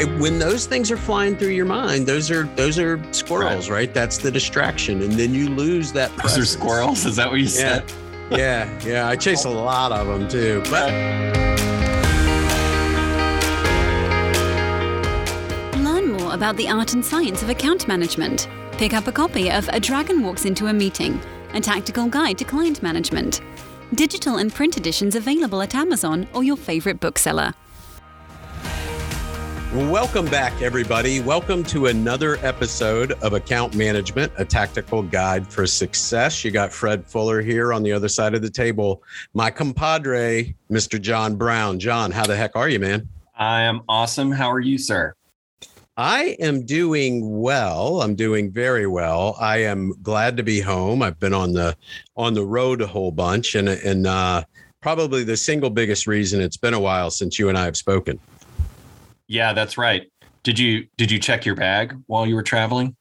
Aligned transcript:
it, 0.00 0.20
when 0.20 0.38
those 0.38 0.66
things 0.66 0.90
are 0.90 0.96
flying 0.96 1.36
through 1.36 1.50
your 1.50 1.66
mind, 1.66 2.06
those 2.06 2.30
are 2.30 2.44
those 2.56 2.78
are 2.78 3.02
squirrels, 3.12 3.68
right? 3.68 3.76
right? 3.76 3.94
That's 3.94 4.18
the 4.18 4.30
distraction, 4.30 5.02
and 5.02 5.12
then 5.12 5.34
you 5.34 5.50
lose 5.50 5.92
that. 5.92 6.10
Those 6.10 6.20
presence. 6.20 6.42
are 6.42 6.58
squirrels. 6.58 7.06
Is 7.06 7.16
that 7.16 7.30
what 7.30 7.38
you 7.38 7.44
yeah. 7.44 7.50
said? 7.50 7.92
yeah, 8.30 8.80
yeah. 8.84 9.08
I 9.08 9.16
chase 9.16 9.44
a 9.44 9.50
lot 9.50 9.92
of 9.92 10.06
them 10.06 10.28
too, 10.28 10.62
but. 10.70 10.90
Learn 15.78 16.12
more 16.12 16.34
about 16.34 16.56
the 16.56 16.68
art 16.68 16.94
and 16.94 17.04
science 17.04 17.42
of 17.42 17.50
account 17.50 17.86
management. 17.86 18.48
Pick 18.72 18.94
up 18.94 19.06
a 19.06 19.12
copy 19.12 19.50
of 19.50 19.68
A 19.68 19.80
Dragon 19.80 20.22
Walks 20.22 20.46
into 20.46 20.68
a 20.68 20.72
Meeting, 20.72 21.20
a 21.52 21.60
tactical 21.60 22.06
guide 22.06 22.38
to 22.38 22.44
client 22.44 22.82
management. 22.82 23.42
Digital 23.94 24.36
and 24.36 24.54
print 24.54 24.76
editions 24.76 25.16
available 25.16 25.60
at 25.60 25.74
Amazon 25.74 26.26
or 26.32 26.42
your 26.42 26.56
favorite 26.56 27.00
bookseller. 27.00 27.52
Welcome 29.72 30.26
back, 30.26 30.62
everybody. 30.62 31.20
Welcome 31.20 31.62
to 31.64 31.86
another 31.86 32.38
episode 32.44 33.12
of 33.22 33.34
Account 33.34 33.76
Management, 33.76 34.32
a 34.36 34.44
tactical 34.44 35.00
guide 35.00 35.46
for 35.46 35.64
success. 35.64 36.44
You 36.44 36.50
got 36.50 36.72
Fred 36.72 37.06
Fuller 37.06 37.40
here 37.40 37.72
on 37.72 37.84
the 37.84 37.92
other 37.92 38.08
side 38.08 38.34
of 38.34 38.42
the 38.42 38.50
table. 38.50 39.00
My 39.32 39.48
compadre, 39.48 40.56
Mr. 40.72 41.00
John 41.00 41.36
Brown. 41.36 41.78
John, 41.78 42.10
how 42.10 42.26
the 42.26 42.34
heck 42.34 42.56
are 42.56 42.68
you, 42.68 42.80
man? 42.80 43.08
I 43.36 43.62
am 43.62 43.82
awesome. 43.88 44.32
How 44.32 44.50
are 44.50 44.58
you, 44.58 44.76
sir? 44.76 45.14
I 45.96 46.36
am 46.40 46.66
doing 46.66 47.40
well. 47.40 48.02
I'm 48.02 48.16
doing 48.16 48.50
very 48.50 48.88
well. 48.88 49.36
I 49.38 49.58
am 49.58 49.94
glad 50.02 50.36
to 50.38 50.42
be 50.42 50.60
home. 50.60 51.00
I've 51.00 51.20
been 51.20 51.32
on 51.32 51.52
the 51.52 51.76
on 52.16 52.34
the 52.34 52.44
road 52.44 52.80
a 52.82 52.88
whole 52.88 53.12
bunch, 53.12 53.54
and 53.54 53.68
and 53.68 54.08
uh, 54.08 54.42
probably 54.80 55.22
the 55.22 55.36
single 55.36 55.70
biggest 55.70 56.08
reason 56.08 56.40
it's 56.40 56.56
been 56.56 56.74
a 56.74 56.80
while 56.80 57.12
since 57.12 57.38
you 57.38 57.48
and 57.48 57.56
I 57.56 57.66
have 57.66 57.76
spoken. 57.76 58.18
Yeah, 59.30 59.52
that's 59.52 59.78
right. 59.78 60.10
Did 60.42 60.58
you 60.58 60.88
did 60.98 61.12
you 61.12 61.20
check 61.20 61.46
your 61.46 61.54
bag 61.54 61.96
while 62.06 62.26
you 62.26 62.34
were 62.34 62.42
traveling? 62.42 62.96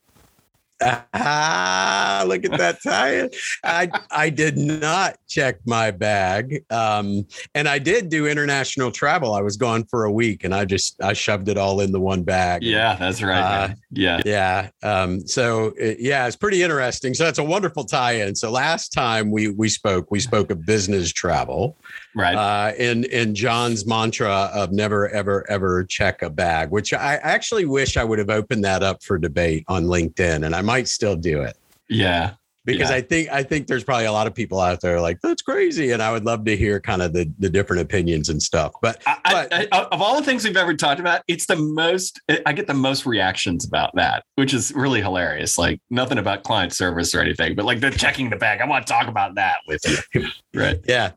Ah, 0.82 2.24
look 2.26 2.46
at 2.46 2.58
that 2.58 2.82
tie 2.82 3.30
I 3.64 3.90
I 4.12 4.30
did 4.30 4.58
not 4.58 5.18
check 5.28 5.60
my 5.66 5.92
bag, 5.92 6.64
um, 6.70 7.26
and 7.54 7.68
I 7.68 7.80
did 7.80 8.10
do 8.10 8.28
international 8.28 8.92
travel. 8.92 9.34
I 9.34 9.42
was 9.42 9.58
gone 9.58 9.84
for 9.86 10.06
a 10.06 10.12
week, 10.12 10.44
and 10.44 10.54
I 10.54 10.66
just 10.66 11.02
I 11.02 11.14
shoved 11.14 11.50
it 11.50 11.58
all 11.58 11.82
in 11.82 11.92
the 11.92 12.00
one 12.00 12.24
bag. 12.24 12.64
Yeah, 12.64 12.96
that's 12.96 13.22
right. 13.22 13.40
Uh, 13.40 13.70
yeah, 13.92 14.22
yeah. 14.26 14.70
Um, 14.84 15.26
so 15.28 15.74
it, 15.78 16.00
yeah, 16.00 16.28
it's 16.28 16.36
pretty 16.36 16.64
interesting. 16.64 17.14
So 17.14 17.26
that's 17.26 17.40
a 17.40 17.44
wonderful 17.44 17.84
tie-in. 17.84 18.36
So 18.36 18.52
last 18.52 18.94
time 18.94 19.32
we 19.32 19.50
we 19.50 19.70
spoke, 19.70 20.12
we 20.12 20.20
spoke 20.20 20.52
of 20.52 20.66
business 20.66 21.12
travel, 21.12 21.78
right? 22.16 22.36
Uh, 22.36 22.74
in 22.78 23.04
in 23.06 23.36
John's 23.36 23.86
mantra 23.86 24.50
of 24.54 24.72
never 24.72 25.10
ever 25.10 25.50
ever 25.50 25.84
check 25.84 26.22
a 26.22 26.30
bag, 26.30 26.72
which 26.72 26.94
I 26.94 27.16
actually 27.16 27.66
wish 27.66 27.98
I 27.98 28.04
would 28.04 28.20
have 28.20 28.30
opened 28.30 28.64
that 28.64 28.84
up 28.84 29.04
for 29.04 29.18
debate 29.18 29.66
on 29.68 29.86
LinkedIn, 29.86 30.46
and 30.46 30.56
I 30.56 30.62
might 30.70 30.88
still 30.88 31.16
do 31.16 31.42
it. 31.42 31.58
Yeah, 31.90 32.34
because 32.64 32.92
yeah. 32.92 32.98
I 32.98 33.02
think 33.02 33.30
I 33.30 33.42
think 33.42 33.66
there's 33.66 33.84
probably 33.84 34.06
a 34.06 34.12
lot 34.12 34.28
of 34.28 34.36
people 34.36 34.60
out 34.60 34.82
there 34.82 35.02
like 35.02 35.20
that's 35.22 35.42
crazy, 35.42 35.92
and 35.92 36.04
I 36.04 36.12
would 36.12 36.26
love 36.26 36.46
to 36.46 36.56
hear 36.56 36.80
kind 36.80 37.02
of 37.02 37.12
the 37.12 37.32
the 37.40 37.50
different 37.50 37.82
opinions 37.82 38.30
and 38.30 38.42
stuff. 38.42 38.74
But, 38.84 39.02
I, 39.08 39.18
but 39.24 39.54
I, 39.54 39.68
I, 39.72 39.84
of 39.86 40.00
all 40.00 40.16
the 40.20 40.24
things 40.24 40.44
we've 40.44 40.56
ever 40.56 40.76
talked 40.76 41.00
about, 41.00 41.24
it's 41.28 41.48
the 41.48 41.56
most 41.56 42.22
I 42.46 42.54
get 42.54 42.68
the 42.68 42.76
most 42.76 43.08
reactions 43.08 43.66
about 43.66 43.96
that, 43.96 44.24
which 44.36 44.54
is 44.54 44.72
really 44.76 45.02
hilarious. 45.02 45.58
Like 45.58 45.82
nothing 45.90 46.20
about 46.20 46.44
client 46.44 46.72
service 46.72 47.16
or 47.16 47.22
anything, 47.22 47.56
but 47.56 47.66
like 47.66 47.80
the 47.80 47.90
checking 47.90 48.30
the 48.30 48.36
bag. 48.36 48.62
I 48.62 48.68
want 48.68 48.86
to 48.86 48.94
talk 48.94 49.08
about 49.08 49.34
that 49.36 49.58
with 49.68 49.82
you, 50.14 50.28
right? 50.54 50.80
Yeah, 50.88 51.12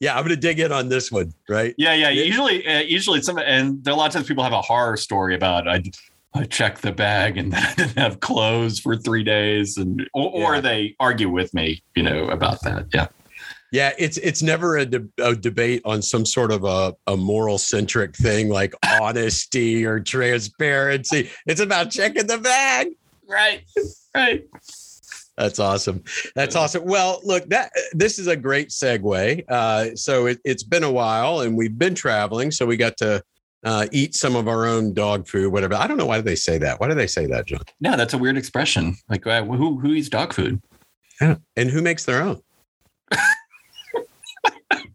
yeah. 0.00 0.16
I'm 0.16 0.24
going 0.24 0.34
to 0.34 0.40
dig 0.40 0.60
in 0.60 0.72
on 0.72 0.90
this 0.90 1.10
one, 1.10 1.32
right? 1.48 1.74
Yeah, 1.78 1.94
yeah. 1.94 2.10
Usually, 2.10 2.66
uh, 2.66 2.80
usually 2.80 3.22
some, 3.22 3.38
and 3.38 3.82
there 3.82 3.92
are 3.92 3.96
a 3.96 3.98
lot 3.98 4.08
of 4.08 4.12
times 4.12 4.26
people 4.26 4.44
have 4.44 4.52
a 4.52 4.60
horror 4.60 4.98
story 4.98 5.34
about 5.34 5.66
I 5.66 5.82
I 6.34 6.44
checked 6.44 6.82
the 6.82 6.92
bag 6.92 7.36
and 7.36 7.52
then 7.52 7.62
I 7.62 7.74
didn't 7.74 7.98
have 7.98 8.20
clothes 8.20 8.78
for 8.78 8.96
three 8.96 9.24
days, 9.24 9.76
and 9.76 10.08
or, 10.14 10.32
yeah. 10.34 10.46
or 10.46 10.60
they 10.60 10.96
argue 11.00 11.28
with 11.28 11.52
me, 11.54 11.82
you 11.94 12.02
know, 12.02 12.28
about 12.28 12.62
that. 12.62 12.86
Yeah. 12.92 13.08
Yeah, 13.72 13.92
it's 13.98 14.16
it's 14.18 14.42
never 14.42 14.76
a, 14.76 14.84
de- 14.84 15.08
a 15.18 15.36
debate 15.36 15.82
on 15.84 16.02
some 16.02 16.26
sort 16.26 16.50
of 16.50 16.64
a, 16.64 16.92
a 17.06 17.16
moral 17.16 17.56
centric 17.56 18.16
thing 18.16 18.48
like 18.48 18.74
honesty 19.00 19.86
or 19.86 20.00
transparency. 20.00 21.30
It's 21.46 21.60
about 21.60 21.90
checking 21.90 22.26
the 22.26 22.38
bag. 22.38 22.88
Right. 23.28 23.62
Right. 24.12 24.44
That's 25.36 25.58
awesome. 25.58 26.02
That's 26.34 26.56
awesome. 26.56 26.84
Well, 26.84 27.20
look, 27.24 27.48
that 27.48 27.70
this 27.92 28.18
is 28.18 28.26
a 28.26 28.36
great 28.36 28.68
segue. 28.70 29.44
Uh, 29.48 29.94
so 29.94 30.26
it, 30.26 30.38
has 30.44 30.64
been 30.64 30.84
a 30.84 30.90
while, 30.90 31.40
and 31.40 31.56
we've 31.56 31.78
been 31.78 31.94
traveling, 31.94 32.50
so 32.50 32.66
we 32.66 32.76
got 32.76 32.96
to 32.98 33.22
uh, 33.64 33.86
eat 33.92 34.14
some 34.14 34.36
of 34.36 34.48
our 34.48 34.66
own 34.66 34.94
dog 34.94 35.26
food, 35.28 35.52
whatever. 35.52 35.74
I 35.74 35.86
don't 35.86 35.96
know 35.96 36.06
why 36.06 36.16
do 36.16 36.22
they 36.22 36.36
say 36.36 36.58
that. 36.58 36.80
Why 36.80 36.88
do 36.88 36.94
they 36.94 37.06
say 37.06 37.26
that, 37.26 37.46
John? 37.46 37.60
No, 37.80 37.96
that's 37.96 38.14
a 38.14 38.18
weird 38.18 38.36
expression. 38.36 38.96
Like, 39.08 39.26
uh, 39.26 39.44
who 39.44 39.78
who 39.78 39.92
eats 39.92 40.08
dog 40.08 40.32
food? 40.32 40.60
Yeah. 41.20 41.36
And 41.56 41.70
who 41.70 41.82
makes 41.82 42.04
their 42.04 42.22
own? 42.22 42.40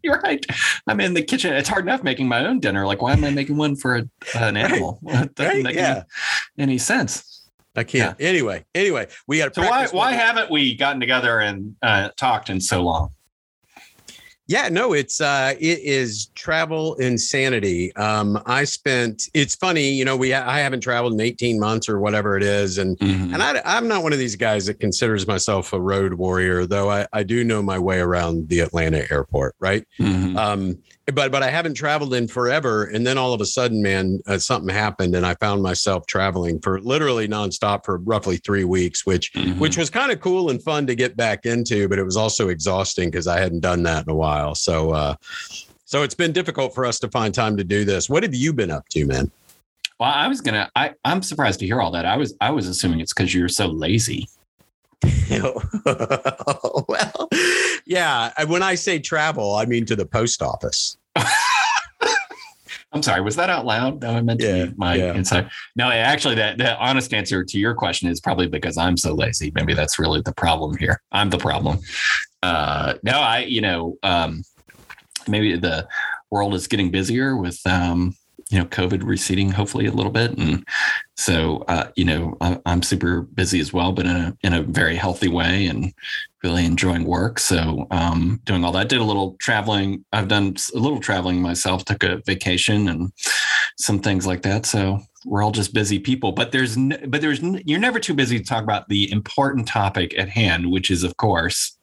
You're 0.02 0.20
right. 0.20 0.44
I'm 0.86 1.00
in 1.00 1.14
the 1.14 1.22
kitchen. 1.22 1.52
It's 1.54 1.68
hard 1.68 1.84
enough 1.84 2.02
making 2.02 2.28
my 2.28 2.44
own 2.46 2.60
dinner. 2.60 2.86
Like, 2.86 3.02
why 3.02 3.12
am 3.12 3.24
I 3.24 3.30
making 3.30 3.56
one 3.56 3.76
for 3.76 3.96
a, 3.96 4.04
an 4.36 4.56
animal? 4.56 4.98
Right. 5.02 5.34
doesn't 5.34 5.64
right. 5.64 5.74
yeah. 5.74 6.02
any, 6.58 6.72
any 6.72 6.78
sense. 6.78 7.48
I 7.76 7.84
can't. 7.84 8.18
Yeah. 8.18 8.28
Anyway, 8.28 8.64
anyway, 8.74 9.06
we 9.26 9.38
got 9.38 9.52
to. 9.54 9.62
So 9.62 9.68
why 9.68 9.86
why 9.88 10.12
haven't 10.12 10.50
we 10.50 10.74
gotten 10.74 11.00
together 11.00 11.40
and 11.40 11.76
uh, 11.82 12.08
talked 12.16 12.50
in 12.50 12.60
so 12.60 12.82
long? 12.82 13.10
Yeah, 14.48 14.68
no, 14.68 14.92
it's 14.92 15.20
uh 15.20 15.54
it 15.58 15.80
is 15.80 16.26
travel 16.34 16.94
insanity. 16.96 17.94
Um 17.96 18.40
I 18.46 18.64
spent 18.64 19.28
it's 19.34 19.56
funny, 19.56 19.90
you 19.90 20.04
know, 20.04 20.16
we 20.16 20.32
I 20.32 20.60
haven't 20.60 20.82
traveled 20.82 21.14
in 21.14 21.20
18 21.20 21.58
months 21.58 21.88
or 21.88 21.98
whatever 21.98 22.36
it 22.36 22.44
is 22.44 22.78
and 22.78 22.96
mm-hmm. 22.98 23.34
and 23.34 23.42
I 23.42 23.60
I'm 23.64 23.88
not 23.88 24.04
one 24.04 24.12
of 24.12 24.20
these 24.20 24.36
guys 24.36 24.66
that 24.66 24.78
considers 24.78 25.26
myself 25.26 25.72
a 25.72 25.80
road 25.80 26.14
warrior, 26.14 26.64
though 26.64 26.90
I 26.90 27.06
I 27.12 27.24
do 27.24 27.42
know 27.42 27.60
my 27.60 27.78
way 27.78 27.98
around 27.98 28.48
the 28.48 28.60
Atlanta 28.60 29.10
airport, 29.10 29.56
right? 29.58 29.84
Mm-hmm. 29.98 30.36
Um 30.36 30.78
but 31.14 31.30
but 31.30 31.42
I 31.42 31.50
haven't 31.50 31.74
traveled 31.74 32.14
in 32.14 32.26
forever. 32.26 32.84
And 32.84 33.06
then 33.06 33.16
all 33.16 33.32
of 33.32 33.40
a 33.40 33.46
sudden, 33.46 33.80
man, 33.80 34.20
uh, 34.26 34.38
something 34.38 34.74
happened, 34.74 35.14
and 35.14 35.24
I 35.24 35.34
found 35.36 35.62
myself 35.62 36.06
traveling 36.06 36.60
for 36.60 36.80
literally 36.80 37.28
nonstop 37.28 37.84
for 37.84 37.98
roughly 37.98 38.38
three 38.38 38.64
weeks, 38.64 39.06
which 39.06 39.32
mm-hmm. 39.32 39.58
which 39.58 39.76
was 39.76 39.88
kind 39.88 40.10
of 40.10 40.20
cool 40.20 40.50
and 40.50 40.62
fun 40.62 40.86
to 40.88 40.94
get 40.94 41.16
back 41.16 41.46
into, 41.46 41.88
but 41.88 41.98
it 41.98 42.04
was 42.04 42.16
also 42.16 42.48
exhausting 42.48 43.10
because 43.10 43.26
I 43.26 43.38
hadn't 43.38 43.60
done 43.60 43.82
that 43.84 44.04
in 44.04 44.10
a 44.10 44.16
while. 44.16 44.54
So 44.54 44.90
uh, 44.90 45.14
so 45.84 46.02
it's 46.02 46.14
been 46.14 46.32
difficult 46.32 46.74
for 46.74 46.84
us 46.84 46.98
to 47.00 47.08
find 47.08 47.32
time 47.32 47.56
to 47.56 47.64
do 47.64 47.84
this. 47.84 48.10
What 48.10 48.24
have 48.24 48.34
you 48.34 48.52
been 48.52 48.72
up 48.72 48.88
to, 48.90 49.06
man? 49.06 49.30
Well, 50.00 50.10
I 50.10 50.26
was 50.28 50.40
gonna. 50.40 50.70
I 50.74 50.94
I'm 51.04 51.22
surprised 51.22 51.60
to 51.60 51.66
hear 51.66 51.80
all 51.80 51.92
that. 51.92 52.04
I 52.04 52.16
was 52.16 52.34
I 52.40 52.50
was 52.50 52.66
assuming 52.68 53.00
it's 53.00 53.14
because 53.14 53.32
you're 53.32 53.48
so 53.48 53.66
lazy. 53.66 54.28
well, 56.88 57.28
yeah. 57.86 58.32
When 58.46 58.62
I 58.62 58.74
say 58.74 58.98
travel, 58.98 59.54
I 59.54 59.64
mean 59.66 59.86
to 59.86 59.96
the 59.96 60.06
post 60.06 60.42
office. 60.42 60.96
I'm 62.92 63.02
sorry. 63.02 63.20
Was 63.20 63.36
that 63.36 63.50
out 63.50 63.66
loud? 63.66 64.00
No, 64.00 64.10
I 64.10 64.22
meant 64.22 64.40
to 64.40 64.46
yeah, 64.46 64.66
my 64.76 64.94
yeah. 64.94 65.12
inside. 65.12 65.50
No, 65.74 65.90
actually, 65.90 66.36
that 66.36 66.56
the 66.56 66.78
honest 66.78 67.12
answer 67.12 67.44
to 67.44 67.58
your 67.58 67.74
question 67.74 68.08
is 68.08 68.20
probably 68.20 68.46
because 68.46 68.78
I'm 68.78 68.96
so 68.96 69.14
lazy. 69.14 69.52
Maybe 69.54 69.74
that's 69.74 69.98
really 69.98 70.22
the 70.22 70.32
problem 70.32 70.76
here. 70.78 71.02
I'm 71.12 71.28
the 71.28 71.38
problem. 71.38 71.78
Uh, 72.42 72.94
no, 73.02 73.18
I, 73.18 73.40
you 73.40 73.60
know, 73.60 73.98
um, 74.02 74.42
maybe 75.28 75.56
the 75.56 75.86
world 76.30 76.54
is 76.54 76.68
getting 76.68 76.90
busier 76.90 77.36
with 77.36 77.60
um, 77.66 78.16
you 78.50 78.58
know 78.58 78.64
covid 78.66 79.02
receding 79.02 79.50
hopefully 79.50 79.86
a 79.86 79.92
little 79.92 80.12
bit. 80.12 80.36
And 80.38 80.66
so 81.16 81.64
uh, 81.68 81.88
you 81.96 82.04
know 82.04 82.36
I, 82.40 82.58
am 82.66 82.82
super 82.82 83.22
busy 83.22 83.60
as 83.60 83.72
well 83.72 83.92
but 83.92 84.06
in 84.06 84.16
a 84.16 84.36
in 84.42 84.52
a 84.52 84.62
very 84.62 84.96
healthy 84.96 85.28
way 85.28 85.66
and 85.66 85.92
really 86.42 86.64
enjoying 86.64 87.04
work. 87.04 87.40
So 87.40 87.86
um, 87.90 88.40
doing 88.44 88.64
all 88.64 88.70
that 88.72 88.88
did 88.88 89.00
a 89.00 89.04
little 89.04 89.36
traveling. 89.40 90.04
I've 90.12 90.28
done 90.28 90.54
a 90.74 90.78
little 90.78 91.00
traveling 91.00 91.42
myself 91.42 91.84
took 91.84 92.04
a 92.04 92.22
vacation 92.24 92.88
and 92.88 93.12
some 93.78 93.98
things 93.98 94.26
like 94.26 94.42
that. 94.42 94.64
So 94.64 95.00
we're 95.26 95.42
all 95.42 95.50
just 95.50 95.74
busy 95.74 95.98
people 95.98 96.32
but 96.32 96.52
there's 96.52 96.76
but 96.76 97.20
there's 97.20 97.42
you're 97.42 97.80
never 97.80 97.98
too 97.98 98.14
busy 98.14 98.38
to 98.38 98.44
talk 98.44 98.62
about 98.62 98.88
the 98.88 99.10
important 99.10 99.66
topic 99.66 100.16
at 100.16 100.28
hand 100.28 100.70
which 100.70 100.90
is 100.90 101.02
of 101.02 101.16
course 101.16 101.76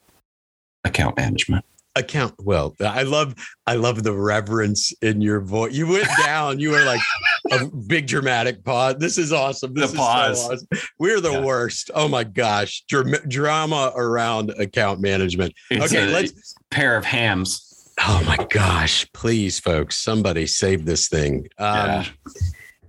account 0.85 1.17
management 1.17 1.65
account 1.95 2.33
well 2.39 2.75
i 2.81 3.03
love 3.03 3.35
i 3.67 3.75
love 3.75 4.01
the 4.01 4.13
reverence 4.13 4.91
in 5.03 5.21
your 5.21 5.39
voice 5.39 5.73
you 5.73 5.87
went 5.87 6.07
down 6.25 6.57
you 6.57 6.71
were 6.71 6.83
like 6.85 6.99
a 7.51 7.67
big 7.87 8.07
dramatic 8.07 8.63
pause 8.63 8.95
this 8.97 9.17
is 9.17 9.31
awesome 9.31 9.73
this 9.75 9.91
the 9.91 9.97
pause 9.97 10.43
so 10.43 10.53
awesome. 10.53 10.67
we're 10.97 11.21
the 11.21 11.31
yeah. 11.31 11.45
worst 11.45 11.91
oh 11.93 12.07
my 12.07 12.23
gosh 12.23 12.83
Dr- 12.89 13.29
drama 13.29 13.91
around 13.95 14.49
account 14.51 15.01
management 15.01 15.53
it's 15.69 15.93
okay 15.93 16.11
let's 16.11 16.55
pair 16.71 16.97
of 16.97 17.05
hams 17.05 17.91
oh 17.99 18.23
my 18.25 18.37
gosh 18.49 19.05
please 19.13 19.59
folks 19.59 19.97
somebody 19.97 20.47
save 20.47 20.85
this 20.85 21.07
thing 21.07 21.47
um, 21.59 21.75
yeah. 21.75 22.05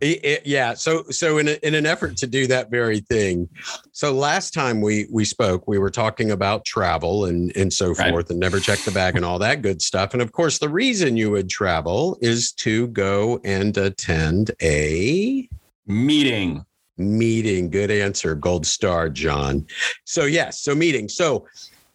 It, 0.05 0.25
it, 0.25 0.47
yeah. 0.47 0.75
So 0.75 1.05
so 1.11 1.39
in 1.39 1.49
a, 1.49 1.59
in 1.62 1.75
an 1.75 1.87
effort 1.87 2.17
to 2.19 2.27
do 2.27 2.47
that 2.49 2.71
very 2.71 3.01
thing, 3.01 3.49
so 3.93 4.12
last 4.12 4.53
time 4.53 4.83
we 4.83 5.06
we 5.11 5.25
spoke, 5.25 5.67
we 5.67 5.79
were 5.79 5.91
talking 5.91 6.31
about 6.31 6.65
travel 6.65 7.25
and 7.25 7.56
and 7.56 7.73
so 7.73 7.95
right. 7.95 8.11
forth, 8.11 8.29
and 8.29 8.39
never 8.39 8.61
check 8.61 8.81
the 8.81 8.91
bag 8.91 9.17
and 9.17 9.25
all 9.25 9.39
that 9.39 9.62
good 9.62 9.81
stuff. 9.81 10.12
And 10.12 10.21
of 10.21 10.33
course, 10.33 10.59
the 10.59 10.69
reason 10.69 11.17
you 11.17 11.31
would 11.31 11.49
travel 11.49 12.19
is 12.21 12.53
to 12.53 12.89
go 12.89 13.41
and 13.45 13.77
attend 13.79 14.51
a 14.61 15.49
Meeting. 15.87 16.65
Meeting. 16.97 17.71
Good 17.71 17.91
answer. 17.91 18.35
Gold 18.35 18.67
star, 18.67 19.09
John. 19.09 19.67
So 20.05 20.25
yes, 20.25 20.61
so 20.61 20.75
meeting. 20.75 21.09
So 21.09 21.47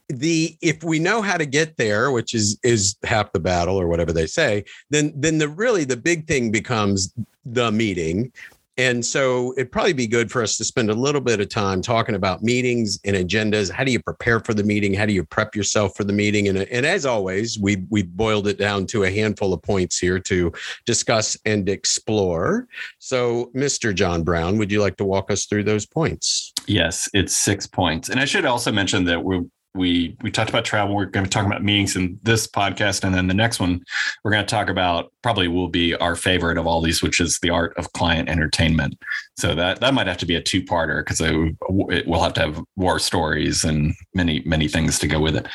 the 0.10 0.58
if 0.62 0.84
we 0.84 1.00
know 1.00 1.22
how 1.22 1.38
to 1.38 1.46
get 1.46 1.78
there 1.78 2.12
which 2.12 2.34
is 2.34 2.60
is 2.64 2.96
half 3.04 3.32
the 3.32 3.40
battle 3.40 3.80
or 3.80 3.88
whatever 3.88 4.12
they 4.12 4.26
say 4.26 4.64
then 4.90 5.14
then 5.16 5.38
the 5.38 5.48
really 5.48 5.84
the 5.84 5.98
big 5.98 6.28
thing 6.28 6.52
becomes 6.52 7.14
the 7.46 7.72
meeting 7.72 8.32
and 8.80 9.06
so 9.06 9.54
it'd 9.58 9.74
probably 9.74 9.92
be 9.92 10.08
good 10.08 10.32
for 10.32 10.42
us 10.42 10.56
to 10.56 10.64
spend 10.64 10.90
a 10.90 10.94
little 10.94 11.20
bit 11.20 11.42
of 11.42 11.50
time 11.50 11.82
talking 11.82 12.16
about 12.16 12.42
meetings 12.42 12.98
and 13.04 13.14
agendas. 13.14 13.70
How 13.70 13.84
do 13.84 13.92
you 13.92 14.02
prepare 14.02 14.40
for 14.40 14.54
the 14.54 14.64
meeting? 14.64 14.94
How 14.94 15.06
do 15.06 15.12
you 15.12 15.26
prep 15.26 15.54
yourself 15.54 15.98
for 15.98 16.06
the 16.06 16.14
meeting? 16.14 16.48
And, 16.48 16.60
and 16.60 16.86
as 16.86 17.06
always, 17.06 17.60
we 17.60 17.84
we 17.90 18.04
boiled 18.04 18.48
it 18.48 18.58
down 18.58 18.86
to 18.88 19.04
a 19.04 19.12
handful 19.12 19.54
of 19.54 19.62
points 19.64 20.00
here 20.00 20.18
to 20.20 20.54
discuss 20.86 21.38
and 21.44 21.68
explore. 21.68 22.70
So, 23.00 23.52
Mr. 23.54 23.94
John 23.94 24.24
Brown, 24.24 24.58
would 24.58 24.72
you 24.72 24.80
like 24.80 24.96
to 24.98 25.06
walk 25.06 25.30
us 25.30 25.46
through 25.46 25.66
those 25.66 25.86
points? 25.86 26.54
Yes, 26.66 27.10
it's 27.14 27.36
six 27.36 27.68
points. 27.68 28.08
And 28.08 28.18
I 28.18 28.24
should 28.24 28.46
also 28.46 28.72
mention 28.72 29.04
that 29.06 29.22
we're 29.22 29.44
we 29.76 30.18
we 30.22 30.32
talked 30.32 30.50
about 30.50 30.66
travel. 30.66 30.96
We're 30.96 31.06
going 31.06 31.26
to 31.26 31.30
talk 31.30 31.46
about 31.46 31.64
meetings 31.64 31.96
in 31.96 32.20
this 32.24 32.48
podcast, 32.48 33.04
and 33.04 33.14
then 33.14 33.28
the 33.28 33.34
next 33.34 33.60
one 33.60 33.84
we're 34.24 34.32
going 34.32 34.46
to 34.46 34.50
talk 34.50 34.70
about 34.70 35.12
probably 35.22 35.48
will 35.48 35.70
be 35.70 35.96
our 35.96 36.16
favorite 36.16 36.58
of 36.58 36.66
all 36.66 36.82
these, 36.82 37.02
which 37.02 37.22
is 37.22 37.40
the 37.40 37.50
art 37.50 37.74
of 37.78 37.92
client 37.94 38.30
entertainment. 38.30 38.98
So 39.38 39.54
that 39.56 39.80
that 39.82 39.94
might 39.94 40.08
have 40.08 40.18
to 40.18 40.26
be 40.26 40.36
a 40.36 40.42
two 40.42 40.64
parter 40.64 41.02
because 41.02 41.22
it, 41.22 42.08
we'll 42.08 42.22
have 42.22 42.34
to 42.34 42.42
have 42.42 42.64
war 42.76 43.00
stories 43.00 43.64
and 43.64 43.94
many 44.14 44.42
many 44.46 44.68
things 44.68 44.98
to 45.00 45.08
go 45.08 45.20
with 45.20 45.36
it. 45.36 45.48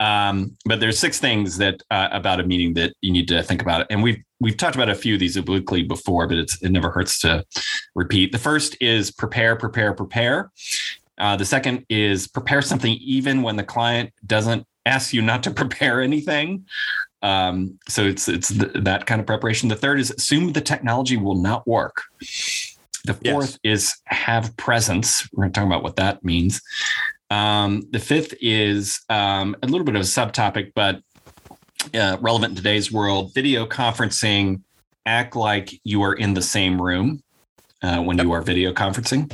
Um, 0.00 0.56
but 0.64 0.80
there's 0.80 0.98
six 0.98 1.20
things 1.20 1.58
that 1.58 1.82
uh, 1.90 2.08
about 2.12 2.40
a 2.40 2.44
meeting 2.44 2.74
that 2.74 2.94
you 3.02 3.12
need 3.12 3.28
to 3.28 3.42
think 3.42 3.60
about, 3.60 3.86
and 3.90 4.02
we've 4.02 4.22
we've 4.40 4.56
talked 4.56 4.74
about 4.74 4.88
a 4.88 4.94
few 4.94 5.14
of 5.14 5.20
these 5.20 5.36
obliquely 5.36 5.82
before, 5.82 6.26
but 6.26 6.38
it's 6.38 6.60
it 6.62 6.70
never 6.70 6.90
hurts 6.90 7.18
to 7.20 7.44
repeat. 7.94 8.32
The 8.32 8.38
first 8.38 8.76
is 8.80 9.10
prepare, 9.10 9.54
prepare, 9.54 9.92
prepare. 9.92 10.50
Uh, 11.20 11.36
the 11.36 11.44
second 11.44 11.84
is 11.88 12.26
prepare 12.26 12.62
something 12.62 12.94
even 12.94 13.42
when 13.42 13.54
the 13.54 13.62
client 13.62 14.12
doesn't 14.26 14.66
ask 14.86 15.12
you 15.12 15.22
not 15.22 15.42
to 15.42 15.50
prepare 15.62 16.00
anything. 16.00 16.66
Um, 17.22 17.78
so 17.86 18.04
it's 18.04 18.28
it's 18.28 18.48
th- 18.48 18.72
that 18.74 19.06
kind 19.06 19.20
of 19.20 19.26
preparation. 19.26 19.68
The 19.68 19.76
third 19.76 20.00
is 20.00 20.10
assume 20.10 20.52
the 20.52 20.60
technology 20.60 21.18
will 21.18 21.36
not 21.36 21.66
work. 21.68 22.02
The 23.04 23.14
fourth 23.14 23.58
yes. 23.62 23.82
is 23.82 23.96
have 24.06 24.56
presence. 24.56 25.28
We're 25.32 25.44
going 25.44 25.52
to 25.52 25.60
talk 25.60 25.66
about 25.66 25.82
what 25.82 25.96
that 25.96 26.24
means. 26.24 26.62
Um, 27.30 27.86
the 27.90 27.98
fifth 27.98 28.34
is 28.40 29.00
um, 29.08 29.54
a 29.62 29.66
little 29.66 29.84
bit 29.84 29.94
of 29.94 30.00
a 30.00 30.04
subtopic, 30.04 30.72
but 30.74 31.02
uh, 31.94 32.16
relevant 32.20 32.52
in 32.52 32.56
today's 32.56 32.90
world. 32.90 33.32
Video 33.34 33.66
conferencing. 33.66 34.62
Act 35.06 35.34
like 35.34 35.80
you 35.82 36.02
are 36.02 36.14
in 36.14 36.34
the 36.34 36.42
same 36.42 36.80
room 36.80 37.22
uh, 37.82 38.02
when 38.02 38.18
you 38.18 38.32
are 38.32 38.42
video 38.42 38.72
conferencing. 38.72 39.32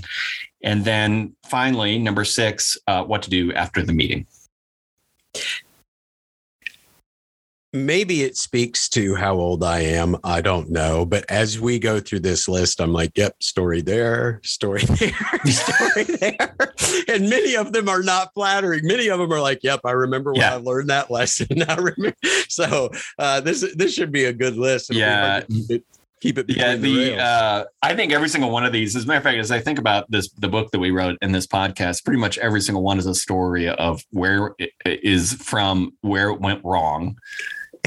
And 0.67 0.85
then 0.85 1.37
finally, 1.45 1.97
number 1.97 2.25
six, 2.25 2.77
uh, 2.89 3.05
what 3.05 3.23
to 3.23 3.31
do 3.31 3.53
after 3.53 3.83
the 3.83 3.93
meeting. 3.93 4.27
Maybe 7.73 8.23
it 8.23 8.37
speaks 8.37 8.89
to 8.89 9.15
how 9.15 9.37
old 9.37 9.63
I 9.63 9.81
am. 9.81 10.17
I 10.25 10.41
don't 10.41 10.71
know. 10.71 11.05
But 11.07 11.25
as 11.31 11.61
we 11.61 11.79
go 11.79 12.01
through 12.01 12.21
this 12.21 12.49
list, 12.49 12.81
I'm 12.81 12.93
like, 12.93 13.13
yep, 13.15 13.41
story 13.41 13.81
there, 13.81 14.41
story 14.43 14.83
there, 14.85 15.41
story 15.45 16.05
there. 16.05 16.57
and 17.07 17.31
many 17.31 17.55
of 17.55 17.73
them 17.73 17.89
are 17.89 18.03
not 18.03 18.35
flattering. 18.35 18.81
Many 18.85 19.07
of 19.09 19.21
them 19.21 19.33
are 19.33 19.41
like, 19.41 19.61
yep, 19.63 19.81
I 19.85 19.93
remember 19.93 20.33
when 20.33 20.41
yeah. 20.41 20.55
I 20.55 20.57
learned 20.57 20.91
that 20.91 21.11
lesson. 21.13 21.63
I 21.69 21.77
remember. 21.77 22.17
So 22.49 22.91
uh, 23.21 23.41
this 23.41 23.65
this 23.77 23.95
should 23.95 24.11
be 24.11 24.25
a 24.25 24.33
good 24.33 24.57
list. 24.57 24.93
Yeah 24.93 25.43
keep 26.21 26.39
it. 26.39 26.47
Yeah, 26.49 26.77
the, 26.77 26.95
the 26.95 27.17
uh, 27.19 27.65
I 27.83 27.95
think 27.95 28.13
every 28.13 28.29
single 28.29 28.51
one 28.51 28.65
of 28.65 28.73
these, 28.73 28.97
as 28.97 29.05
a 29.05 29.07
matter 29.07 29.19
of 29.19 29.25
fact, 29.25 29.39
as 29.39 29.51
I 29.51 29.61
think 29.61 29.79
about 29.79 30.11
this, 30.11 30.31
the 30.33 30.49
book 30.49 30.71
that 30.73 30.79
we 30.79 30.91
wrote 30.91 31.19
in 31.23 31.33
this 31.33 31.47
podcast, 31.47 32.05
pretty 32.05 32.21
much 32.21 32.39
every 32.39 32.61
single 32.61 32.83
one 32.83 32.99
is 32.99 33.07
a 33.07 33.15
story 33.15 33.69
of 33.69 34.03
where 34.11 34.55
it 34.59 34.73
is 34.85 35.35
from, 35.35 35.93
where 36.01 36.31
it 36.31 36.41
went 36.41 36.65
wrong, 36.65 37.19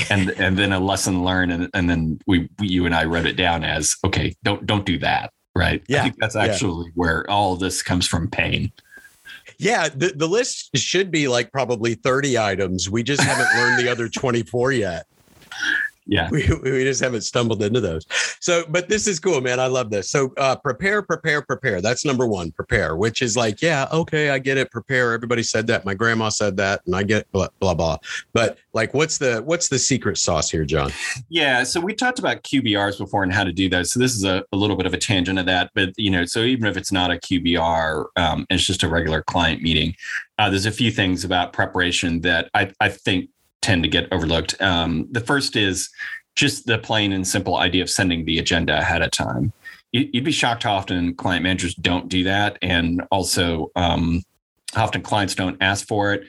and 0.10 0.30
and 0.38 0.58
then 0.58 0.72
a 0.72 0.80
lesson 0.80 1.24
learned, 1.24 1.52
and, 1.52 1.70
and 1.74 1.90
then 1.90 2.20
we, 2.28 2.50
we 2.60 2.68
you 2.68 2.86
and 2.86 2.96
I 2.96 3.06
wrote 3.06 3.26
it 3.26 3.36
down 3.36 3.64
as 3.64 3.96
okay, 4.06 4.36
don't 4.44 4.66
don't 4.66 4.86
do 4.86 4.98
that, 5.00 5.31
right? 5.56 5.84
Yeah, 5.88 6.00
I 6.00 6.04
think 6.04 6.16
that's 6.20 6.36
actually 6.36 6.86
yeah. 6.86 6.92
where 6.96 7.30
all 7.30 7.54
of 7.54 7.60
this 7.60 7.81
comes 7.81 8.08
from 8.08 8.30
pain. 8.30 8.72
Yeah, 9.58 9.90
the, 9.90 10.14
the 10.16 10.28
list 10.28 10.70
should 10.78 11.12
be 11.12 11.28
like 11.28 11.52
probably 11.52 11.94
30 11.94 12.38
items. 12.38 12.90
We 12.90 13.04
just 13.04 13.22
haven't 13.22 13.54
learned 13.60 13.86
the 13.86 13.92
other 13.92 14.08
24 14.08 14.72
yet 14.72 15.06
yeah. 16.09 16.27
We, 16.39 16.47
we 16.63 16.83
just 16.83 17.01
haven't 17.01 17.21
stumbled 17.21 17.61
into 17.61 17.79
those. 17.79 18.06
So 18.39 18.65
but 18.69 18.89
this 18.89 19.07
is 19.07 19.19
cool 19.19 19.41
man. 19.41 19.59
I 19.59 19.67
love 19.67 19.91
this. 19.91 20.09
So 20.09 20.33
uh, 20.38 20.56
prepare 20.56 21.01
prepare 21.01 21.41
prepare. 21.41 21.81
That's 21.81 22.03
number 22.03 22.25
one 22.25 22.51
prepare 22.51 22.95
which 22.95 23.21
is 23.21 23.38
like 23.38 23.61
yeah 23.61 23.88
okay 23.91 24.31
i 24.31 24.39
get 24.39 24.57
it 24.57 24.71
prepare. 24.71 25.13
Everybody 25.13 25.44
said 25.44 25.67
that. 25.67 25.85
My 25.85 25.94
grandma 25.94 26.29
said 26.29 26.57
that 26.57 26.81
and 26.85 26.95
i 26.95 27.03
get 27.03 27.31
blah 27.31 27.47
blah 27.59 27.75
blah. 27.75 27.97
But 28.33 28.57
like 28.73 28.94
what's 28.94 29.17
the 29.19 29.41
what's 29.45 29.67
the 29.67 29.79
secret 29.79 30.17
sauce 30.17 30.50
here 30.50 30.65
john? 30.65 30.91
Yeah 31.29 31.63
so 31.63 31.79
we 31.79 31.94
talked 31.94 32.19
about 32.19 32.44
qbrs 32.44 32.97
before 32.97 33.23
and 33.23 33.33
how 33.33 33.44
to 33.44 33.53
do 33.53 33.69
that 33.69 33.88
so 33.88 34.00
this 34.00 34.15
is 34.15 34.23
a, 34.23 34.44
a 34.51 34.57
little 34.57 34.75
bit 34.75 34.85
of 34.85 34.94
a 34.94 34.97
tangent 34.97 35.38
of 35.38 35.45
that 35.45 35.69
but 35.75 35.89
you 35.97 36.09
know 36.09 36.25
so 36.25 36.41
even 36.41 36.65
if 36.65 36.75
it's 36.75 36.91
not 36.91 37.11
a 37.11 37.15
qbr 37.15 38.06
um, 38.15 38.47
it's 38.50 38.65
just 38.65 38.83
a 38.83 38.88
regular 38.88 39.21
client 39.21 39.61
meeting 39.61 39.94
uh, 40.39 40.50
there's 40.50 40.65
a 40.65 40.71
few 40.71 40.89
things 40.89 41.25
about 41.25 41.51
preparation 41.51 42.21
that 42.21 42.50
I, 42.53 42.71
I 42.79 42.88
think 42.89 43.29
tend 43.61 43.83
to 43.83 43.89
get 43.89 44.07
overlooked. 44.11 44.59
Um, 44.61 45.07
the 45.11 45.19
first 45.19 45.56
is 45.56 45.89
just 46.35 46.65
the 46.65 46.77
plain 46.77 47.11
and 47.11 47.27
simple 47.27 47.57
idea 47.57 47.83
of 47.83 47.89
sending 47.89 48.25
the 48.25 48.39
agenda 48.39 48.77
ahead 48.77 49.01
of 49.01 49.11
time. 49.11 49.51
You'd 49.91 50.23
be 50.23 50.31
shocked 50.31 50.63
how 50.63 50.73
often 50.73 51.15
client 51.15 51.44
managers 51.44 51.73
don't 51.73 52.07
do 52.09 52.23
that, 52.23 52.59
and 52.61 53.01
also 53.11 53.71
um, 53.75 54.23
often 54.75 55.01
clients 55.01 55.33
don't 55.33 55.57
ask 55.61 55.88
for 55.88 56.13
it. 56.13 56.27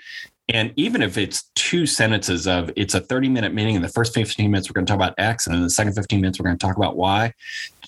And 0.48 0.72
even 0.76 1.02
if 1.02 1.16
it's 1.16 1.44
two 1.54 1.86
sentences 1.86 2.48
of 2.48 2.72
it's 2.74 2.94
a 2.94 3.00
30 3.00 3.28
minute 3.28 3.54
meeting, 3.54 3.76
in 3.76 3.82
the 3.82 3.88
first 3.88 4.14
15 4.14 4.50
minutes 4.50 4.68
we're 4.68 4.74
going 4.74 4.86
to 4.86 4.90
talk 4.90 4.96
about 4.96 5.14
X, 5.18 5.46
and 5.46 5.54
in 5.54 5.62
the 5.62 5.70
second 5.70 5.92
15 5.92 6.20
minutes 6.20 6.38
we're 6.38 6.46
going 6.46 6.58
to 6.58 6.66
talk 6.66 6.76
about 6.76 6.96
Y. 6.96 7.32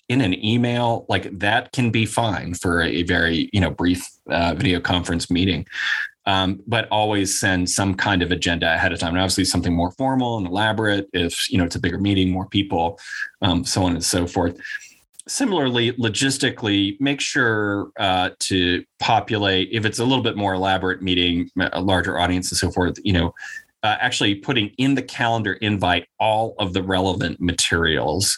In 0.09 0.21
an 0.21 0.45
email, 0.45 1.07
like 1.09 1.39
that 1.39 1.73
can 1.73 1.91
be 1.91 2.05
fine 2.07 2.55
for 2.55 2.83
a 2.83 3.03
very 3.03 3.49
you 3.53 3.61
know 3.61 3.71
brief 3.71 4.07
uh, 4.29 4.55
video 4.55 4.79
conference 4.79 5.31
meeting 5.31 5.67
um, 6.27 6.61
but 6.67 6.89
always 6.91 7.39
send 7.39 7.69
some 7.69 7.95
kind 7.95 8.23
of 8.23 8.31
agenda 8.31 8.73
ahead 8.73 8.93
of 8.93 8.99
time. 8.99 9.11
And 9.11 9.19
obviously, 9.19 9.45
something 9.45 9.75
more 9.75 9.93
formal 9.93 10.39
and 10.39 10.47
elaborate 10.47 11.09
if 11.13 11.51
you 11.51 11.59
know 11.59 11.65
it's 11.65 11.77
a 11.77 11.81
bigger 11.81 11.99
meeting, 11.99 12.31
more 12.31 12.47
people, 12.47 12.99
um, 13.41 13.65
so 13.65 13.85
on 13.85 13.93
and 13.93 14.05
so 14.05 14.27
forth. 14.27 14.59
Similarly, 15.29 15.93
logistically, 15.93 17.01
make 17.01 17.21
sure 17.21 17.91
uh, 17.99 18.31
to 18.41 18.85
populate 18.99 19.69
if 19.73 19.85
it's 19.85 20.01
a 20.01 20.05
little 20.05 20.25
bit 20.25 20.37
more 20.37 20.55
elaborate 20.55 21.01
meeting, 21.01 21.49
a 21.73 21.81
larger 21.81 22.19
audience, 22.19 22.51
and 22.51 22.59
so 22.59 22.71
forth. 22.71 22.99
You 23.05 23.13
know, 23.13 23.35
uh, 23.83 23.97
actually 24.01 24.37
putting 24.37 24.69
in 24.79 24.95
the 24.95 25.03
calendar 25.03 25.55
invite 25.55 26.07
all 26.19 26.55
of 26.59 26.73
the 26.73 26.83
relevant 26.83 27.41
materials 27.41 28.37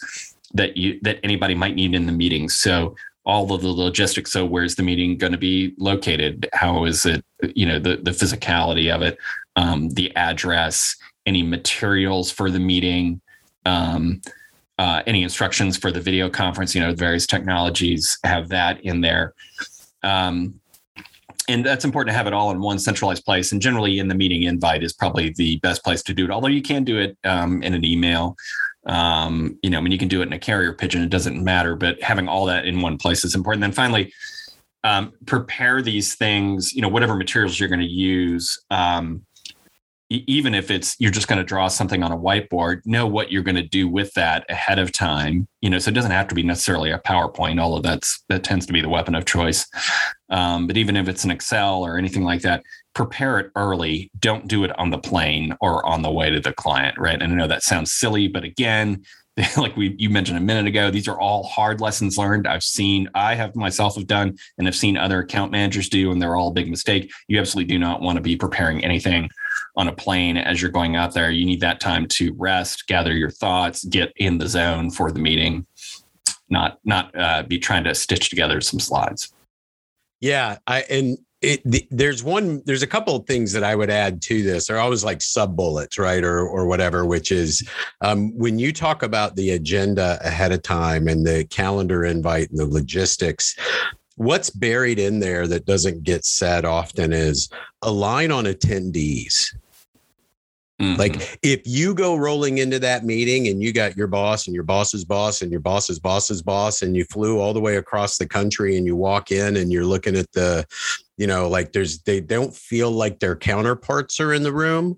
that 0.55 0.77
you 0.77 0.99
that 1.03 1.19
anybody 1.23 1.55
might 1.55 1.75
need 1.75 1.95
in 1.95 2.07
the 2.07 2.13
meeting. 2.13 2.49
So 2.49 2.95
all 3.27 3.53
of 3.53 3.63
the 3.63 3.69
logistics. 3.69 4.33
So 4.33 4.45
where's 4.45 4.75
the 4.75 4.83
meeting 4.83 5.17
going 5.17 5.33
to 5.33 5.39
be 5.39 5.75
located? 5.79 6.49
How 6.53 6.85
is 6.85 7.07
it, 7.07 7.25
you 7.55 7.67
know, 7.67 7.79
the, 7.79 7.97
the 7.97 8.11
physicality 8.11 8.95
of 8.95 9.03
it, 9.03 9.19
um, 9.57 9.89
the 9.91 10.15
address, 10.17 10.97
any 11.27 11.43
materials 11.43 12.31
for 12.31 12.51
the 12.51 12.61
meeting, 12.61 13.21
um, 13.65 14.21
uh, 14.79 15.03
any 15.07 15.23
instructions 15.23 15.77
for 15.77 15.91
the 15.91 16.01
video 16.01 16.29
conference, 16.29 16.75
you 16.75 16.81
know, 16.81 16.93
various 16.95 17.27
technologies 17.27 18.19
have 18.25 18.49
that 18.49 18.81
in 18.83 19.01
there. 19.01 19.35
Um, 20.03 20.61
and 21.49 21.65
that's 21.65 21.85
important 21.85 22.13
to 22.13 22.17
have 22.17 22.27
it 22.27 22.33
all 22.33 22.51
in 22.51 22.61
one 22.61 22.79
centralized 22.79 23.25
place. 23.25 23.53
And 23.53 23.61
generally, 23.61 23.99
in 23.99 24.09
the 24.09 24.15
meeting 24.15 24.45
invite 24.45 24.83
is 24.83 24.93
probably 24.93 25.35
the 25.37 25.59
best 25.59 25.85
place 25.85 26.03
to 26.05 26.15
do 26.15 26.25
it. 26.25 26.31
Although 26.31 26.49
you 26.49 26.63
can 26.63 26.85
do 26.85 26.99
it 26.99 27.19
um, 27.25 27.63
in 27.63 27.75
an 27.75 27.85
email 27.85 28.35
um, 28.87 29.59
you 29.63 29.71
know, 29.71 29.79
I 29.79 29.81
mean, 29.81 29.93
you 29.93 29.99
can 29.99 30.09
do 30.09 30.21
it 30.21 30.27
in 30.27 30.33
a 30.33 30.39
carrier 30.39 30.73
pigeon, 30.73 31.03
it 31.03 31.11
doesn't 31.11 31.43
matter, 31.43 31.77
but 31.77 32.03
having 32.03 32.29
all 32.29 32.47
that 32.47 32.67
in 32.67 32.81
one 32.81 32.99
place 32.99 33.25
is 33.25 33.35
important. 33.35 33.63
Then 33.63 33.73
finally, 33.73 34.13
um, 34.85 35.13
prepare 35.27 35.81
these 35.81 36.15
things, 36.15 36.75
you 36.75 36.83
know, 36.83 36.89
whatever 36.89 37.17
materials 37.17 37.59
you're 37.59 37.69
going 37.69 37.81
to 37.81 37.87
use. 37.87 38.63
Um, 38.71 39.25
even 40.27 40.55
if 40.55 40.71
it's 40.71 40.97
you're 40.99 41.11
just 41.11 41.29
going 41.29 41.39
to 41.39 41.45
draw 41.45 41.69
something 41.69 42.03
on 42.03 42.13
a 42.13 42.17
whiteboard 42.17 42.81
know 42.85 43.07
what 43.07 43.33
you're 43.33 43.43
going 43.43 43.55
to 43.55 43.63
do 43.63 43.89
with 43.89 44.13
that 44.15 44.45
ahead 44.49 44.79
of 44.79 44.93
time 44.93 45.49
you 45.61 45.71
know 45.71 45.79
so 45.79 45.89
it 45.91 45.95
doesn't 45.95 46.11
have 46.11 46.29
to 46.29 46.35
be 46.35 46.43
necessarily 46.43 46.91
a 46.91 46.99
powerpoint 46.99 47.61
although 47.61 47.81
that's 47.81 48.25
that 48.29 48.45
tends 48.45 48.67
to 48.67 48.73
be 48.73 48.81
the 48.81 48.89
weapon 48.89 49.15
of 49.15 49.25
choice 49.25 49.67
um, 50.31 50.67
but 50.67 50.77
even 50.77 50.97
if 50.97 51.09
it's 51.09 51.25
an 51.25 51.31
excel 51.31 51.83
or 51.83 51.99
anything 51.99 52.25
like 52.25 52.43
that 52.43 52.63
prepare 52.95 53.39
it 53.41 53.51
early. 53.57 54.11
Don't 54.19 54.49
do 54.49 54.65
it 54.65 54.77
on 54.79 54.91
the 54.91 54.99
plane 54.99 55.55
or 55.61 55.85
on 55.87 56.03
the 56.03 56.11
way 56.11 56.31
to 56.31 56.41
the 56.41 56.53
client, 56.53 56.97
right? 56.99 57.21
And 57.21 57.33
I 57.33 57.37
know 57.37 57.49
that 57.49 57.63
sounds 57.63 57.93
silly, 57.93 58.29
but 58.29 58.45
again, 58.45 59.05
like 59.57 59.77
we 59.77 59.97
you 59.99 60.09
mentioned 60.11 60.39
a 60.39 60.41
minute 60.41 60.67
ago, 60.67 60.91
these 60.91 61.09
are 61.09 61.19
all 61.19 61.43
hard 61.43 61.81
lessons 61.81 62.17
learned. 62.17 62.47
I've 62.47 62.63
seen, 62.63 63.09
I 63.15 63.35
have 63.35 63.57
myself 63.57 63.97
have 63.97 64.07
done, 64.07 64.39
and 64.59 64.67
have 64.67 64.77
seen 64.77 64.97
other 64.97 65.19
account 65.19 65.51
managers 65.51 65.89
do, 65.89 66.13
and 66.13 66.23
they're 66.23 66.37
all 66.37 66.49
a 66.49 66.53
big 66.53 66.71
mistake. 66.71 67.13
You 67.27 67.41
absolutely 67.41 67.75
do 67.75 67.81
not 67.81 68.01
want 68.01 68.17
to 68.17 68.23
be 68.23 68.37
preparing 68.37 68.85
anything 68.85 69.29
on 69.77 69.89
a 69.89 69.93
plane 69.93 70.37
as 70.37 70.63
you're 70.63 70.71
going 70.71 70.97
out 70.97 71.15
there. 71.15 71.31
You 71.31 71.45
need 71.45 71.61
that 71.61 71.81
time 71.81 72.07
to 72.09 72.33
rest, 72.35 72.87
gather 72.87 73.13
your 73.13 73.31
thoughts, 73.31 73.85
get 73.85 74.13
in 74.17 74.39
the 74.39 74.49
zone 74.49 74.91
for 74.91 75.11
the 75.11 75.19
meeting. 75.19 75.67
not 76.49 76.79
not 76.85 77.17
uh, 77.19 77.43
be 77.43 77.59
trying 77.59 77.85
to 77.85 77.95
stitch 77.95 78.31
together 78.31 78.61
some 78.61 78.81
slides. 78.81 79.33
Yeah, 80.21 80.59
I 80.67 80.83
and 80.83 81.19
it, 81.43 81.61
the, 81.65 81.87
there's 81.91 82.23
one 82.25 82.63
there's 82.65 82.83
a 82.83 82.87
couple 82.87 83.17
of 83.17 83.27
things 83.27 83.53
that 83.53 83.65
I 83.65 83.75
would 83.75 83.91
add 83.91 84.23
to 84.23 84.43
this. 84.43 84.67
They're 84.67 84.79
always 84.79 85.05
like 85.05 85.21
sub 85.21 85.57
bullets, 85.57 85.99
right, 85.99 86.25
or 86.25 86.41
or 86.41 86.67
whatever. 86.67 87.05
Which 87.05 87.33
is 87.33 87.69
um, 88.01 88.37
when 88.39 88.59
you 88.59 88.73
talk 88.73 89.03
about 89.03 89.37
the 89.37 89.51
agenda 89.51 90.19
ahead 90.25 90.53
of 90.53 90.63
time 90.63 91.09
and 91.09 91.27
the 91.27 91.45
calendar 91.51 92.05
invite 92.05 92.51
and 92.51 92.59
the 92.59 92.67
logistics. 92.67 93.57
What's 94.17 94.49
buried 94.49 95.01
in 95.01 95.19
there 95.19 95.49
that 95.49 95.67
doesn't 95.67 96.05
get 96.05 96.25
said 96.25 96.65
often 96.65 97.13
is 97.13 97.49
align 97.83 98.31
on 98.31 98.45
attendees. 98.45 99.53
Mm-hmm. 100.85 101.01
Like 101.01 101.39
if 101.43 101.63
you 101.65 101.95
go 101.95 102.17
rolling 102.17 102.59
into 102.59 102.79
that 102.81 103.05
meeting 103.05 103.49
and 103.49 103.63
you 103.63 103.73
got 103.73 103.97
your 103.97 104.07
boss 104.07 104.47
and 104.47 104.55
your 104.55 104.65
boss's 104.65 105.05
boss 105.05 105.43
and 105.43 105.51
your 105.51 105.61
boss's 105.61 105.99
boss's 105.99 106.43
boss 106.43 106.83
and 106.83 106.97
you 106.97 107.05
flew 107.05 107.41
all 107.41 107.53
the 107.53 107.61
way 107.61 107.77
across 107.77 108.19
the 108.19 108.27
country 108.27 108.77
and 108.77 108.87
you 108.87 108.97
walk 108.97 109.31
in 109.31 109.57
and 109.57 109.73
you're 109.73 109.85
looking 109.85 110.17
at 110.17 110.31
the 110.33 110.67
you 111.17 111.27
know 111.27 111.49
like 111.49 111.73
there's 111.73 112.01
they 112.01 112.21
don't 112.21 112.55
feel 112.55 112.91
like 112.91 113.21
their 113.21 113.37
counterparts 113.37 114.19
are 114.19 114.33
in 114.33 114.43
the 114.43 114.53
room 114.53 114.97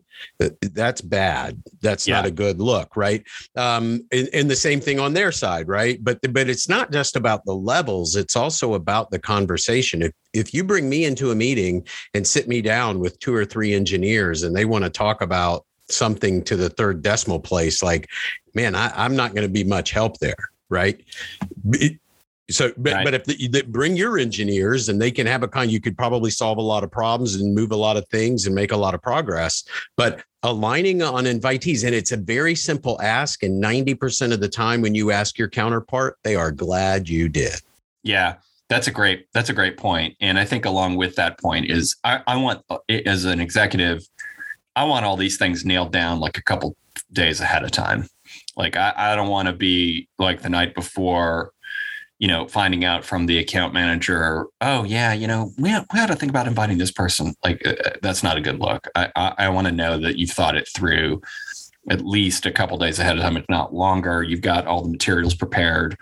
that's 0.73 1.02
bad 1.02 1.62
that's 1.83 2.09
yeah. 2.09 2.16
not 2.16 2.26
a 2.26 2.31
good 2.31 2.59
look 2.59 2.97
right 2.97 3.23
um 3.57 4.00
and, 4.12 4.28
and, 4.33 4.50
the 4.50 4.57
same 4.57 4.81
thing 4.81 4.99
on 4.99 5.12
their 5.12 5.31
side 5.31 5.69
right 5.69 6.02
but 6.02 6.19
but 6.33 6.49
it's 6.49 6.69
not 6.69 6.90
just 6.90 7.16
about 7.16 7.45
the 7.45 7.55
levels 7.55 8.16
it's 8.16 8.37
also 8.37 8.75
about 8.75 9.11
the 9.11 9.19
conversation 9.19 10.00
if 10.00 10.12
if 10.33 10.55
you 10.55 10.64
bring 10.64 10.88
me 10.88 11.05
into 11.05 11.31
a 11.31 11.35
meeting 11.35 11.87
and 12.14 12.26
sit 12.26 12.49
me 12.49 12.62
down 12.62 12.99
with 12.99 13.19
two 13.19 13.35
or 13.35 13.45
three 13.45 13.75
engineers 13.75 14.43
and 14.43 14.57
they 14.57 14.64
want 14.64 14.85
to 14.85 14.90
talk 14.90 15.21
about 15.21 15.65
something 15.88 16.43
to 16.43 16.57
the 16.57 16.71
third 16.71 17.02
decimal 17.02 17.40
place 17.40 17.83
like 17.83 18.09
man 18.55 18.75
I, 18.75 18.93
i'm 18.95 19.16
not 19.16 19.35
going 19.35 19.47
to 19.47 19.52
be 19.52 19.64
much 19.64 19.90
help 19.90 20.19
there 20.19 20.50
right 20.69 21.02
it, 21.73 21.99
so, 22.49 22.73
but, 22.76 22.93
right. 22.93 23.05
but 23.05 23.14
if 23.14 23.25
the, 23.25 23.49
the, 23.49 23.62
bring 23.62 23.97
your 23.97 24.19
engineers 24.19 24.88
and 24.88 25.02
they 25.02 25.11
can 25.11 25.26
have 25.26 25.43
a 25.43 25.49
kind, 25.49 25.71
you 25.71 25.81
could 25.81 25.97
probably 25.97 26.31
solve 26.31 26.59
a 26.59 26.62
lot 26.62 26.85
of 26.85 26.90
problems 26.90 27.35
and 27.35 27.55
move 27.55 27.73
a 27.73 27.76
lot 27.76 27.97
of 27.97 28.07
things 28.09 28.47
and 28.47 28.55
make 28.55 28.71
a 28.71 28.76
lot 28.76 28.95
of 28.95 29.02
progress. 29.02 29.64
But 29.97 30.23
aligning 30.45 31.02
on 31.02 31.25
invitees, 31.25 31.85
and 31.85 31.95
it's 31.95 32.12
a 32.12 32.16
very 32.16 32.55
simple 32.55 33.00
ask. 33.02 33.43
And 33.43 33.62
90% 33.62 34.33
of 34.33 34.40
the 34.40 34.49
time 34.49 34.81
when 34.81 34.95
you 34.95 35.11
ask 35.11 35.38
your 35.38 35.49
counterpart, 35.49 36.19
they 36.23 36.37
are 36.37 36.52
glad 36.52 37.09
you 37.09 37.28
did. 37.28 37.61
Yeah. 38.05 38.37
That's 38.69 38.87
a 38.87 38.93
great, 38.93 39.26
that's 39.33 39.49
a 39.49 39.52
great 39.52 39.76
point. 39.76 40.16
And 40.21 40.38
I 40.38 40.45
think 40.45 40.64
along 40.64 40.97
with 40.97 41.14
that 41.16 41.38
point 41.40 41.71
is 41.71 41.97
I, 42.05 42.21
I 42.26 42.37
want 42.37 42.62
uh, 42.69 42.78
as 43.07 43.25
an 43.25 43.40
executive, 43.40 44.02
I 44.76 44.85
want 44.85 45.04
all 45.04 45.16
these 45.16 45.38
things 45.38 45.64
nailed 45.64 45.92
down 45.92 46.21
like 46.21 46.38
a 46.38 46.42
couple 46.42 46.76
days 47.12 47.40
ahead 47.40 47.64
of 47.64 47.73
time. 47.73 48.09
Like 48.56 48.76
I, 48.76 48.92
I 48.97 49.16
don't 49.16 49.28
want 49.28 49.47
to 49.47 49.52
be 49.52 50.09
like 50.18 50.42
the 50.42 50.50
night 50.50 50.75
before 50.75 51.52
you 52.18 52.28
know, 52.28 52.49
finding 52.49 52.85
out 52.85 53.04
from 53.04 53.26
the 53.26 53.38
account 53.38 53.75
manager, 53.75 54.47
oh 54.62 54.85
yeah, 54.85 55.12
you 55.12 55.26
know, 55.26 55.52
we 55.59 55.68
have, 55.68 55.87
we 55.92 55.99
had 55.99 56.06
to 56.06 56.16
think 56.16 56.30
about 56.30 56.47
inviting 56.47 56.78
this 56.78 56.90
person. 56.90 57.35
Like 57.45 57.61
uh, 57.66 57.75
uh 57.85 57.90
that's 58.00 58.23
not 58.23 58.38
a 58.38 58.40
good 58.40 58.59
look. 58.59 58.88
I 58.95 59.11
I, 59.16 59.35
I 59.38 59.49
want 59.50 59.66
to 59.66 59.73
know 59.73 59.99
that 59.99 60.16
you've 60.16 60.30
thought 60.30 60.56
it 60.56 60.68
through 60.75 61.21
at 61.88 62.04
least 62.04 62.47
a 62.47 62.50
couple 62.50 62.78
days 62.78 62.99
ahead 62.99 63.16
of 63.16 63.23
time, 63.23 63.37
if 63.37 63.45
not 63.49 63.75
longer. 63.75 64.23
You've 64.23 64.40
got 64.40 64.66
all 64.66 64.83
the 64.83 64.88
materials 64.88 65.35
prepared 65.35 65.97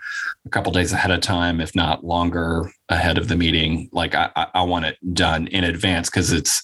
a 0.45 0.49
couple 0.49 0.71
days 0.71 0.93
ahead 0.93 1.11
of 1.11 1.21
time, 1.21 1.61
if 1.61 1.75
not 1.75 2.03
longer 2.03 2.71
ahead 2.89 3.17
of 3.17 3.27
the 3.27 3.35
meeting. 3.35 3.89
Like 3.91 4.15
I, 4.15 4.31
I 4.35 4.63
want 4.63 4.85
it 4.85 4.97
done 5.13 5.47
in 5.47 5.63
advance 5.63 6.09
because 6.09 6.31
it's 6.31 6.63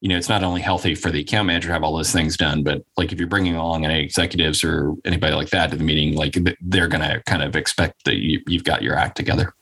you 0.00 0.08
know, 0.08 0.16
it's 0.16 0.28
not 0.28 0.44
only 0.44 0.60
healthy 0.60 0.94
for 0.94 1.10
the 1.10 1.20
account 1.20 1.46
manager 1.46 1.68
to 1.68 1.72
have 1.72 1.82
all 1.82 1.96
those 1.96 2.12
things 2.12 2.36
done, 2.36 2.62
but 2.62 2.84
like 2.96 3.10
if 3.12 3.18
you're 3.18 3.28
bringing 3.28 3.56
along 3.56 3.84
any 3.84 4.00
executives 4.00 4.62
or 4.62 4.94
anybody 5.04 5.34
like 5.34 5.50
that 5.50 5.70
to 5.70 5.76
the 5.76 5.82
meeting, 5.82 6.14
like 6.14 6.38
they're 6.60 6.86
going 6.86 7.02
to 7.02 7.20
kind 7.24 7.42
of 7.42 7.56
expect 7.56 8.04
that 8.04 8.16
you, 8.16 8.40
have 8.52 8.64
got 8.64 8.82
your 8.82 8.94
act 8.94 9.16
together. 9.16 9.52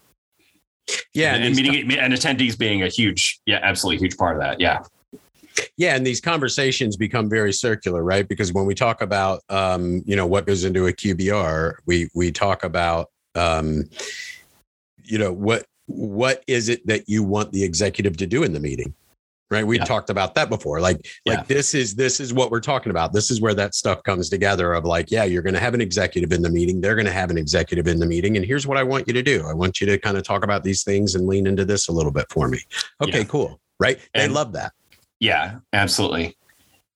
Yeah, 1.15 1.35
and, 1.35 1.45
and 1.45 1.57
meeting 1.57 1.99
and 1.99 2.13
attendees 2.13 2.57
being 2.57 2.83
a 2.83 2.89
huge, 2.89 3.41
yeah, 3.47 3.61
absolutely 3.63 4.05
huge 4.05 4.17
part 4.17 4.37
of 4.37 4.43
that. 4.43 4.61
Yeah. 4.61 4.83
Yeah, 5.79 5.97
and 5.97 6.07
these 6.07 6.21
conversations 6.21 6.99
become 6.99 7.31
very 7.31 7.53
circular, 7.53 8.03
right? 8.03 8.29
Because 8.29 8.53
when 8.53 8.67
we 8.67 8.75
talk 8.75 9.01
about, 9.01 9.41
um, 9.49 10.03
you 10.05 10.15
know, 10.15 10.27
what 10.27 10.47
goes 10.47 10.65
into 10.65 10.87
a 10.87 10.93
QBR, 10.93 11.77
we 11.87 12.11
we 12.15 12.31
talk 12.31 12.63
about, 12.63 13.09
um, 13.35 13.85
you 15.03 15.17
know, 15.17 15.33
what 15.33 15.65
what 15.87 16.45
is 16.47 16.69
it 16.69 16.87
that 16.87 17.09
you 17.09 17.23
want 17.23 17.53
the 17.53 17.65
executive 17.65 18.19
to 18.19 18.27
do 18.27 18.43
in 18.43 18.53
the 18.53 18.61
meeting? 18.61 18.93
Right? 19.51 19.67
We 19.67 19.79
yeah. 19.79 19.85
talked 19.85 20.11
about 20.11 20.35
that 20.35 20.49
before. 20.49 20.81
Like 20.81 21.07
yeah. 21.25 21.35
like 21.35 21.47
this 21.47 21.75
is 21.75 21.95
this 21.95 22.21
is 22.21 22.33
what 22.33 22.51
we're 22.51 22.61
talking 22.61 22.91
about. 22.91 23.13
This 23.13 23.31
is 23.31 23.41
where 23.41 23.55
that 23.55 23.75
stuff 23.75 24.03
comes 24.03 24.29
together 24.29 24.73
of 24.73 24.85
like 24.85 25.11
yeah 25.11 25.25
you're 25.25 25.43
going 25.43 25.55
to 25.55 25.61
have 25.61 25.75
an 25.75 25.81
executive 25.81 26.33
in 26.33 26.43
the 26.43 26.51
meeting. 26.51 26.81
They're 26.81 26.95
going 26.95 27.07
to 27.07 27.13
have 27.13 27.31
an 27.31 27.39
executive 27.39 27.87
in 27.87 27.99
the 27.99 28.07
meeting. 28.07 28.37
And 28.37 28.45
here's 28.45 28.67
what 28.67 28.77
i 28.77 28.83
want 28.83 29.07
you 29.07 29.15
to 29.15 29.23
do. 29.23 29.47
I 29.47 29.53
want 29.53 29.81
you 29.81 29.87
to 29.87 29.99
kind 29.99 30.17
of 30.17 30.25
talk 30.25 30.45
about 30.45 30.65
these 30.65 30.83
things 30.83 31.15
and 31.15 31.27
lean 31.27 31.47
into 31.47 31.65
this 31.65 31.89
a 31.89 31.93
little 31.93 32.13
bit 32.13 32.27
for 32.31 32.49
me. 32.49 32.61
Okay 33.03 33.19
yeah. 33.19 33.25
cool. 33.25 33.61
Right? 33.79 33.99
And, 34.15 34.31
they 34.31 34.35
love 34.35 34.53
that. 34.53 34.73
Yeah 35.21 35.59
absolutely. 35.73 36.37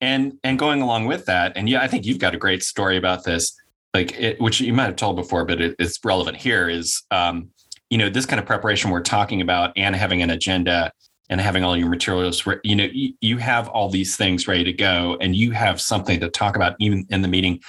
And 0.00 0.38
and 0.42 0.58
going 0.58 0.82
along 0.82 1.06
with 1.06 1.26
that 1.26 1.52
and 1.56 1.68
yeah 1.68 1.82
i 1.82 1.86
think 1.86 2.06
you've 2.06 2.18
got 2.18 2.34
a 2.34 2.38
great 2.38 2.62
story 2.62 2.96
about 2.96 3.24
this. 3.24 3.56
Like 3.92 4.18
it, 4.20 4.40
which 4.40 4.60
you 4.60 4.72
might 4.72 4.86
have 4.86 4.96
told 4.96 5.16
before 5.16 5.44
but 5.44 5.60
it, 5.60 5.76
it's 5.78 5.98
relevant 6.04 6.36
here 6.36 6.68
is 6.68 7.02
um 7.10 7.50
you 7.90 7.98
know 7.98 8.08
this 8.08 8.24
kind 8.24 8.38
of 8.38 8.46
preparation 8.46 8.90
we're 8.90 9.02
talking 9.02 9.40
about 9.40 9.72
and 9.76 9.94
having 9.96 10.22
an 10.22 10.30
agenda 10.30 10.92
and 11.30 11.40
having 11.40 11.64
all 11.64 11.76
your 11.76 11.88
materials 11.88 12.46
you 12.64 12.76
know 12.76 12.88
you 12.92 13.38
have 13.38 13.68
all 13.68 13.88
these 13.88 14.16
things 14.16 14.46
ready 14.46 14.64
to 14.64 14.72
go 14.72 15.16
and 15.20 15.34
you 15.34 15.52
have 15.52 15.80
something 15.80 16.20
to 16.20 16.28
talk 16.28 16.56
about 16.56 16.76
even 16.78 17.06
in 17.08 17.22
the 17.22 17.28
meeting. 17.28 17.60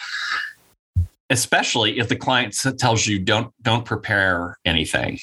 Especially 1.30 1.98
if 1.98 2.10
the 2.10 2.15
client 2.18 2.53
tells 2.77 3.08
you 3.08 3.18
don't 3.18 3.53
don't 3.62 3.86
prepare 3.86 4.58
anything 4.65 5.18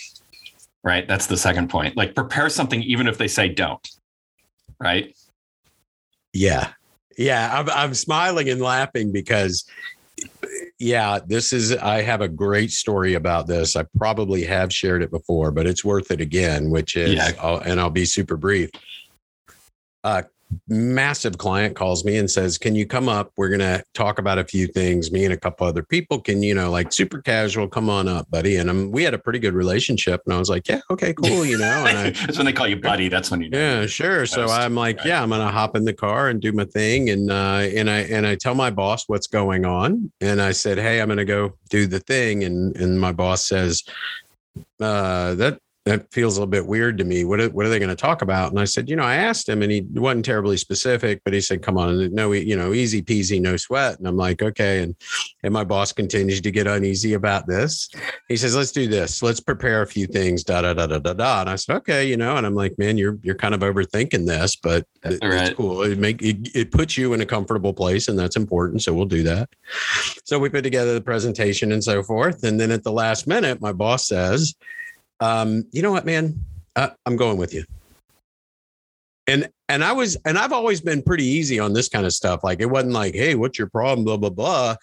right? 0.85 1.07
That's 1.09 1.26
the 1.26 1.37
second 1.37 1.68
point. 1.68 1.97
Like 1.97 2.14
prepare 2.14 2.49
something 2.49 2.83
even 2.85 3.09
if 3.09 3.18
they 3.18 3.28
say 3.28 3.49
don't 3.49 3.87
right? 4.80 5.14
Yeah. 6.33 6.73
Yeah 7.16 7.50
i'm, 7.52 7.68
I'm 7.71 7.95
smiling 7.95 8.49
and 8.49 8.61
laughing 8.61 9.12
because 9.12 9.64
yeah, 10.78 11.18
this 11.26 11.52
is, 11.52 11.76
I 11.76 12.02
have 12.02 12.20
a 12.20 12.28
great 12.28 12.70
story 12.70 13.14
about 13.14 13.47
this. 13.47 13.75
I 13.75 13.85
probably 13.97 14.44
have 14.44 14.73
shared 14.73 15.02
it 15.02 15.11
before, 15.11 15.50
but 15.50 15.66
it's 15.66 15.85
worth 15.85 16.11
it 16.11 16.20
again, 16.20 16.70
which 16.70 16.97
is, 16.97 17.14
yeah. 17.14 17.32
I'll, 17.40 17.58
and 17.58 17.80
I'll 17.80 17.90
be 17.90 18.04
super 18.04 18.37
brief. 18.37 18.70
Uh, 20.04 20.23
massive 20.69 21.38
client 21.38 21.76
calls 21.76 22.05
me 22.05 22.17
and 22.17 22.31
says, 22.31 22.59
Can 22.59 22.75
you 22.75 22.87
come 22.87 23.09
up? 23.09 23.33
We're 23.37 23.49
going 23.49 23.61
to 23.61 23.83
talk 23.95 24.19
about 24.19 24.38
a 24.38 24.45
few 24.45 24.67
things. 24.67 25.11
Me 25.11 25.25
and 25.25 25.33
a 25.33 25.37
couple 25.37 25.67
other 25.67 25.83
people 25.83 26.21
can, 26.21 26.43
you 26.43 26.55
know, 26.55 26.71
like 26.71 26.93
super 26.93 27.21
casual, 27.21 27.69
come 27.69 27.90
on 27.90 28.09
up, 28.09 28.31
buddy. 28.31 28.57
And 28.57 28.71
I'm, 28.71 28.90
we 28.90 29.02
had 29.02 29.14
a 29.14 29.19
pretty 29.19 29.38
good 29.38 29.55
relationship. 29.55 30.23
And 30.25 30.35
I 30.35 30.38
was 30.38 30.49
like, 30.49 30.69
Yeah, 30.69 30.81
okay, 30.90 31.12
cool. 31.14 31.45
You 31.45 31.59
know, 31.59 31.87
and 31.87 31.99
I, 31.99 32.11
that's 32.26 32.38
when 32.38 32.47
they 32.47 32.52
call 32.52 32.67
you 32.67 32.76
buddy. 32.76 33.09
That's 33.09 33.31
when 33.31 33.43
you 33.43 33.50
know. 33.50 33.59
Yeah, 33.59 33.87
sure. 33.87 34.26
So 34.26 34.47
I'm 34.47 34.75
like, 34.75 34.99
right. 34.99 35.07
Yeah, 35.07 35.23
I'm 35.23 35.28
going 35.28 35.40
to 35.40 35.49
hop 35.49 35.76
in 35.76 35.85
the 35.85 35.95
car 35.95 36.28
and 36.28 36.40
do 36.40 36.52
my 36.52 36.64
thing. 36.64 37.11
And, 37.11 37.31
uh, 37.31 37.69
and 37.75 37.90
I, 37.90 37.99
and 38.00 38.26
I 38.26 38.35
tell 38.35 38.55
my 38.55 38.71
boss 38.71 39.05
what's 39.09 39.26
going 39.26 39.64
on. 39.64 40.11
And 40.21 40.40
I 40.40 40.52
said, 40.52 40.78
Hey, 40.78 41.00
I'm 41.00 41.09
going 41.09 41.19
to 41.19 41.25
go 41.25 41.55
do 41.71 41.87
the 41.87 42.00
thing. 42.00 42.45
And, 42.45 42.76
and 42.76 43.00
my 43.00 43.12
boss 43.12 43.47
says, 43.47 43.83
uh, 44.81 45.35
that 45.35 45.61
that 45.88 46.12
feels 46.12 46.37
a 46.37 46.40
little 46.40 46.50
bit 46.50 46.66
weird 46.66 46.99
to 46.99 47.04
me. 47.04 47.25
What 47.25 47.40
are, 47.40 47.49
what 47.50 47.64
are 47.64 47.68
they 47.71 47.78
going 47.78 47.88
to 47.88 47.97
talk 47.97 48.21
about? 48.21 48.50
And 48.50 48.61
I 48.61 48.64
said, 48.64 48.88
you 48.88 48.97
know, 48.97 49.04
I 49.04 49.14
asked 49.14 49.49
him 49.49 49.62
and 49.62 49.73
he 49.73 49.80
wasn't 49.80 50.25
terribly 50.25 50.57
specific, 50.57 51.23
but 51.25 51.33
he 51.33 51.40
said, 51.40 51.62
come 51.62 51.78
on, 51.78 52.14
no, 52.14 52.33
you 52.33 52.57
know, 52.57 52.75
easy 52.75 53.02
peasy, 53.02 53.40
no 53.40 53.57
sweat. 53.57 53.99
And 53.99 54.07
I'm 54.07 54.16
like, 54.16 54.42
okay. 54.42 54.83
And, 54.83 54.95
and 55.42 55.52
my 55.52 55.64
boss 55.64 55.92
continues 55.92 56.40
to 56.42 56.50
get 56.50 56.66
uneasy 56.66 57.14
about 57.14 57.47
this. 57.47 57.88
He 58.28 58.37
says, 58.37 58.54
let's 58.54 58.73
do 58.73 58.87
this. 58.87 59.23
Let's 59.23 59.40
prepare 59.40 59.83
a 59.83 59.87
few 59.87 60.07
things, 60.07 60.45
da, 60.45 60.62
da, 60.62 60.75
da, 60.75 60.87
da, 60.87 60.99
da, 60.99 61.14
da. 61.14 61.40
And 61.40 61.50
I 61.50 61.57
said, 61.57 61.76
okay, 61.76 62.07
you 62.07 62.16
know, 62.16 62.37
and 62.37 62.47
I'm 62.47 62.54
like, 62.54 62.78
man, 62.78 62.99
you're, 62.99 63.18
you're 63.23 63.35
kind 63.35 63.54
of 63.54 63.61
overthinking 63.61 64.26
this, 64.26 64.57
but 64.57 64.87
it, 65.04 65.18
right. 65.23 65.49
it's 65.49 65.57
cool. 65.57 65.83
It 65.83 65.99
make, 65.99 66.21
it, 66.23 66.54
it 66.54 66.71
puts 66.71 66.99
you 66.99 67.14
in 67.14 67.21
a 67.23 67.26
comfortable 67.26 67.73
place 67.73 68.09
and 68.09 68.18
that's 68.18 68.37
important. 68.37 68.83
So 68.83 68.92
we'll 68.92 69.07
do 69.07 69.23
that. 69.23 69.49
So 70.25 70.38
we 70.38 70.50
put 70.50 70.62
together 70.62 70.92
the 70.92 71.00
presentation 71.00 71.73
and 71.73 71.83
so 71.83 72.02
forth. 72.02 72.45
And 72.45 72.61
then 72.61 72.71
at 72.71 72.83
the 72.83 72.92
last 72.92 73.26
minute, 73.26 73.61
my 73.61 73.73
boss 73.73 74.07
says, 74.07 74.54
um, 75.21 75.65
you 75.73 75.83
know 75.83 75.93
what, 75.93 76.07
man, 76.07 76.45
uh, 76.77 76.91
I'm 77.07 77.17
going 77.17 77.39
with 77.39 77.55
you. 77.55 77.65
And 79.27 79.49
and 79.69 79.85
I 79.85 79.93
was 79.93 80.17
and 80.25 80.39
I've 80.39 80.53
always 80.53 80.81
been 80.81 81.03
pretty 81.03 81.25
easy 81.25 81.59
on 81.59 81.75
this 81.75 81.89
kind 81.89 82.07
of 82.07 82.13
stuff. 82.13 82.43
Like 82.43 82.61
it 82.61 82.67
wasn't 82.67 82.95
like, 82.95 83.15
hey, 83.15 83.35
what's 83.35 83.59
your 83.59 83.69
problem? 83.69 84.05
Blah 84.05 84.17
blah 84.17 84.31
blah. 84.31 84.77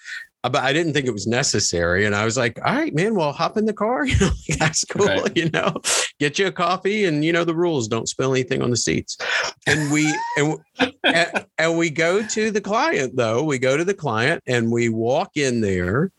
Uh, 0.46 0.50
but 0.50 0.64
I 0.64 0.74
didn't 0.74 0.94
think 0.94 1.08
it 1.08 1.12
was 1.12 1.26
necessary. 1.26 2.06
And 2.06 2.14
I 2.14 2.24
was 2.24 2.38
like, 2.38 2.60
all 2.64 2.76
right, 2.76 2.94
man, 2.94 3.16
well, 3.16 3.32
hop 3.32 3.58
in 3.58 3.66
the 3.66 3.74
car. 3.74 4.06
You 4.16 4.16
know, 4.20 4.32
that's 4.60 4.86
cool. 4.86 5.08
Right. 5.08 5.32
You 5.36 5.50
know, 5.50 5.82
get 6.20 6.38
you 6.38 6.46
a 6.46 6.52
coffee 6.52 7.06
and, 7.06 7.26
you 7.26 7.34
know, 7.34 7.44
the 7.44 7.56
rules 7.56 7.88
don't 7.88 8.08
spill 8.08 8.32
anything 8.32 8.62
on 8.62 8.70
the 8.70 8.78
seats. 8.78 9.18
And 9.66 9.92
we, 9.92 10.16
and, 10.38 10.60
and, 11.04 11.46
and 11.58 11.78
we 11.80 11.90
go 11.90 12.24
to 12.24 12.52
the 12.52 12.62
client 12.62 13.16
though. 13.16 13.44
We 13.44 13.58
go 13.58 13.76
to 13.76 13.84
the 13.84 13.96
client 13.96 14.44
and 14.46 14.72
we 14.72 14.90
walk 14.90 15.32
in 15.36 15.62
there 15.62 16.12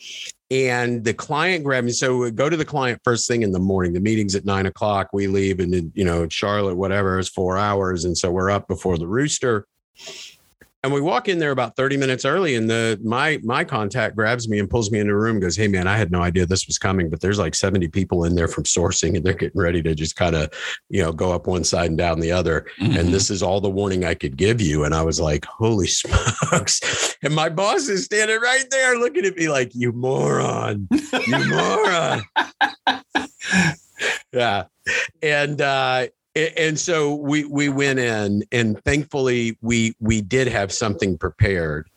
and 0.50 1.05
the 1.05 1.15
client 1.15 1.65
grabbed 1.65 1.87
me. 1.87 1.93
So 1.93 2.19
we 2.19 2.31
go 2.31 2.49
to 2.49 2.57
the 2.57 2.65
client 2.65 3.00
first 3.03 3.26
thing 3.26 3.43
in 3.43 3.53
the 3.53 3.59
morning. 3.59 3.93
The 3.93 4.00
meeting's 4.00 4.35
at 4.35 4.45
nine 4.45 4.67
o'clock. 4.67 5.11
We 5.12 5.26
leave, 5.26 5.61
and 5.61 5.73
then, 5.73 5.93
you 5.95 6.05
know, 6.05 6.29
Charlotte, 6.29 6.76
whatever, 6.76 7.19
is 7.19 7.29
four 7.29 7.57
hours, 7.57 8.05
and 8.05 8.17
so 8.17 8.31
we're 8.31 8.50
up 8.50 8.69
before 8.69 8.99
the 8.99 9.09
rooster. 9.09 9.67
And 10.87 10.95
we 10.95 11.00
walk 11.00 11.28
in 11.28 11.40
there 11.40 11.50
about 11.50 11.75
30 11.75 11.97
minutes 11.97 12.25
early, 12.25 12.55
and 12.55 12.71
the 12.71 12.97
my 13.02 13.40
my 13.43 13.64
contact 13.64 14.14
grabs 14.14 14.49
me 14.49 14.61
and 14.61 14.71
pulls 14.71 14.88
me 14.93 15.00
into 15.00 15.11
the 15.11 15.16
room, 15.16 15.40
goes, 15.40 15.57
Hey 15.57 15.66
man, 15.66 15.88
I 15.88 15.97
had 15.97 16.12
no 16.12 16.23
idea 16.23 16.47
this 16.47 16.69
was 16.69 16.78
coming, 16.78 17.11
but 17.11 17.21
there's 17.21 17.40
like 17.40 17.57
70 17.57 17.88
people 17.88 18.23
in 18.23 18.37
there 18.37 18.47
from 18.47 18.62
sourcing, 18.62 19.16
and 19.16 19.26
they're 19.26 19.35
getting 19.35 19.61
ready 19.61 19.83
to 19.83 19.97
just 19.97 20.14
kind 20.14 20.37
of, 20.37 20.49
you 20.88 21.02
know, 21.02 21.11
go 21.11 21.33
up 21.33 21.49
one 21.49 21.64
side 21.64 21.88
and 21.88 21.99
down 21.99 22.21
the 22.21 22.31
other. 22.31 22.66
Mm-hmm. 22.81 22.99
And 22.99 23.09
this 23.12 23.33
is 23.33 23.43
all 23.43 23.61
the 23.61 23.69
warning 23.69 24.05
I 24.05 24.14
could 24.14 24.37
give 24.37 24.61
you. 24.61 24.85
And 24.85 24.95
I 24.95 25.02
was 25.02 25.19
like, 25.19 25.45
Holy 25.45 25.87
smokes. 25.88 27.16
And 27.21 27.35
my 27.35 27.49
boss 27.49 27.88
is 27.88 28.05
standing 28.05 28.40
right 28.40 28.66
there 28.71 28.97
looking 28.97 29.26
at 29.26 29.37
me 29.37 29.49
like, 29.49 29.75
You 29.75 29.90
moron, 29.90 30.87
you 31.26 31.49
moron. 31.49 32.23
yeah. 34.33 34.66
And 35.21 35.61
uh 35.61 36.07
and 36.37 36.78
so 36.78 37.14
we 37.14 37.45
we 37.45 37.69
went 37.69 37.99
in 37.99 38.45
and 38.52 38.83
thankfully 38.85 39.57
we 39.62 39.95
we 40.00 40.21
did 40.21 40.47
have 40.47 40.73
something 40.73 41.16
prepared 41.16 41.88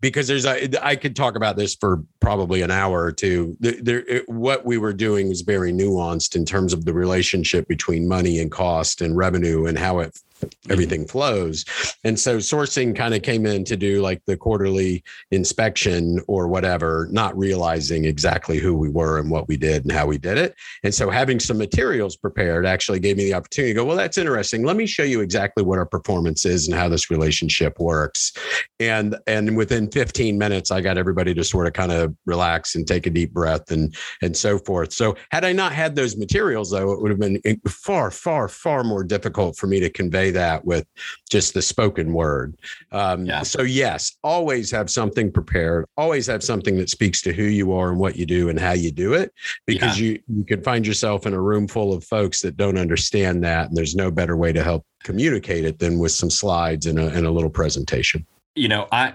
because 0.00 0.28
there's 0.28 0.44
a, 0.44 0.86
I 0.86 0.94
could 0.94 1.16
talk 1.16 1.36
about 1.36 1.56
this 1.56 1.74
for 1.74 2.02
probably 2.20 2.62
an 2.62 2.70
hour 2.70 3.02
or 3.02 3.12
two. 3.12 3.56
There, 3.60 3.80
there, 3.80 4.22
what 4.26 4.64
we 4.64 4.78
were 4.78 4.92
doing 4.92 5.28
was 5.28 5.40
very 5.40 5.72
nuanced 5.72 6.36
in 6.36 6.44
terms 6.44 6.72
of 6.72 6.84
the 6.84 6.92
relationship 6.92 7.66
between 7.66 8.06
money 8.06 8.38
and 8.38 8.50
cost 8.50 9.00
and 9.00 9.16
revenue 9.16 9.66
and 9.66 9.78
how 9.78 10.00
it. 10.00 10.18
Mm-hmm. 10.42 10.72
everything 10.72 11.06
flows. 11.06 11.64
And 12.04 12.18
so 12.18 12.36
sourcing 12.36 12.94
kind 12.94 13.14
of 13.14 13.22
came 13.22 13.46
in 13.46 13.64
to 13.64 13.76
do 13.76 14.02
like 14.02 14.20
the 14.26 14.36
quarterly 14.36 15.02
inspection 15.30 16.20
or 16.28 16.48
whatever, 16.48 17.08
not 17.10 17.36
realizing 17.38 18.04
exactly 18.04 18.58
who 18.58 18.76
we 18.76 18.90
were 18.90 19.18
and 19.18 19.30
what 19.30 19.48
we 19.48 19.56
did 19.56 19.84
and 19.84 19.92
how 19.92 20.06
we 20.06 20.18
did 20.18 20.36
it. 20.36 20.54
And 20.84 20.94
so 20.94 21.08
having 21.08 21.40
some 21.40 21.56
materials 21.56 22.16
prepared 22.16 22.66
actually 22.66 23.00
gave 23.00 23.16
me 23.16 23.24
the 23.24 23.34
opportunity 23.34 23.72
to 23.72 23.80
go, 23.80 23.84
well, 23.84 23.96
that's 23.96 24.18
interesting. 24.18 24.62
Let 24.62 24.76
me 24.76 24.86
show 24.86 25.04
you 25.04 25.20
exactly 25.20 25.64
what 25.64 25.78
our 25.78 25.86
performance 25.86 26.44
is 26.44 26.68
and 26.68 26.76
how 26.76 26.88
this 26.88 27.10
relationship 27.10 27.78
works. 27.78 28.32
And 28.78 29.16
and 29.26 29.56
within 29.56 29.90
15 29.90 30.36
minutes, 30.36 30.70
I 30.70 30.80
got 30.82 30.98
everybody 30.98 31.32
to 31.32 31.44
sort 31.44 31.66
of 31.66 31.72
kind 31.72 31.92
of 31.92 32.14
relax 32.26 32.74
and 32.74 32.86
take 32.86 33.06
a 33.06 33.10
deep 33.10 33.32
breath 33.32 33.70
and 33.70 33.94
and 34.20 34.36
so 34.36 34.58
forth. 34.58 34.92
So 34.92 35.16
had 35.30 35.44
I 35.44 35.52
not 35.52 35.72
had 35.72 35.96
those 35.96 36.16
materials, 36.16 36.70
though, 36.70 36.92
it 36.92 37.00
would 37.00 37.10
have 37.10 37.20
been 37.20 37.40
eh, 37.44 37.56
far, 37.68 38.10
far, 38.10 38.48
far 38.48 38.84
more 38.84 39.02
difficult 39.02 39.56
for 39.56 39.66
me 39.66 39.80
to 39.80 39.88
convey 39.88 40.25
that 40.32 40.64
with 40.64 40.86
just 41.28 41.54
the 41.54 41.62
spoken 41.62 42.12
word. 42.12 42.56
Um, 42.92 43.26
yeah. 43.26 43.42
So, 43.42 43.62
yes, 43.62 44.16
always 44.22 44.70
have 44.70 44.90
something 44.90 45.32
prepared, 45.32 45.86
always 45.96 46.26
have 46.26 46.42
something 46.42 46.76
that 46.78 46.90
speaks 46.90 47.22
to 47.22 47.32
who 47.32 47.44
you 47.44 47.72
are 47.72 47.90
and 47.90 47.98
what 47.98 48.16
you 48.16 48.26
do 48.26 48.48
and 48.48 48.58
how 48.58 48.72
you 48.72 48.90
do 48.90 49.14
it, 49.14 49.32
because 49.66 50.00
yeah. 50.00 50.06
you, 50.06 50.22
you 50.28 50.44
can 50.44 50.62
find 50.62 50.86
yourself 50.86 51.26
in 51.26 51.34
a 51.34 51.40
room 51.40 51.66
full 51.68 51.92
of 51.92 52.04
folks 52.04 52.40
that 52.42 52.56
don't 52.56 52.78
understand 52.78 53.42
that. 53.44 53.68
And 53.68 53.76
there's 53.76 53.96
no 53.96 54.10
better 54.10 54.36
way 54.36 54.52
to 54.52 54.62
help 54.62 54.84
communicate 55.02 55.64
it 55.64 55.78
than 55.78 55.98
with 55.98 56.12
some 56.12 56.30
slides 56.30 56.86
and 56.86 56.98
a, 56.98 57.08
and 57.08 57.26
a 57.26 57.30
little 57.30 57.50
presentation 57.50 58.26
you 58.56 58.68
know, 58.68 58.88
I 58.90 59.14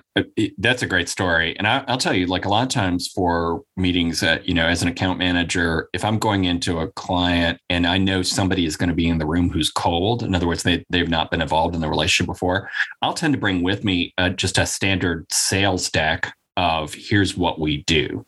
that's 0.60 0.83
a 0.83 0.88
great 0.88 1.10
story, 1.10 1.57
and 1.57 1.67
I, 1.67 1.83
will 1.89 1.98
tell 1.98 2.13
you, 2.13 2.27
like 2.27 2.45
a 2.45 2.50
lot 2.50 2.63
of 2.63 2.69
times 2.69 3.07
for 3.07 3.63
meetings 3.75 4.19
that 4.19 4.48
you 4.48 4.53
know, 4.53 4.67
as 4.67 4.83
an 4.83 4.88
account 4.88 5.17
manager, 5.17 5.89
if 5.93 6.05
I'm 6.05 6.19
going 6.19 6.45
into 6.45 6.79
a 6.79 6.88
client 6.91 7.60
and 7.69 7.88
I 7.88 7.98
know 7.98 8.21
somebody 8.21 8.65
is 8.65 8.77
going 8.77 8.89
to 8.89 8.95
be 8.95 9.07
in 9.07 9.17
the 9.17 9.25
room 9.25 9.50
who's 9.50 9.71
cold, 9.71 10.24
in 10.24 10.36
other 10.36 10.48
words, 10.48 10.63
they 10.63 10.86
they've 10.89 11.10
not 11.10 11.31
been 11.31 11.41
involved 11.41 11.74
in 11.74 11.81
the 11.81 11.89
relationship 11.89 12.27
before, 12.27 12.69
I'll 13.01 13.13
tend 13.13 13.33
to 13.33 13.39
bring 13.39 13.63
with 13.63 13.83
me 13.83 14.13
uh, 14.17 14.29
just 14.29 14.60
a 14.60 14.65
standard 14.65 15.25
sales 15.31 15.89
deck 15.89 16.33
of 16.55 16.93
here's 16.93 17.36
what 17.36 17.60
we 17.60 17.83
do, 17.83 18.25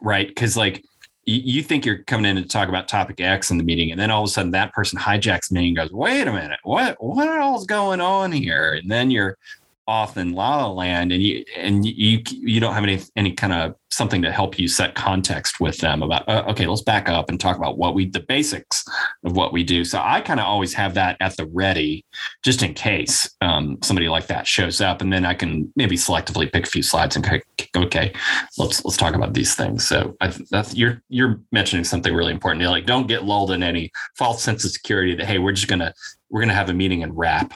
right? 0.00 0.26
Because 0.26 0.56
like 0.56 0.84
you 1.24 1.62
think 1.62 1.86
you're 1.86 2.02
coming 2.02 2.36
in 2.36 2.42
to 2.42 2.48
talk 2.48 2.68
about 2.68 2.88
topic 2.88 3.20
X 3.20 3.52
in 3.52 3.58
the 3.58 3.64
meeting, 3.64 3.92
and 3.92 4.00
then 4.00 4.10
all 4.10 4.24
of 4.24 4.28
a 4.28 4.32
sudden 4.32 4.50
that 4.50 4.72
person 4.72 4.98
hijacks 4.98 5.52
me 5.52 5.68
and 5.68 5.76
goes, 5.76 5.92
"Wait 5.92 6.26
a 6.26 6.32
minute, 6.32 6.58
what 6.64 6.96
what 6.98 7.28
all's 7.28 7.64
going 7.64 8.00
on 8.00 8.32
here?" 8.32 8.74
And 8.74 8.90
then 8.90 9.10
you're 9.10 9.38
off 9.86 10.16
in 10.16 10.32
La 10.32 10.64
La 10.64 10.70
Land, 10.70 11.12
and 11.12 11.22
you 11.22 11.44
and 11.56 11.84
you 11.84 12.22
you 12.30 12.60
don't 12.60 12.74
have 12.74 12.84
any 12.84 13.00
any 13.16 13.32
kind 13.32 13.52
of 13.52 13.74
something 13.90 14.22
to 14.22 14.32
help 14.32 14.58
you 14.58 14.66
set 14.68 14.94
context 14.94 15.60
with 15.60 15.76
them 15.78 16.02
about 16.02 16.28
uh, 16.28 16.44
okay, 16.48 16.66
let's 16.66 16.82
back 16.82 17.08
up 17.08 17.28
and 17.28 17.40
talk 17.40 17.56
about 17.56 17.78
what 17.78 17.94
we 17.94 18.08
the 18.08 18.20
basics 18.20 18.84
of 19.24 19.36
what 19.36 19.52
we 19.52 19.64
do. 19.64 19.84
So 19.84 20.00
I 20.02 20.20
kind 20.20 20.40
of 20.40 20.46
always 20.46 20.72
have 20.74 20.94
that 20.94 21.16
at 21.20 21.36
the 21.36 21.46
ready, 21.46 22.04
just 22.42 22.62
in 22.62 22.74
case 22.74 23.28
um, 23.40 23.78
somebody 23.82 24.08
like 24.08 24.26
that 24.28 24.46
shows 24.46 24.80
up, 24.80 25.00
and 25.00 25.12
then 25.12 25.24
I 25.24 25.34
can 25.34 25.72
maybe 25.76 25.96
selectively 25.96 26.52
pick 26.52 26.66
a 26.66 26.70
few 26.70 26.82
slides 26.82 27.16
and 27.16 27.42
okay, 27.76 28.12
let's 28.58 28.84
let's 28.84 28.96
talk 28.96 29.14
about 29.14 29.34
these 29.34 29.54
things. 29.54 29.86
So 29.86 30.16
I, 30.20 30.32
that's 30.50 30.74
you're 30.74 31.02
you're 31.08 31.40
mentioning 31.50 31.84
something 31.84 32.14
really 32.14 32.32
important. 32.32 32.62
You're 32.62 32.70
like 32.70 32.86
don't 32.86 33.08
get 33.08 33.24
lulled 33.24 33.50
in 33.50 33.62
any 33.62 33.90
false 34.16 34.42
sense 34.42 34.64
of 34.64 34.70
security 34.70 35.14
that 35.16 35.26
hey, 35.26 35.38
we're 35.38 35.52
just 35.52 35.68
gonna 35.68 35.92
we're 36.30 36.40
gonna 36.40 36.54
have 36.54 36.70
a 36.70 36.74
meeting 36.74 37.02
and 37.02 37.16
wrap. 37.16 37.54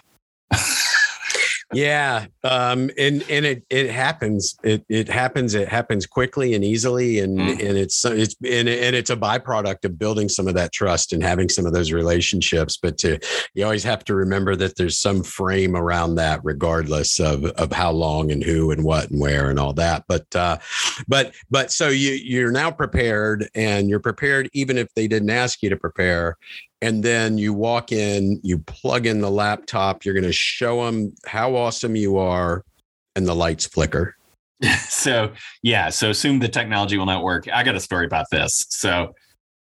yeah 1.72 2.26
um 2.44 2.90
and 2.96 3.24
and 3.28 3.44
it 3.44 3.64
it 3.70 3.90
happens 3.90 4.56
it 4.62 4.84
it 4.88 5.08
happens 5.08 5.54
it 5.54 5.68
happens 5.68 6.06
quickly 6.06 6.54
and 6.54 6.64
easily 6.64 7.18
and 7.18 7.38
mm. 7.38 7.50
and 7.50 7.76
it's 7.76 8.04
it's 8.04 8.36
and, 8.44 8.68
and 8.68 8.94
it's 8.94 9.10
a 9.10 9.16
byproduct 9.16 9.84
of 9.84 9.98
building 9.98 10.28
some 10.28 10.46
of 10.46 10.54
that 10.54 10.72
trust 10.72 11.12
and 11.12 11.24
having 11.24 11.48
some 11.48 11.66
of 11.66 11.72
those 11.72 11.90
relationships 11.90 12.76
but 12.76 12.96
to 12.96 13.18
you 13.54 13.64
always 13.64 13.82
have 13.82 14.04
to 14.04 14.14
remember 14.14 14.54
that 14.54 14.76
there's 14.76 15.00
some 15.00 15.24
frame 15.24 15.74
around 15.74 16.14
that 16.14 16.40
regardless 16.44 17.18
of 17.18 17.44
of 17.44 17.72
how 17.72 17.90
long 17.90 18.30
and 18.30 18.44
who 18.44 18.70
and 18.70 18.84
what 18.84 19.10
and 19.10 19.20
where 19.20 19.50
and 19.50 19.58
all 19.58 19.72
that 19.72 20.04
but 20.06 20.36
uh 20.36 20.56
but 21.08 21.34
but 21.50 21.72
so 21.72 21.88
you 21.88 22.12
you're 22.12 22.52
now 22.52 22.70
prepared 22.70 23.48
and 23.56 23.90
you're 23.90 23.98
prepared 23.98 24.48
even 24.52 24.78
if 24.78 24.86
they 24.94 25.08
didn't 25.08 25.30
ask 25.30 25.62
you 25.62 25.70
to 25.70 25.76
prepare 25.76 26.36
and 26.82 27.02
then 27.02 27.38
you 27.38 27.54
walk 27.54 27.92
in, 27.92 28.40
you 28.42 28.58
plug 28.58 29.06
in 29.06 29.20
the 29.20 29.30
laptop, 29.30 30.04
you're 30.04 30.14
going 30.14 30.24
to 30.24 30.32
show 30.32 30.84
them 30.84 31.14
how 31.26 31.54
awesome 31.54 31.96
you 31.96 32.18
are, 32.18 32.62
and 33.14 33.26
the 33.26 33.34
lights 33.34 33.66
flicker. 33.66 34.14
so, 34.88 35.32
yeah. 35.62 35.88
So, 35.90 36.10
assume 36.10 36.38
the 36.38 36.48
technology 36.48 36.98
will 36.98 37.06
not 37.06 37.22
work. 37.22 37.48
I 37.52 37.62
got 37.62 37.74
a 37.74 37.80
story 37.80 38.06
about 38.06 38.26
this. 38.30 38.66
So, 38.70 39.14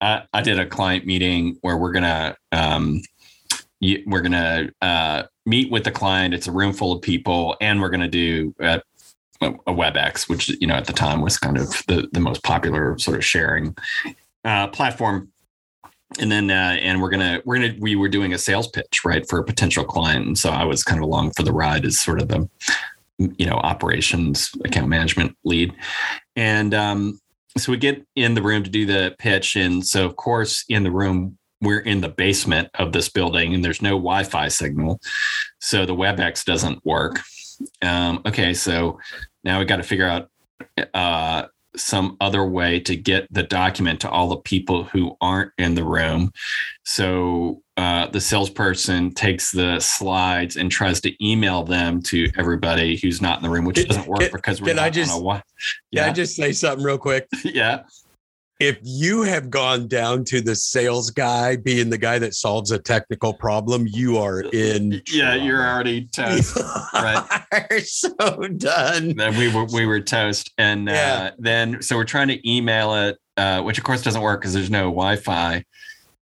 uh, 0.00 0.20
I 0.32 0.42
did 0.42 0.58
a 0.58 0.66
client 0.66 1.06
meeting 1.06 1.56
where 1.60 1.76
we're 1.76 1.92
going 1.92 2.04
to, 2.04 2.36
um, 2.52 3.00
we're 3.80 4.20
going 4.20 4.32
to 4.32 4.72
uh, 4.82 5.24
meet 5.46 5.70
with 5.70 5.84
the 5.84 5.90
client. 5.90 6.34
It's 6.34 6.46
a 6.46 6.52
room 6.52 6.72
full 6.72 6.92
of 6.92 7.02
people, 7.02 7.56
and 7.60 7.80
we're 7.80 7.90
going 7.90 8.00
to 8.00 8.08
do 8.08 8.54
a, 8.60 8.80
a 9.42 9.72
WebEx, 9.72 10.28
which, 10.28 10.48
you 10.60 10.66
know, 10.66 10.74
at 10.74 10.86
the 10.86 10.92
time 10.92 11.20
was 11.20 11.38
kind 11.38 11.58
of 11.58 11.68
the, 11.86 12.08
the 12.12 12.20
most 12.20 12.42
popular 12.42 12.98
sort 12.98 13.16
of 13.16 13.24
sharing 13.24 13.76
uh, 14.44 14.68
platform 14.68 15.30
and 16.18 16.30
then 16.30 16.50
uh, 16.50 16.76
and 16.80 17.00
we're 17.00 17.10
gonna 17.10 17.40
we're 17.44 17.56
gonna 17.56 17.74
we 17.78 17.94
were 17.94 18.08
doing 18.08 18.32
a 18.32 18.38
sales 18.38 18.68
pitch 18.68 19.04
right 19.04 19.28
for 19.28 19.38
a 19.38 19.44
potential 19.44 19.84
client. 19.84 20.26
And 20.26 20.38
so 20.38 20.50
i 20.50 20.64
was 20.64 20.82
kind 20.82 20.98
of 20.98 21.04
along 21.04 21.32
for 21.32 21.42
the 21.42 21.52
ride 21.52 21.84
as 21.84 22.00
sort 22.00 22.20
of 22.20 22.28
the 22.28 22.48
you 23.18 23.46
know 23.46 23.56
operations 23.56 24.50
account 24.64 24.88
management 24.88 25.36
lead. 25.44 25.72
And 26.34 26.74
um, 26.74 27.20
so 27.56 27.70
we 27.70 27.78
get 27.78 28.04
in 28.16 28.34
the 28.34 28.42
room 28.42 28.64
to 28.64 28.70
do 28.70 28.86
the 28.86 29.14
pitch. 29.18 29.56
And 29.56 29.86
so 29.86 30.04
of 30.04 30.16
course 30.16 30.64
in 30.68 30.82
the 30.82 30.90
room 30.90 31.36
we're 31.62 31.80
in 31.80 32.00
the 32.00 32.08
basement 32.08 32.70
of 32.74 32.92
this 32.92 33.10
building 33.10 33.54
and 33.54 33.64
there's 33.64 33.82
no 33.82 33.90
wi-fi 33.90 34.48
signal. 34.48 35.00
So 35.60 35.84
the 35.84 35.94
webex 35.94 36.44
doesn't 36.44 36.84
work. 36.84 37.20
Um, 37.82 38.22
okay 38.26 38.54
so 38.54 38.98
now 39.44 39.58
we 39.58 39.64
got 39.64 39.76
to 39.76 39.82
figure 39.82 40.08
out 40.08 40.30
uh, 40.94 41.44
some 41.80 42.16
other 42.20 42.44
way 42.44 42.80
to 42.80 42.96
get 42.96 43.26
the 43.32 43.42
document 43.42 44.00
to 44.00 44.10
all 44.10 44.28
the 44.28 44.36
people 44.36 44.84
who 44.84 45.16
aren't 45.20 45.52
in 45.58 45.74
the 45.74 45.84
room. 45.84 46.32
So 46.84 47.62
uh, 47.76 48.06
the 48.08 48.20
salesperson 48.20 49.12
takes 49.12 49.52
the 49.52 49.80
slides 49.80 50.56
and 50.56 50.70
tries 50.70 51.00
to 51.02 51.26
email 51.26 51.64
them 51.64 52.02
to 52.02 52.30
everybody 52.36 52.96
who's 52.96 53.22
not 53.22 53.38
in 53.38 53.42
the 53.42 53.50
room, 53.50 53.64
which 53.64 53.86
doesn't 53.86 54.06
work 54.06 54.20
can, 54.20 54.30
because 54.32 54.60
we're 54.60 54.68
can 54.68 54.76
not 54.76 54.86
I 54.86 54.90
just, 54.90 55.12
on 55.12 55.20
a 55.20 55.22
Yeah, 55.90 56.02
can 56.02 56.10
I 56.10 56.12
just 56.12 56.36
say 56.36 56.52
something 56.52 56.84
real 56.84 56.98
quick? 56.98 57.26
yeah 57.44 57.82
if 58.60 58.78
you 58.82 59.22
have 59.22 59.48
gone 59.48 59.88
down 59.88 60.22
to 60.24 60.42
the 60.42 60.54
sales 60.54 61.10
guy 61.10 61.56
being 61.56 61.88
the 61.88 61.98
guy 61.98 62.18
that 62.18 62.34
solves 62.34 62.70
a 62.70 62.78
technical 62.78 63.32
problem, 63.32 63.86
you 63.88 64.18
are 64.18 64.42
in. 64.42 65.02
Yeah, 65.10 65.30
trouble. 65.30 65.46
you're 65.46 65.66
already 65.66 66.06
toast. 66.14 66.56
right. 66.94 67.42
Are 67.52 67.80
so 67.80 68.36
done. 68.56 69.16
Then 69.16 69.36
we 69.36 69.52
were 69.52 69.64
we 69.64 69.86
were 69.86 70.00
toast, 70.00 70.52
and 70.58 70.88
uh, 70.88 70.92
yeah. 70.92 71.14
uh, 71.14 71.30
then 71.38 71.82
so 71.82 71.96
we're 71.96 72.04
trying 72.04 72.28
to 72.28 72.48
email 72.48 72.94
it, 72.94 73.18
uh, 73.38 73.62
which 73.62 73.78
of 73.78 73.84
course 73.84 74.02
doesn't 74.02 74.22
work 74.22 74.42
because 74.42 74.52
there's 74.52 74.70
no 74.70 74.84
Wi-Fi. 74.84 75.64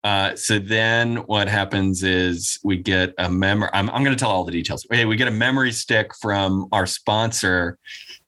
Uh, 0.03 0.35
so 0.35 0.59
then 0.59 1.15
what 1.25 1.47
happens 1.47 2.03
is 2.03 2.59
we 2.63 2.77
get 2.77 3.11
a 3.17 3.27
memory. 3.27 3.69
I'm, 3.73 3.89
I'm 3.89 4.03
going 4.03 4.15
to 4.15 4.19
tell 4.19 4.29
all 4.29 4.43
the 4.43 4.51
details. 4.51 4.85
Okay, 4.91 5.05
we 5.05 5.15
get 5.15 5.27
a 5.27 5.31
memory 5.31 5.71
stick 5.71 6.11
from 6.21 6.67
our 6.71 6.85
sponsor 6.85 7.79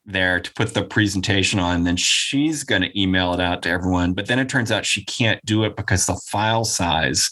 there 0.07 0.39
to 0.39 0.53
put 0.53 0.73
the 0.73 0.83
presentation 0.83 1.59
on. 1.59 1.75
And 1.75 1.87
then 1.87 1.97
she's 1.97 2.63
going 2.63 2.81
to 2.81 2.99
email 2.99 3.33
it 3.33 3.39
out 3.39 3.61
to 3.63 3.69
everyone. 3.69 4.13
But 4.13 4.27
then 4.27 4.39
it 4.39 4.49
turns 4.49 4.71
out 4.71 4.85
she 4.85 5.03
can't 5.03 5.43
do 5.45 5.63
it 5.65 5.75
because 5.75 6.05
the 6.05 6.15
file 6.15 6.63
size 6.63 7.29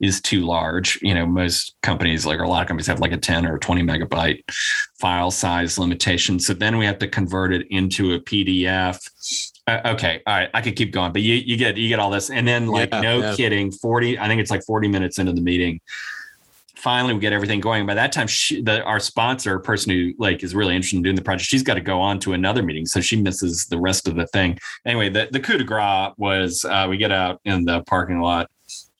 is 0.00 0.20
too 0.20 0.44
large. 0.44 0.98
You 1.00 1.14
know, 1.14 1.26
most 1.26 1.76
companies, 1.82 2.26
like 2.26 2.40
a 2.40 2.46
lot 2.46 2.62
of 2.62 2.68
companies, 2.68 2.88
have 2.88 3.00
like 3.00 3.12
a 3.12 3.16
10 3.16 3.46
or 3.46 3.58
20 3.58 3.82
megabyte 3.82 4.42
file 4.98 5.30
size 5.30 5.78
limitation. 5.78 6.38
So 6.38 6.52
then 6.52 6.76
we 6.76 6.84
have 6.84 6.98
to 6.98 7.08
convert 7.08 7.52
it 7.52 7.66
into 7.70 8.14
a 8.14 8.20
PDF. 8.20 9.00
Uh, 9.68 9.80
okay, 9.84 10.22
all 10.26 10.34
right, 10.36 10.50
I 10.54 10.60
could 10.60 10.76
keep 10.76 10.92
going, 10.92 11.12
but 11.12 11.22
you 11.22 11.34
you 11.34 11.56
get 11.56 11.76
you 11.76 11.88
get 11.88 11.98
all 11.98 12.08
this, 12.08 12.30
and 12.30 12.46
then 12.46 12.68
like 12.68 12.90
yeah, 12.92 13.00
no 13.00 13.18
yeah. 13.18 13.34
kidding, 13.34 13.72
forty. 13.72 14.16
I 14.16 14.28
think 14.28 14.40
it's 14.40 14.50
like 14.50 14.62
forty 14.64 14.86
minutes 14.86 15.18
into 15.18 15.32
the 15.32 15.40
meeting, 15.40 15.80
finally 16.76 17.14
we 17.14 17.20
get 17.20 17.32
everything 17.32 17.60
going. 17.60 17.86
By 17.86 17.94
that 17.94 18.12
time, 18.12 18.26
she, 18.26 18.62
the, 18.62 18.82
our 18.82 19.00
sponsor, 19.00 19.58
person 19.58 19.92
who 19.92 20.12
like 20.18 20.42
is 20.42 20.54
really 20.54 20.74
interested 20.74 20.98
in 20.98 21.02
doing 21.02 21.16
the 21.16 21.22
project, 21.22 21.48
she's 21.48 21.62
got 21.62 21.74
to 21.74 21.80
go 21.80 22.00
on 22.00 22.18
to 22.20 22.32
another 22.32 22.62
meeting, 22.62 22.86
so 22.86 23.00
she 23.00 23.16
misses 23.16 23.66
the 23.66 23.78
rest 23.78 24.06
of 24.06 24.16
the 24.16 24.26
thing. 24.28 24.58
Anyway, 24.84 25.08
the 25.08 25.28
the 25.30 25.40
coup 25.40 25.58
de 25.58 25.64
grace 25.64 26.12
was 26.18 26.64
uh, 26.64 26.86
we 26.88 26.96
get 26.96 27.12
out 27.12 27.40
in 27.44 27.64
the 27.64 27.82
parking 27.84 28.20
lot, 28.20 28.50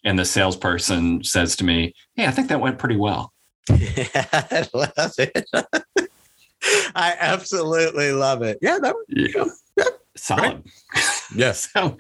and 0.05 0.19
the 0.19 0.25
salesperson 0.25 1.23
says 1.23 1.57
to 1.57 1.65
me, 1.65 1.95
"Hey, 2.15 2.27
I 2.27 2.31
think 2.31 2.49
that 2.49 2.61
went 2.61 2.79
pretty 2.79 2.97
well." 2.97 3.33
Yeah, 3.71 4.07
I 4.33 4.69
love 4.73 5.13
it. 5.19 5.47
I 6.95 7.17
absolutely 7.21 8.13
love 8.13 8.43
it. 8.43 8.59
Yeah, 8.61 8.79
that 8.81 8.95
was, 8.95 9.05
yeah. 9.09 9.45
yeah. 9.77 9.85
solid. 10.17 10.43
Right. 10.43 10.63
Yes. 11.35 11.69
so, 11.75 11.97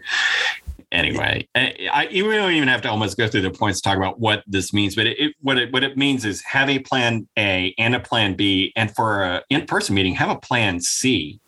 anyway, 0.97 1.47
I, 1.55 2.09
you 2.11 2.31
don't 2.31 2.53
even 2.53 2.69
have 2.69 2.83
to 2.83 2.91
almost 2.91 3.17
go 3.17 3.29
through 3.29 3.43
the 3.43 3.51
points 3.51 3.81
to 3.81 3.89
talk 3.89 3.97
about 3.97 4.19
what 4.19 4.43
this 4.47 4.73
means, 4.73 4.97
but 4.97 5.07
it, 5.07 5.19
it, 5.19 5.35
what 5.41 5.59
it 5.59 5.73
what 5.73 5.85
it 5.85 5.97
means 5.97 6.25
is 6.25 6.43
have 6.43 6.69
a 6.69 6.79
plan 6.79 7.29
A 7.39 7.75
and 7.79 7.95
a 7.95 8.01
plan 8.01 8.35
B, 8.35 8.73
and 8.75 8.95
for 8.95 9.23
a 9.23 9.43
in 9.51 9.67
person 9.67 9.95
meeting, 9.95 10.15
have 10.15 10.31
a 10.31 10.39
plan 10.39 10.81
C. 10.81 11.41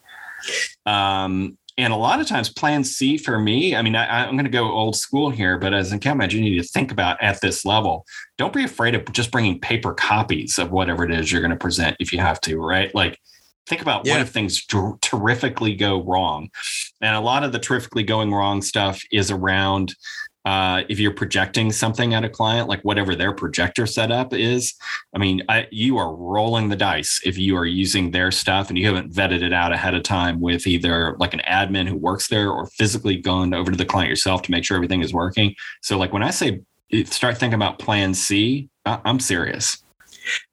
Um, 0.87 1.59
and 1.79 1.93
a 1.93 1.97
lot 1.97 2.21
of 2.21 2.27
times, 2.27 2.49
plan 2.49 2.83
C 2.83 3.17
for 3.17 3.39
me, 3.39 3.77
I 3.77 3.83
mean, 3.83 3.95
I, 3.95 4.27
am 4.27 4.35
going 4.35 4.45
to 4.45 4.51
go 4.51 4.71
old 4.71 4.97
school 4.97 5.31
here, 5.31 5.59
but 5.59 5.73
as 5.73 5.93
an 5.93 5.99
account 5.99 6.19
manager, 6.19 6.39
you 6.39 6.43
need 6.43 6.61
to 6.61 6.69
think 6.69 6.91
about 6.91 7.23
at 7.23 7.41
this 7.41 7.65
level. 7.65 8.05
Don't 8.37 8.53
be 8.53 8.65
afraid 8.65 8.97
of 8.97 9.11
just 9.13 9.31
bringing 9.31 9.61
paper 9.61 9.95
copies 9.95 10.59
of 10.59 10.73
whatever 10.73 11.05
it 11.05 11.13
is 11.13 11.31
you're 11.31 11.41
going 11.41 11.53
to 11.53 11.57
present 11.57 11.97
if 12.01 12.13
you 12.13 12.19
have 12.19 12.41
to, 12.43 12.59
right? 12.59 12.93
Like, 12.97 13.21
think 13.69 13.83
about 13.83 14.07
yeah. 14.07 14.15
what 14.15 14.23
if 14.23 14.31
things 14.31 14.67
terrifically 15.01 15.75
go 15.75 16.03
wrong 16.03 16.49
and 17.01 17.15
a 17.15 17.21
lot 17.21 17.45
of 17.45 17.53
the 17.53 17.59
terrifically 17.59 18.03
going 18.03 18.33
wrong 18.33 18.63
stuff 18.63 19.03
is 19.13 19.31
around 19.31 19.95
uh, 20.45 20.83
if 20.89 20.99
you're 20.99 21.13
projecting 21.13 21.71
something 21.71 22.15
at 22.15 22.25
a 22.25 22.29
client, 22.29 22.71
like 22.71 22.81
whatever 22.81 23.15
their 23.15 23.35
projector 23.35 23.85
setup 23.85 24.33
is, 24.33 24.75
I 25.15 25.19
mean, 25.19 25.43
I, 25.51 25.67
you 25.71 25.99
are 25.99 26.15
rolling 26.15 26.71
the 26.71 26.77
dice 26.77 27.21
if 27.23 27.37
you 27.37 27.55
are 27.57 27.67
using 27.67 28.13
their 28.13 28.31
stuff 28.31 28.71
and 28.71 28.79
you 28.79 28.87
haven't 28.87 29.13
vetted 29.13 29.43
it 29.43 29.53
out 29.53 29.73
ahead 29.73 29.95
of 29.95 30.05
time 30.05 30.41
with 30.41 30.67
either 30.67 31.17
like 31.19 31.35
an 31.35 31.43
admin 31.47 31.87
who 31.87 31.97
works 31.97 32.29
there 32.29 32.51
or 32.51 32.67
physically 32.67 33.17
gone 33.17 33.53
over 33.53 33.71
to 33.71 33.77
the 33.77 33.85
client 33.85 34.09
yourself 34.09 34.41
to 34.43 34.51
make 34.51 34.65
sure 34.65 34.77
everything 34.77 35.03
is 35.03 35.13
working. 35.13 35.55
So, 35.83 35.99
like 35.99 36.15
when 36.15 36.23
I 36.23 36.31
say 36.31 36.63
start 37.05 37.37
thinking 37.37 37.57
about 37.57 37.79
Plan 37.79 38.15
C, 38.15 38.71
I, 38.87 39.01
I'm 39.05 39.21
serious. 39.21 39.83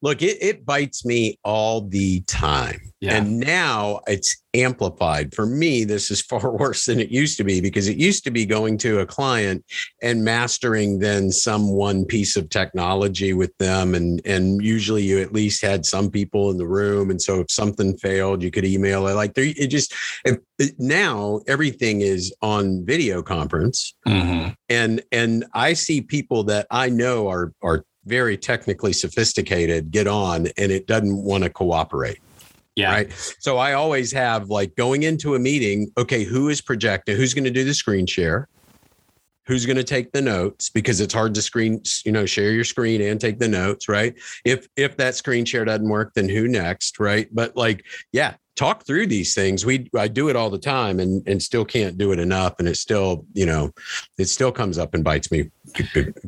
Look, 0.02 0.22
it, 0.22 0.38
it 0.40 0.64
bites 0.64 1.04
me 1.04 1.38
all 1.44 1.82
the 1.82 2.20
time. 2.22 2.80
Yeah. 3.00 3.16
And 3.16 3.38
now 3.38 4.00
it's 4.06 4.42
amplified. 4.54 5.34
For 5.34 5.46
me, 5.46 5.84
this 5.84 6.10
is 6.10 6.22
far 6.30 6.50
worse 6.50 6.86
than 6.86 6.98
it 6.98 7.10
used 7.10 7.36
to 7.38 7.44
be 7.44 7.60
because 7.60 7.88
it 7.88 7.96
used 7.96 8.24
to 8.24 8.30
be 8.30 8.46
going 8.46 8.78
to 8.78 9.00
a 9.00 9.06
client 9.06 9.64
and 10.02 10.24
mastering 10.24 10.98
then 10.98 11.30
some 11.30 11.72
one 11.72 12.04
piece 12.04 12.36
of 12.36 12.48
technology 12.48 13.32
with 13.32 13.56
them. 13.58 13.94
And, 13.94 14.20
and 14.24 14.62
usually 14.62 15.02
you 15.02 15.20
at 15.20 15.32
least 15.32 15.62
had 15.62 15.84
some 15.84 16.10
people 16.10 16.50
in 16.50 16.56
the 16.56 16.66
room. 16.66 17.10
And 17.10 17.20
so 17.20 17.40
if 17.40 17.50
something 17.50 17.96
failed, 17.98 18.42
you 18.42 18.50
could 18.50 18.64
email 18.64 19.06
it. 19.06 19.14
Like 19.14 19.34
there, 19.34 19.44
it 19.44 19.68
just, 19.68 19.94
it, 20.24 20.42
now 20.78 21.40
everything 21.46 22.00
is 22.00 22.34
on 22.40 22.84
video 22.84 23.22
conference. 23.22 23.94
Mm-hmm. 24.06 24.50
And, 24.68 25.02
and 25.12 25.44
I 25.52 25.74
see 25.74 26.00
people 26.00 26.44
that 26.44 26.66
I 26.70 26.88
know 26.88 27.28
are, 27.28 27.52
are 27.62 27.84
very 28.06 28.36
technically 28.36 28.92
sophisticated 28.92 29.90
get 29.90 30.06
on 30.06 30.46
and 30.56 30.72
it 30.72 30.86
doesn't 30.86 31.22
want 31.22 31.44
to 31.44 31.50
cooperate. 31.50 32.20
Yeah. 32.76 32.92
Right. 32.92 33.36
So 33.38 33.56
I 33.56 33.72
always 33.72 34.12
have 34.12 34.50
like 34.50 34.76
going 34.76 35.02
into 35.02 35.34
a 35.34 35.38
meeting, 35.38 35.90
okay, 35.96 36.24
who 36.24 36.50
is 36.50 36.60
projecting? 36.60 37.16
Who's 37.16 37.32
going 37.32 37.44
to 37.44 37.50
do 37.50 37.64
the 37.64 37.72
screen 37.72 38.06
share? 38.06 38.48
Who's 39.46 39.64
going 39.64 39.76
to 39.76 39.84
take 39.84 40.12
the 40.12 40.20
notes? 40.20 40.68
Because 40.68 41.00
it's 41.00 41.14
hard 41.14 41.32
to 41.34 41.42
screen, 41.42 41.80
you 42.04 42.12
know, 42.12 42.26
share 42.26 42.50
your 42.50 42.64
screen 42.64 43.00
and 43.00 43.20
take 43.20 43.38
the 43.38 43.48
notes, 43.48 43.88
right? 43.88 44.14
If 44.44 44.68
if 44.76 44.96
that 44.98 45.14
screen 45.14 45.44
share 45.44 45.64
doesn't 45.64 45.88
work, 45.88 46.12
then 46.14 46.28
who 46.28 46.48
next, 46.48 46.98
right? 46.98 47.28
But 47.32 47.56
like, 47.56 47.86
yeah, 48.12 48.34
talk 48.56 48.84
through 48.84 49.06
these 49.06 49.34
things. 49.34 49.64
We 49.64 49.88
I 49.94 50.08
do 50.08 50.28
it 50.28 50.36
all 50.36 50.50
the 50.50 50.58
time 50.58 50.98
and 50.98 51.22
and 51.28 51.42
still 51.42 51.64
can't 51.64 51.96
do 51.96 52.12
it 52.12 52.18
enough. 52.18 52.54
And 52.58 52.66
it 52.66 52.76
still, 52.76 53.24
you 53.34 53.46
know, 53.46 53.70
it 54.18 54.26
still 54.26 54.50
comes 54.50 54.78
up 54.78 54.94
and 54.94 55.04
bites 55.04 55.30
me 55.30 55.50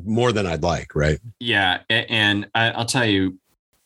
more 0.04 0.32
than 0.32 0.46
I'd 0.46 0.62
like, 0.62 0.94
right? 0.94 1.18
Yeah. 1.40 1.80
And 1.88 2.48
I'll 2.54 2.84
tell 2.84 3.06
you, 3.06 3.38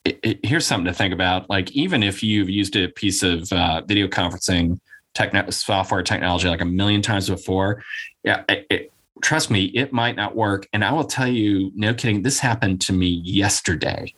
it, 0.05 0.18
it, 0.22 0.44
here's 0.44 0.66
something 0.66 0.87
to 0.87 0.92
think 0.92 1.14
about. 1.14 1.48
Like, 1.48 1.70
even 1.72 2.02
if 2.02 2.22
you've 2.22 2.50
used 2.50 2.76
a 2.76 2.88
piece 2.88 3.22
of 3.22 3.52
uh, 3.52 3.83
video 3.87 4.09
conferencing 4.09 4.81
techn- 5.14 5.52
software 5.52 6.02
technology 6.02 6.48
like 6.48 6.61
a 6.61 6.66
million 6.66 7.02
times 7.02 7.28
before, 7.28 7.83
yeah, 8.24 8.42
it, 8.48 8.92
trust 9.22 9.50
me, 9.50 9.66
it 9.66 9.92
might 9.92 10.16
not 10.16 10.35
work. 10.35 10.66
And 10.72 10.85
I 10.85 10.92
will 10.92 11.05
tell 11.05 11.28
you, 11.28 11.70
no 11.76 11.94
kidding, 11.94 12.22
this 12.22 12.40
happened 12.40 12.81
to 12.83 12.92
me 12.92 13.07
yesterday. 13.07 14.12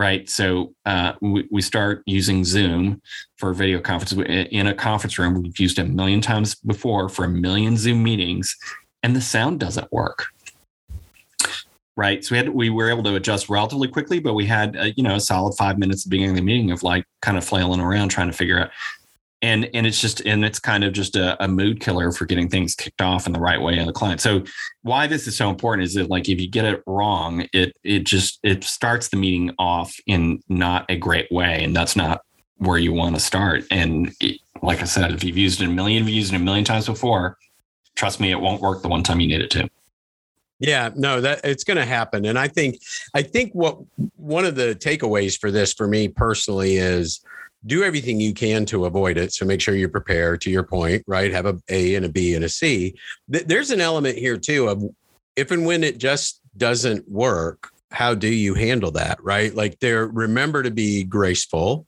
Right. 0.00 0.30
So 0.30 0.74
uh, 0.86 1.12
we, 1.20 1.46
we 1.50 1.60
start 1.60 2.02
using 2.06 2.42
Zoom 2.42 3.02
for 3.36 3.52
video 3.52 3.80
conferences 3.80 4.18
in 4.50 4.66
a 4.66 4.72
conference 4.72 5.18
room. 5.18 5.42
We've 5.42 5.60
used 5.60 5.78
it 5.78 5.82
a 5.82 5.88
million 5.90 6.22
times 6.22 6.54
before 6.54 7.10
for 7.10 7.26
a 7.26 7.28
million 7.28 7.76
Zoom 7.76 8.02
meetings, 8.02 8.56
and 9.02 9.14
the 9.14 9.20
sound 9.20 9.60
doesn't 9.60 9.92
work 9.92 10.28
right? 11.96 12.24
So 12.24 12.32
we 12.34 12.38
had 12.38 12.48
we 12.48 12.70
were 12.70 12.88
able 12.88 13.02
to 13.02 13.16
adjust 13.16 13.50
relatively 13.50 13.88
quickly, 13.88 14.20
but 14.20 14.32
we 14.32 14.46
had 14.46 14.74
uh, 14.74 14.84
you 14.96 15.02
know 15.02 15.16
a 15.16 15.20
solid 15.20 15.54
five 15.58 15.78
minutes 15.78 16.00
at 16.00 16.04
the 16.04 16.16
beginning 16.16 16.30
of 16.30 16.36
the 16.36 16.42
meeting 16.42 16.70
of 16.70 16.82
like 16.82 17.04
kind 17.20 17.36
of 17.36 17.44
flailing 17.44 17.80
around 17.80 18.08
trying 18.08 18.28
to 18.28 18.32
figure 18.32 18.58
out. 18.58 18.70
And 19.42 19.70
and 19.72 19.86
it's 19.86 20.00
just 20.00 20.20
and 20.26 20.44
it's 20.44 20.58
kind 20.58 20.84
of 20.84 20.92
just 20.92 21.16
a, 21.16 21.42
a 21.42 21.48
mood 21.48 21.80
killer 21.80 22.12
for 22.12 22.26
getting 22.26 22.48
things 22.48 22.74
kicked 22.74 23.00
off 23.00 23.26
in 23.26 23.32
the 23.32 23.40
right 23.40 23.60
way 23.60 23.78
on 23.78 23.86
the 23.86 23.92
client. 23.92 24.20
So 24.20 24.44
why 24.82 25.06
this 25.06 25.26
is 25.26 25.36
so 25.36 25.48
important 25.48 25.86
is 25.86 25.94
that 25.94 26.10
like 26.10 26.28
if 26.28 26.38
you 26.38 26.48
get 26.48 26.66
it 26.66 26.82
wrong, 26.86 27.46
it 27.52 27.74
it 27.82 28.04
just 28.04 28.38
it 28.42 28.64
starts 28.64 29.08
the 29.08 29.16
meeting 29.16 29.54
off 29.58 29.96
in 30.06 30.42
not 30.48 30.84
a 30.90 30.96
great 30.96 31.30
way, 31.32 31.64
and 31.64 31.74
that's 31.74 31.96
not 31.96 32.20
where 32.58 32.78
you 32.78 32.92
want 32.92 33.14
to 33.16 33.20
start. 33.20 33.64
And 33.70 34.12
it, 34.20 34.40
like 34.62 34.82
I 34.82 34.84
said, 34.84 35.12
if 35.12 35.24
you've 35.24 35.38
used 35.38 35.62
it 35.62 35.68
a 35.68 35.72
million, 35.72 36.06
used 36.06 36.34
it 36.34 36.36
a 36.36 36.40
million 36.40 36.64
times 36.64 36.84
before, 36.84 37.38
trust 37.94 38.20
me, 38.20 38.30
it 38.30 38.40
won't 38.40 38.60
work 38.60 38.82
the 38.82 38.88
one 38.88 39.02
time 39.02 39.20
you 39.20 39.28
need 39.28 39.40
it 39.40 39.50
to. 39.52 39.70
Yeah, 40.58 40.90
no, 40.94 41.22
that 41.22 41.40
it's 41.42 41.64
going 41.64 41.78
to 41.78 41.86
happen, 41.86 42.26
and 42.26 42.38
I 42.38 42.46
think 42.46 42.82
I 43.14 43.22
think 43.22 43.52
what 43.54 43.78
one 44.16 44.44
of 44.44 44.56
the 44.56 44.74
takeaways 44.74 45.38
for 45.40 45.50
this 45.50 45.72
for 45.72 45.88
me 45.88 46.08
personally 46.08 46.76
is 46.76 47.24
do 47.66 47.84
everything 47.84 48.20
you 48.20 48.32
can 48.32 48.64
to 48.66 48.86
avoid 48.86 49.18
it. 49.18 49.32
So 49.32 49.44
make 49.44 49.60
sure 49.60 49.74
you're 49.74 49.88
prepared. 49.88 50.40
To 50.42 50.50
your 50.50 50.62
point, 50.62 51.04
right? 51.06 51.32
Have 51.32 51.46
a 51.46 51.58
A 51.68 51.94
and 51.94 52.06
a 52.06 52.08
B 52.08 52.34
and 52.34 52.44
a 52.44 52.48
C. 52.48 52.94
There's 53.28 53.70
an 53.70 53.80
element 53.80 54.16
here 54.16 54.38
too 54.38 54.68
of 54.68 54.82
if 55.36 55.50
and 55.50 55.66
when 55.66 55.84
it 55.84 55.98
just 55.98 56.40
doesn't 56.56 57.08
work, 57.08 57.70
how 57.90 58.14
do 58.14 58.28
you 58.28 58.54
handle 58.54 58.90
that? 58.92 59.22
Right? 59.22 59.54
Like 59.54 59.78
there, 59.80 60.06
remember 60.06 60.62
to 60.62 60.70
be 60.70 61.04
graceful 61.04 61.86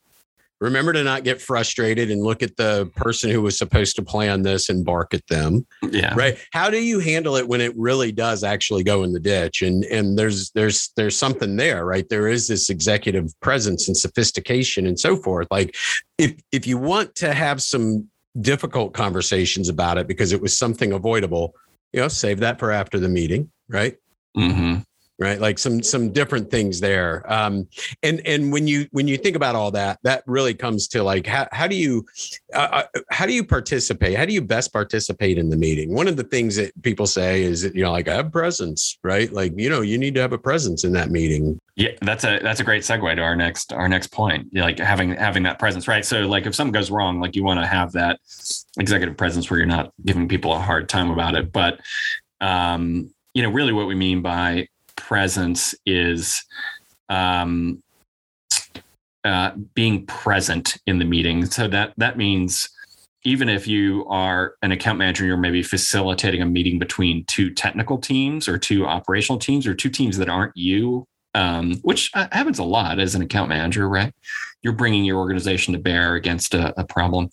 remember 0.62 0.92
to 0.92 1.02
not 1.02 1.24
get 1.24 1.42
frustrated 1.42 2.10
and 2.10 2.22
look 2.22 2.42
at 2.42 2.56
the 2.56 2.90
person 2.94 3.30
who 3.30 3.42
was 3.42 3.58
supposed 3.58 3.96
to 3.96 4.02
plan 4.02 4.42
this 4.42 4.68
and 4.68 4.84
bark 4.84 5.12
at 5.12 5.26
them. 5.26 5.66
Yeah. 5.82 6.14
Right? 6.14 6.38
How 6.52 6.70
do 6.70 6.78
you 6.78 7.00
handle 7.00 7.36
it 7.36 7.48
when 7.48 7.60
it 7.60 7.76
really 7.76 8.12
does 8.12 8.44
actually 8.44 8.84
go 8.84 9.02
in 9.02 9.12
the 9.12 9.20
ditch? 9.20 9.62
And 9.62 9.84
and 9.84 10.16
there's 10.16 10.50
there's 10.52 10.90
there's 10.96 11.18
something 11.18 11.56
there 11.56 11.84
right? 11.84 12.08
There 12.08 12.28
is 12.28 12.46
this 12.46 12.70
executive 12.70 13.28
presence 13.40 13.88
and 13.88 13.96
sophistication 13.96 14.86
and 14.86 14.98
so 14.98 15.16
forth. 15.16 15.48
Like 15.50 15.74
if 16.16 16.34
if 16.52 16.66
you 16.66 16.78
want 16.78 17.16
to 17.16 17.34
have 17.34 17.60
some 17.60 18.08
difficult 18.40 18.94
conversations 18.94 19.68
about 19.68 19.98
it 19.98 20.06
because 20.06 20.32
it 20.32 20.40
was 20.40 20.56
something 20.56 20.92
avoidable 20.92 21.54
you 21.92 22.00
know 22.00 22.08
save 22.08 22.40
that 22.40 22.58
for 22.58 22.70
after 22.70 22.98
the 22.98 23.08
meeting 23.08 23.50
right? 23.68 23.96
Mm-hmm 24.36 24.80
right? 25.18 25.40
Like 25.40 25.58
some 25.58 25.82
some 25.82 26.12
different 26.12 26.50
things 26.50 26.80
there. 26.80 27.24
Um 27.30 27.68
and 28.02 28.20
and 28.26 28.52
when 28.52 28.66
you 28.66 28.86
when 28.90 29.08
you 29.08 29.16
think 29.16 29.36
about 29.36 29.54
all 29.54 29.70
that 29.72 29.98
that 30.02 30.22
really 30.26 30.54
comes 30.54 30.88
to 30.88 31.02
like 31.02 31.26
how, 31.26 31.48
how 31.52 31.66
do 31.66 31.76
you 31.76 32.04
uh, 32.54 32.82
uh, 32.94 33.00
how 33.10 33.26
do 33.26 33.32
you 33.32 33.44
participate? 33.44 34.16
How 34.16 34.24
do 34.24 34.32
you 34.32 34.42
best 34.42 34.72
participate 34.72 35.38
in 35.38 35.50
the 35.50 35.56
meeting? 35.56 35.94
One 35.94 36.08
of 36.08 36.16
the 36.16 36.24
things 36.24 36.56
that 36.56 36.80
people 36.82 37.06
say 37.06 37.42
is 37.42 37.62
that 37.62 37.74
you 37.74 37.82
know 37.82 37.92
like 37.92 38.08
I 38.08 38.14
have 38.14 38.32
presence 38.32 38.98
right? 39.02 39.32
Like 39.32 39.52
you 39.56 39.68
know 39.68 39.80
you 39.80 39.98
need 39.98 40.14
to 40.14 40.20
have 40.20 40.32
a 40.32 40.38
presence 40.38 40.84
in 40.84 40.92
that 40.92 41.10
meeting. 41.10 41.58
Yeah 41.76 41.90
that's 42.00 42.24
a 42.24 42.40
that's 42.42 42.60
a 42.60 42.64
great 42.64 42.82
segue 42.82 43.14
to 43.14 43.22
our 43.22 43.36
next 43.36 43.72
our 43.72 43.88
next 43.88 44.08
point 44.08 44.48
like 44.54 44.78
having 44.78 45.14
having 45.14 45.42
that 45.44 45.58
presence 45.58 45.86
right? 45.88 46.04
So 46.04 46.22
like 46.22 46.46
if 46.46 46.54
something 46.54 46.72
goes 46.72 46.90
wrong 46.90 47.20
like 47.20 47.36
you 47.36 47.44
want 47.44 47.60
to 47.60 47.66
have 47.66 47.92
that 47.92 48.18
executive 48.78 49.16
presence 49.16 49.50
where 49.50 49.58
you're 49.58 49.66
not 49.66 49.92
giving 50.04 50.28
people 50.28 50.52
a 50.52 50.58
hard 50.58 50.88
time 50.88 51.10
about 51.10 51.34
it. 51.34 51.52
But 51.52 51.80
um 52.40 53.10
you 53.34 53.42
know 53.42 53.50
really 53.50 53.72
what 53.72 53.86
we 53.86 53.94
mean 53.94 54.20
by 54.20 54.68
presence 55.12 55.74
is 55.84 56.42
um, 57.10 57.82
uh, 59.24 59.50
being 59.74 60.06
present 60.06 60.78
in 60.86 60.98
the 60.98 61.04
meeting. 61.04 61.44
So 61.44 61.68
that 61.68 61.92
that 61.98 62.16
means 62.16 62.70
even 63.22 63.50
if 63.50 63.68
you 63.68 64.06
are 64.08 64.54
an 64.62 64.72
account 64.72 64.98
manager, 64.98 65.26
you're 65.26 65.36
maybe 65.36 65.62
facilitating 65.62 66.40
a 66.40 66.46
meeting 66.46 66.78
between 66.78 67.26
two 67.26 67.50
technical 67.50 67.98
teams 67.98 68.48
or 68.48 68.56
two 68.56 68.86
operational 68.86 69.38
teams 69.38 69.66
or 69.66 69.74
two 69.74 69.90
teams 69.90 70.16
that 70.16 70.30
aren't 70.30 70.56
you, 70.56 71.04
um, 71.34 71.76
which 71.82 72.10
uh, 72.14 72.28
happens 72.32 72.58
a 72.58 72.64
lot 72.64 72.98
as 72.98 73.14
an 73.14 73.20
account 73.20 73.50
manager, 73.50 73.86
right? 73.86 74.14
You're 74.62 74.72
bringing 74.72 75.04
your 75.04 75.18
organization 75.18 75.74
to 75.74 75.78
bear 75.78 76.14
against 76.14 76.54
a, 76.54 76.72
a 76.80 76.84
problem. 76.84 77.28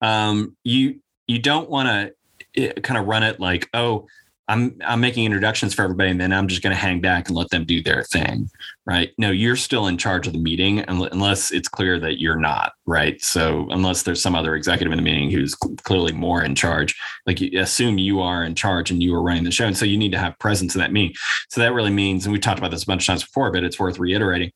Um, 0.00 0.56
you 0.64 1.00
you 1.26 1.38
don't 1.38 1.68
want 1.68 2.14
to 2.56 2.62
eh, 2.62 2.72
kind 2.80 2.98
of 2.98 3.06
run 3.08 3.24
it 3.24 3.40
like, 3.40 3.68
oh, 3.74 4.06
I'm 4.46 4.76
I'm 4.84 5.00
making 5.00 5.24
introductions 5.24 5.72
for 5.72 5.82
everybody, 5.82 6.10
and 6.10 6.20
then 6.20 6.32
I'm 6.32 6.48
just 6.48 6.62
going 6.62 6.74
to 6.74 6.80
hang 6.80 7.00
back 7.00 7.28
and 7.28 7.36
let 7.36 7.48
them 7.48 7.64
do 7.64 7.82
their 7.82 8.02
thing, 8.02 8.50
right? 8.84 9.10
No, 9.16 9.30
you're 9.30 9.56
still 9.56 9.86
in 9.86 9.96
charge 9.96 10.26
of 10.26 10.34
the 10.34 10.38
meeting, 10.38 10.84
unless 10.86 11.50
it's 11.50 11.68
clear 11.68 11.98
that 12.00 12.20
you're 12.20 12.38
not, 12.38 12.72
right? 12.84 13.22
So 13.22 13.66
unless 13.70 14.02
there's 14.02 14.20
some 14.20 14.34
other 14.34 14.54
executive 14.54 14.92
in 14.92 14.98
the 14.98 15.02
meeting 15.02 15.30
who's 15.30 15.54
clearly 15.54 16.12
more 16.12 16.42
in 16.42 16.54
charge, 16.54 16.94
like 17.26 17.40
you 17.40 17.58
assume 17.58 17.96
you 17.96 18.20
are 18.20 18.44
in 18.44 18.54
charge 18.54 18.90
and 18.90 19.02
you 19.02 19.14
are 19.14 19.22
running 19.22 19.44
the 19.44 19.50
show, 19.50 19.66
and 19.66 19.76
so 19.76 19.86
you 19.86 19.96
need 19.96 20.12
to 20.12 20.18
have 20.18 20.38
presence 20.38 20.74
in 20.74 20.80
that 20.80 20.92
meeting. 20.92 21.16
So 21.48 21.62
that 21.62 21.72
really 21.72 21.90
means, 21.90 22.26
and 22.26 22.32
we 22.32 22.38
talked 22.38 22.58
about 22.58 22.70
this 22.70 22.82
a 22.82 22.86
bunch 22.86 23.04
of 23.04 23.06
times 23.06 23.24
before, 23.24 23.50
but 23.50 23.64
it's 23.64 23.80
worth 23.80 23.98
reiterating. 23.98 24.52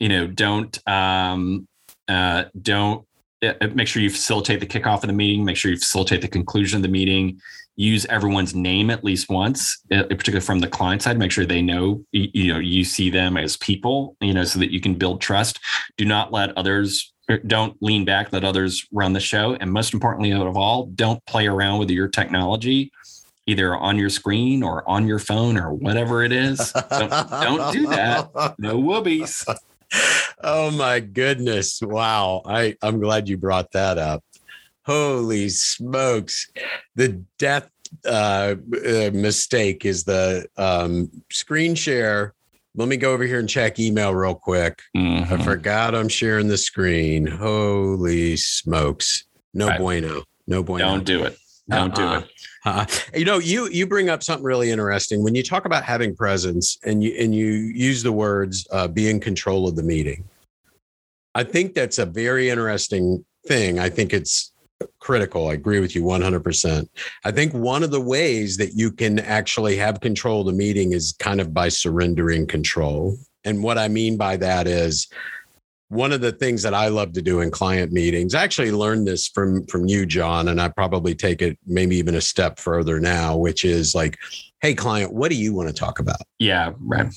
You 0.00 0.08
know, 0.08 0.26
don't 0.26 0.76
um, 0.88 1.68
uh, 2.08 2.44
don't 2.60 3.06
uh, 3.42 3.52
make 3.74 3.86
sure 3.86 4.02
you 4.02 4.10
facilitate 4.10 4.58
the 4.58 4.66
kickoff 4.66 5.04
of 5.04 5.06
the 5.06 5.12
meeting. 5.12 5.44
Make 5.44 5.56
sure 5.56 5.70
you 5.70 5.76
facilitate 5.76 6.20
the 6.20 6.28
conclusion 6.28 6.78
of 6.78 6.82
the 6.82 6.88
meeting 6.88 7.40
use 7.76 8.06
everyone's 8.06 8.54
name 8.54 8.90
at 8.90 9.04
least 9.04 9.28
once, 9.28 9.78
uh, 9.90 10.04
particularly 10.04 10.44
from 10.44 10.60
the 10.60 10.68
client 10.68 11.02
side. 11.02 11.18
Make 11.18 11.32
sure 11.32 11.46
they 11.46 11.62
know 11.62 12.04
you 12.12 12.52
know 12.52 12.58
you 12.58 12.84
see 12.84 13.10
them 13.10 13.36
as 13.36 13.56
people, 13.56 14.16
you 14.20 14.32
know, 14.32 14.44
so 14.44 14.58
that 14.58 14.72
you 14.72 14.80
can 14.80 14.94
build 14.94 15.20
trust. 15.20 15.60
Do 15.96 16.04
not 16.04 16.32
let 16.32 16.56
others 16.56 17.12
er, 17.30 17.38
don't 17.38 17.76
lean 17.80 18.04
back, 18.04 18.32
let 18.32 18.44
others 18.44 18.86
run 18.92 19.12
the 19.12 19.20
show. 19.20 19.56
And 19.60 19.72
most 19.72 19.94
importantly 19.94 20.32
of 20.32 20.56
all, 20.56 20.86
don't 20.86 21.24
play 21.26 21.46
around 21.46 21.78
with 21.78 21.90
your 21.90 22.08
technology, 22.08 22.92
either 23.46 23.74
on 23.76 23.98
your 23.98 24.10
screen 24.10 24.62
or 24.62 24.88
on 24.88 25.06
your 25.06 25.18
phone 25.18 25.56
or 25.56 25.72
whatever 25.72 26.22
it 26.22 26.32
is. 26.32 26.72
Don't, 26.90 27.10
don't 27.10 27.72
do 27.72 27.86
that. 27.88 28.30
No 28.58 28.76
whoobies. 28.78 29.44
Oh 30.42 30.70
my 30.72 31.00
goodness. 31.00 31.80
Wow. 31.80 32.42
I, 32.44 32.76
I'm 32.82 32.98
glad 33.00 33.28
you 33.28 33.38
brought 33.38 33.70
that 33.72 33.96
up 33.96 34.24
holy 34.84 35.48
smokes. 35.48 36.50
The 36.94 37.22
death 37.38 37.68
uh, 38.04 38.56
uh, 38.86 39.10
mistake 39.12 39.84
is 39.84 40.04
the 40.04 40.46
um, 40.56 41.10
screen 41.30 41.74
share. 41.74 42.34
Let 42.76 42.88
me 42.88 42.96
go 42.96 43.12
over 43.12 43.24
here 43.24 43.38
and 43.38 43.48
check 43.48 43.78
email 43.78 44.14
real 44.14 44.34
quick. 44.34 44.82
Mm-hmm. 44.96 45.32
i 45.32 45.44
forgot 45.44 45.94
i'm 45.94 46.08
sharing 46.08 46.48
the 46.48 46.58
screen. 46.58 47.26
Holy 47.26 48.36
smokes. 48.36 49.24
No 49.52 49.76
bueno. 49.78 50.24
No 50.46 50.62
bueno. 50.62 50.86
Don't 50.86 51.04
do 51.04 51.22
it. 51.24 51.38
Don't 51.68 51.98
uh-uh. 51.98 52.20
do 52.20 52.24
it. 52.24 52.30
Uh, 52.66 52.86
you 53.14 53.24
know, 53.24 53.38
you 53.38 53.68
you 53.68 53.86
bring 53.86 54.08
up 54.08 54.22
something 54.22 54.44
really 54.44 54.70
interesting. 54.70 55.22
When 55.22 55.34
you 55.34 55.42
talk 55.42 55.66
about 55.66 55.84
having 55.84 56.16
presence, 56.16 56.78
and 56.84 57.02
you 57.02 57.14
and 57.18 57.34
you 57.34 57.46
use 57.46 58.02
the 58.02 58.12
words 58.12 58.66
uh, 58.72 58.88
"be 58.88 59.08
in 59.08 59.20
control 59.20 59.68
of 59.68 59.76
the 59.76 59.82
meeting." 59.82 60.24
I 61.34 61.44
think 61.44 61.74
that's 61.74 61.98
a 61.98 62.06
very 62.06 62.48
interesting 62.48 63.24
thing. 63.46 63.78
I 63.78 63.90
think 63.90 64.12
it's 64.12 64.52
critical. 64.98 65.48
I 65.48 65.54
agree 65.54 65.80
with 65.80 65.94
you 65.94 66.02
100%. 66.02 66.88
I 67.24 67.30
think 67.30 67.52
one 67.52 67.82
of 67.82 67.90
the 67.90 68.00
ways 68.00 68.56
that 68.56 68.74
you 68.74 68.90
can 68.90 69.18
actually 69.18 69.76
have 69.76 70.00
control 70.00 70.40
of 70.40 70.46
the 70.46 70.52
meeting 70.52 70.92
is 70.92 71.14
kind 71.18 71.40
of 71.40 71.52
by 71.52 71.68
surrendering 71.68 72.46
control. 72.46 73.16
And 73.44 73.62
what 73.62 73.78
I 73.78 73.88
mean 73.88 74.16
by 74.16 74.36
that 74.38 74.66
is 74.66 75.08
one 75.88 76.12
of 76.12 76.20
the 76.20 76.32
things 76.32 76.62
that 76.62 76.74
I 76.74 76.88
love 76.88 77.12
to 77.12 77.22
do 77.22 77.40
in 77.40 77.50
client 77.50 77.92
meetings. 77.92 78.34
I 78.34 78.42
actually 78.42 78.72
learned 78.72 79.06
this 79.06 79.28
from 79.28 79.66
from 79.66 79.86
you 79.86 80.06
John 80.06 80.48
and 80.48 80.60
I 80.60 80.68
probably 80.68 81.14
take 81.14 81.42
it 81.42 81.58
maybe 81.66 81.96
even 81.96 82.14
a 82.14 82.20
step 82.20 82.58
further 82.58 82.98
now, 82.98 83.36
which 83.36 83.64
is 83.64 83.94
like, 83.94 84.18
"Hey 84.60 84.74
client, 84.74 85.12
what 85.12 85.30
do 85.30 85.36
you 85.36 85.52
want 85.54 85.68
to 85.68 85.74
talk 85.74 85.98
about?" 85.98 86.22
Yeah, 86.38 86.72
right 86.80 87.12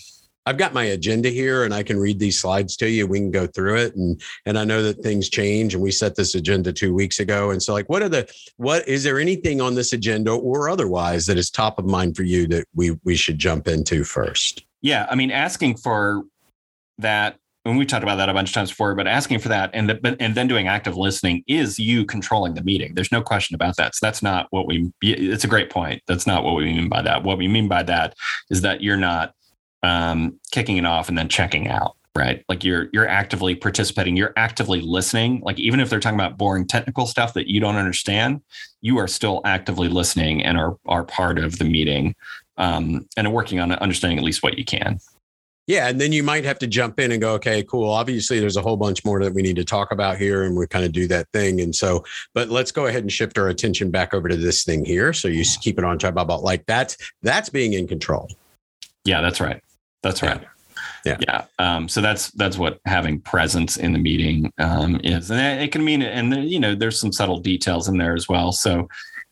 I've 0.47 0.57
got 0.57 0.73
my 0.73 0.85
agenda 0.85 1.27
here 1.27 1.65
and 1.65 1.73
I 1.73 1.83
can 1.83 1.99
read 1.99 2.19
these 2.19 2.39
slides 2.39 2.77
to 2.77 2.89
you. 2.89 3.05
We 3.05 3.19
can 3.19 3.31
go 3.31 3.47
through 3.47 3.75
it. 3.75 3.95
And 3.97 4.21
and 4.45 4.57
I 4.57 4.63
know 4.63 4.81
that 4.81 5.03
things 5.03 5.27
change 5.27 5.73
and 5.73 5.83
we 5.83 5.91
set 5.91 6.15
this 6.15 6.35
agenda 6.35 6.71
two 6.71 6.93
weeks 6.93 7.19
ago. 7.19 7.51
And 7.51 7.61
so 7.61 7.73
like 7.73 7.89
what 7.89 8.01
are 8.01 8.07
the 8.07 8.31
what 8.55 8.87
is 8.87 9.03
there 9.03 9.19
anything 9.19 9.59
on 9.59 9.75
this 9.75 9.91
agenda 9.91 10.31
or 10.31 10.69
otherwise 10.69 11.25
that 11.25 11.37
is 11.37 11.49
top 11.49 11.77
of 11.77 11.85
mind 11.85 12.15
for 12.15 12.23
you 12.23 12.47
that 12.47 12.65
we 12.73 12.97
we 13.03 13.17
should 13.17 13.37
jump 13.37 13.67
into 13.67 14.05
first? 14.05 14.63
Yeah. 14.81 15.05
I 15.09 15.15
mean 15.15 15.31
asking 15.31 15.77
for 15.77 16.23
that 16.99 17.37
and 17.65 17.77
we 17.77 17.85
talked 17.85 18.03
about 18.03 18.15
that 18.15 18.29
a 18.29 18.33
bunch 18.33 18.49
of 18.49 18.53
times 18.53 18.69
before, 18.69 18.95
but 18.95 19.07
asking 19.07 19.39
for 19.39 19.49
that 19.49 19.71
and 19.73 19.89
the, 19.89 20.15
and 20.21 20.33
then 20.33 20.47
doing 20.47 20.69
active 20.69 20.95
listening 20.95 21.43
is 21.47 21.77
you 21.77 22.05
controlling 22.05 22.53
the 22.53 22.63
meeting. 22.63 22.93
There's 22.95 23.11
no 23.11 23.21
question 23.21 23.55
about 23.55 23.75
that. 23.75 23.95
So 23.95 24.05
that's 24.05 24.23
not 24.23 24.47
what 24.51 24.65
we. 24.65 24.89
It's 25.01 25.43
a 25.43 25.49
great 25.49 25.69
point. 25.69 26.01
That's 26.07 26.25
not 26.25 26.45
what 26.45 26.55
we 26.55 26.63
mean 26.63 26.87
by 26.87 27.01
that. 27.01 27.23
What 27.23 27.37
we 27.37 27.49
mean 27.49 27.67
by 27.67 27.83
that 27.83 28.13
is 28.49 28.61
that 28.61 28.81
you're 28.81 28.95
not 28.95 29.33
um, 29.83 30.39
kicking 30.51 30.77
it 30.77 30.85
off 30.85 31.09
and 31.09 31.17
then 31.17 31.29
checking 31.29 31.67
out 31.67 31.97
right? 32.17 32.43
Like 32.49 32.63
you're 32.63 32.89
you're 32.91 33.07
actively 33.07 33.55
participating 33.55 34.17
you're 34.17 34.33
actively 34.35 34.81
listening. 34.81 35.41
Like 35.41 35.59
even 35.59 35.79
if 35.79 35.89
they're 35.89 35.99
talking 35.99 36.19
about 36.19 36.37
boring 36.37 36.65
technical 36.65 37.05
stuff 37.05 37.33
that 37.35 37.47
you 37.47 37.59
don't 37.59 37.75
understand 37.75 38.41
you 38.81 38.97
are 38.97 39.07
still 39.07 39.41
actively 39.45 39.87
listening 39.87 40.43
and 40.43 40.57
are 40.57 40.77
are 40.87 41.03
part 41.03 41.37
of 41.39 41.59
the 41.59 41.65
meeting 41.65 42.15
um, 42.57 43.07
and 43.15 43.31
working 43.31 43.59
on 43.59 43.71
understanding 43.73 44.17
at 44.17 44.23
least 44.23 44.43
what 44.43 44.57
you 44.57 44.65
can. 44.65 44.99
Yeah 45.67 45.87
and 45.89 46.01
then 46.01 46.11
you 46.11 46.23
might 46.23 46.45
have 46.45 46.59
to 46.59 46.67
jump 46.67 46.99
in 46.99 47.11
and 47.11 47.21
go 47.21 47.33
okay 47.33 47.61
cool. 47.63 47.89
Obviously 47.89 48.39
there's 48.39 48.57
a 48.57 48.61
whole 48.61 48.77
bunch 48.77 49.05
more 49.05 49.21
that 49.23 49.33
we 49.33 49.43
need 49.43 49.57
to 49.57 49.65
talk 49.65 49.91
about 49.91 50.17
here 50.17 50.43
and 50.43 50.57
we 50.57 50.65
kind 50.65 50.85
of 50.85 50.91
do 50.91 51.07
that 51.07 51.27
thing. 51.33 51.61
And 51.61 51.75
so 51.75 52.03
but 52.33 52.49
let's 52.49 52.71
go 52.71 52.87
ahead 52.87 53.03
and 53.03 53.11
shift 53.11 53.37
our 53.37 53.47
attention 53.47 53.91
back 53.91 54.13
over 54.13 54.27
to 54.27 54.37
this 54.37 54.63
thing 54.63 54.85
here. 54.85 55.13
So 55.13 55.27
you 55.27 55.45
keep 55.61 55.77
it 55.77 55.85
on 55.85 55.99
track 55.99 56.13
about 56.17 56.41
like 56.41 56.65
that's 56.65 56.97
that's 57.21 57.49
being 57.49 57.73
in 57.73 57.87
control. 57.87 58.27
Yeah 59.05 59.21
that's 59.21 59.39
right 59.39 59.61
that's 60.07 60.23
right. 60.23 60.41
Yeah. 61.05 61.17
Yeah. 61.19 61.45
Um, 61.59 61.87
so 61.87 62.01
that's 62.01 62.31
that's 62.31 62.57
what 62.57 62.79
having 62.85 63.21
presence 63.21 63.77
in 63.77 63.93
the 63.93 63.99
meeting 63.99 64.51
um, 64.57 64.99
is, 65.03 65.31
and 65.31 65.61
it 65.61 65.71
can 65.71 65.83
mean, 65.83 66.01
and 66.01 66.49
you 66.49 66.59
know, 66.59 66.75
there's 66.75 66.99
some 66.99 67.11
subtle 67.11 67.39
details 67.39 67.87
in 67.87 67.97
there 67.97 68.13
as 68.13 68.27
well. 68.27 68.51
So 68.51 68.87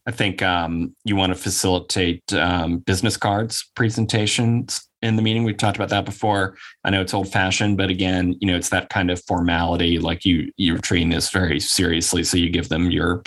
I 0.05 0.11
think 0.11 0.41
um, 0.41 0.95
you 1.03 1.15
want 1.15 1.33
to 1.33 1.39
facilitate 1.39 2.33
um, 2.33 2.79
business 2.79 3.17
cards 3.17 3.69
presentations 3.75 4.88
in 5.05 5.15
the 5.15 5.21
meeting. 5.21 5.43
We've 5.43 5.57
talked 5.57 5.77
about 5.77 5.89
that 5.89 6.05
before. 6.05 6.57
I 6.83 6.89
know 6.89 7.01
it's 7.01 7.13
old 7.13 7.31
fashioned, 7.31 7.77
but 7.77 7.89
again, 7.89 8.35
you 8.39 8.47
know, 8.47 8.57
it's 8.57 8.69
that 8.69 8.89
kind 8.89 9.09
of 9.09 9.23
formality. 9.23 9.99
Like 9.99 10.25
you, 10.25 10.51
you're 10.57 10.77
treating 10.77 11.09
this 11.09 11.29
very 11.29 11.59
seriously. 11.59 12.23
So 12.23 12.37
you 12.37 12.49
give 12.49 12.69
them 12.69 12.91
your, 12.91 13.23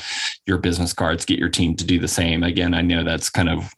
your 0.46 0.58
business 0.58 0.92
cards, 0.92 1.24
get 1.24 1.38
your 1.38 1.48
team 1.48 1.74
to 1.76 1.84
do 1.84 1.98
the 1.98 2.08
same. 2.08 2.42
Again, 2.42 2.74
I 2.74 2.82
know 2.82 3.04
that's 3.04 3.30
kind 3.30 3.48
of 3.48 3.72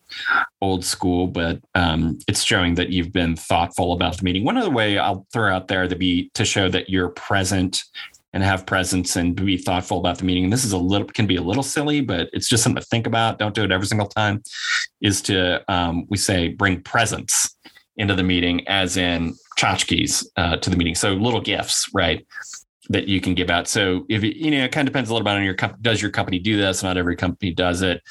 old 0.60 0.84
school, 0.84 1.26
but 1.26 1.60
um, 1.74 2.18
it's 2.26 2.42
showing 2.42 2.74
that 2.74 2.90
you've 2.90 3.12
been 3.12 3.36
thoughtful 3.36 3.92
about 3.92 4.18
the 4.18 4.24
meeting. 4.24 4.44
One 4.44 4.56
other 4.56 4.70
way 4.70 4.98
I'll 4.98 5.26
throw 5.32 5.54
out 5.54 5.68
there 5.68 5.86
to 5.86 5.96
be 5.96 6.30
to 6.34 6.44
show 6.44 6.68
that 6.68 6.88
you're 6.88 7.10
present 7.10 7.82
and 8.32 8.42
have 8.42 8.66
presence 8.66 9.16
and 9.16 9.34
be 9.34 9.56
thoughtful 9.56 9.98
about 9.98 10.18
the 10.18 10.24
meeting. 10.24 10.44
And 10.44 10.52
this 10.52 10.64
is 10.64 10.72
a 10.72 10.78
little 10.78 11.06
can 11.06 11.26
be 11.26 11.36
a 11.36 11.42
little 11.42 11.62
silly, 11.62 12.00
but 12.00 12.28
it's 12.32 12.48
just 12.48 12.62
something 12.62 12.80
to 12.80 12.88
think 12.88 13.06
about. 13.06 13.38
Don't 13.38 13.54
do 13.54 13.64
it 13.64 13.72
every 13.72 13.86
single 13.86 14.06
time. 14.06 14.42
Is 15.00 15.20
to 15.22 15.64
um, 15.72 16.06
we 16.08 16.16
say 16.16 16.48
bring 16.48 16.82
presence 16.82 17.56
into 17.96 18.14
the 18.14 18.22
meeting, 18.22 18.66
as 18.68 18.96
in 18.96 19.34
tchotchkes 19.58 20.24
uh, 20.36 20.56
to 20.56 20.70
the 20.70 20.76
meeting. 20.76 20.94
So 20.94 21.12
little 21.14 21.40
gifts, 21.40 21.88
right? 21.92 22.26
That 22.88 23.08
you 23.08 23.20
can 23.20 23.34
give 23.34 23.50
out. 23.50 23.68
So 23.68 24.06
if 24.08 24.22
you 24.22 24.50
know, 24.50 24.64
it 24.64 24.72
kind 24.72 24.88
of 24.88 24.92
depends 24.92 25.10
a 25.10 25.12
little 25.12 25.24
bit 25.24 25.32
on 25.32 25.44
your 25.44 25.54
company. 25.54 25.82
Does 25.82 26.02
your 26.02 26.10
company 26.10 26.38
do 26.38 26.56
this? 26.56 26.82
Not 26.82 26.96
every 26.96 27.16
company 27.16 27.52
does 27.52 27.82
it. 27.82 28.02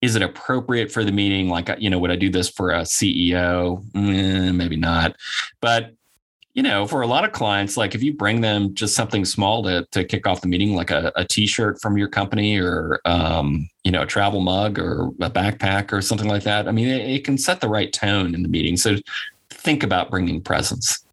Is 0.00 0.16
it 0.16 0.22
appropriate 0.22 0.90
for 0.90 1.04
the 1.04 1.12
meeting? 1.12 1.48
Like, 1.48 1.70
you 1.78 1.90
know, 1.90 1.98
would 1.98 2.10
I 2.10 2.16
do 2.16 2.30
this 2.30 2.48
for 2.48 2.70
a 2.70 2.80
CEO? 2.80 3.84
Mm, 3.92 4.56
maybe 4.56 4.76
not. 4.76 5.16
But 5.60 5.92
you 6.54 6.62
know, 6.62 6.86
for 6.86 7.00
a 7.00 7.06
lot 7.06 7.24
of 7.24 7.32
clients, 7.32 7.76
like 7.76 7.94
if 7.94 8.02
you 8.02 8.12
bring 8.12 8.42
them 8.42 8.74
just 8.74 8.94
something 8.94 9.24
small 9.24 9.62
to 9.62 9.86
to 9.92 10.04
kick 10.04 10.26
off 10.26 10.42
the 10.42 10.48
meeting, 10.48 10.74
like 10.74 10.90
a, 10.90 11.10
a 11.16 11.24
t-shirt 11.24 11.80
from 11.80 11.96
your 11.96 12.08
company 12.08 12.58
or 12.58 13.00
um, 13.06 13.68
you 13.84 13.90
know, 13.90 14.02
a 14.02 14.06
travel 14.06 14.40
mug 14.40 14.78
or 14.78 15.08
a 15.20 15.30
backpack 15.30 15.92
or 15.92 16.02
something 16.02 16.28
like 16.28 16.42
that. 16.42 16.68
I 16.68 16.72
mean, 16.72 16.88
it, 16.88 17.08
it 17.08 17.24
can 17.24 17.38
set 17.38 17.60
the 17.60 17.68
right 17.68 17.92
tone 17.92 18.34
in 18.34 18.42
the 18.42 18.48
meeting. 18.48 18.76
So 18.76 18.96
think 19.50 19.82
about 19.82 20.10
bringing 20.10 20.40
presents. 20.40 21.04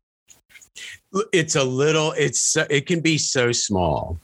It's 1.34 1.56
a 1.56 1.64
little, 1.64 2.12
it's, 2.12 2.56
it 2.70 2.86
can 2.86 3.00
be 3.00 3.18
so 3.18 3.52
small. 3.52 4.20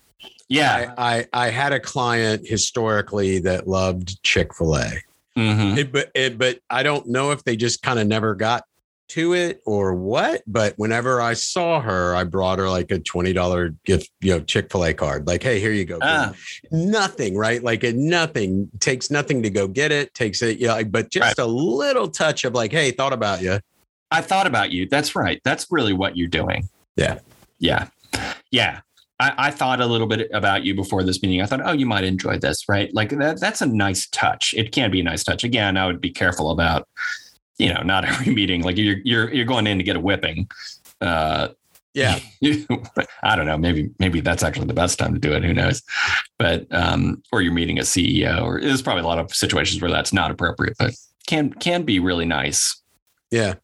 Yeah. 0.49 0.93
I, 0.97 1.17
I, 1.17 1.47
I 1.47 1.49
had 1.49 1.73
a 1.73 1.79
client 1.79 2.47
historically 2.47 3.39
that 3.39 3.67
loved 3.67 4.21
Chick 4.21 4.53
fil 4.53 4.75
A. 4.75 4.91
Mm-hmm. 5.37 5.91
but, 5.91 6.11
it, 6.13 6.37
but 6.37 6.59
I 6.69 6.83
don't 6.83 7.07
know 7.07 7.31
if 7.31 7.43
they 7.43 7.55
just 7.55 7.81
kind 7.81 7.99
of 7.99 8.07
never 8.07 8.35
got 8.35 8.65
to 9.09 9.33
it 9.33 9.61
or 9.65 9.93
what, 9.93 10.41
but 10.47 10.73
whenever 10.77 11.21
I 11.21 11.33
saw 11.33 11.79
her, 11.81 12.15
I 12.15 12.23
brought 12.23 12.59
her 12.59 12.69
like 12.69 12.91
a 12.91 12.99
$20 12.99 13.75
gift, 13.85 14.09
you 14.21 14.33
know, 14.33 14.39
Chick-fil-A 14.41 14.93
card. 14.93 15.27
Like, 15.27 15.43
hey, 15.43 15.59
here 15.59 15.71
you 15.71 15.85
go. 15.85 15.99
Ah. 16.01 16.33
Nothing, 16.71 17.37
right? 17.37 17.63
Like 17.63 17.83
it 17.83 17.95
nothing 17.95 18.69
takes 18.79 19.11
nothing 19.11 19.43
to 19.43 19.49
go 19.49 19.67
get 19.67 19.91
it, 19.91 20.13
takes 20.13 20.41
it, 20.41 20.57
yeah, 20.59 20.83
but 20.83 21.11
just 21.11 21.37
right. 21.37 21.45
a 21.45 21.47
little 21.47 22.07
touch 22.07 22.43
of 22.45 22.53
like, 22.53 22.71
hey, 22.71 22.91
thought 22.91 23.13
about 23.13 23.41
you. 23.41 23.59
I 24.11 24.21
thought 24.21 24.47
about 24.47 24.71
you. 24.71 24.87
That's 24.87 25.15
right. 25.15 25.41
That's 25.43 25.67
really 25.69 25.93
what 25.93 26.17
you're 26.17 26.27
doing. 26.27 26.69
Yeah. 26.95 27.19
Yeah. 27.59 27.87
Yeah. 28.51 28.81
I, 29.19 29.33
I, 29.37 29.51
thought 29.51 29.79
a 29.79 29.85
little 29.85 30.07
bit 30.07 30.29
about 30.33 30.63
you 30.63 30.75
before 30.75 31.03
this 31.03 31.21
meeting. 31.21 31.41
I 31.41 31.45
thought, 31.45 31.61
oh, 31.63 31.71
you 31.71 31.85
might 31.85 32.03
enjoy 32.03 32.37
this, 32.37 32.67
right? 32.67 32.93
Like 32.93 33.11
that, 33.11 33.39
that's 33.39 33.61
a 33.61 33.65
nice 33.65 34.07
touch. 34.09 34.53
It 34.57 34.71
can 34.73 34.91
be 34.91 34.99
a 34.99 35.03
nice 35.03 35.23
touch. 35.23 35.43
Again, 35.43 35.77
I 35.77 35.85
would 35.85 36.01
be 36.01 36.09
careful 36.09 36.51
about, 36.51 36.87
you 37.57 37.73
know, 37.73 37.81
not 37.81 38.05
every 38.09 38.33
meeting. 38.33 38.63
Like 38.63 38.77
you're 38.77 38.97
you're 39.03 39.33
you're 39.33 39.45
going 39.45 39.67
in 39.67 39.77
to 39.77 39.83
get 39.83 39.95
a 39.95 39.99
whipping. 39.99 40.49
Uh, 41.01 41.49
yeah, 41.93 42.19
I 43.23 43.35
don't 43.37 43.45
know. 43.45 43.57
Maybe 43.57 43.89
maybe 43.99 44.19
that's 44.19 44.43
actually 44.43 44.67
the 44.67 44.73
best 44.73 44.99
time 44.99 45.13
to 45.13 45.19
do 45.19 45.33
it. 45.33 45.43
Who 45.43 45.53
knows? 45.53 45.81
But 46.37 46.67
um, 46.71 47.23
or 47.31 47.41
you're 47.41 47.53
meeting 47.53 47.79
a 47.79 47.83
CEO, 47.83 48.43
or 48.43 48.59
there's 48.59 48.81
probably 48.81 49.03
a 49.03 49.07
lot 49.07 49.19
of 49.19 49.33
situations 49.33 49.81
where 49.81 49.91
that's 49.91 50.11
not 50.11 50.29
appropriate. 50.29 50.75
But 50.77 50.93
can 51.25 51.53
can 51.53 51.83
be 51.83 51.99
really 51.99 52.25
nice. 52.25 52.81
Yeah. 53.31 53.55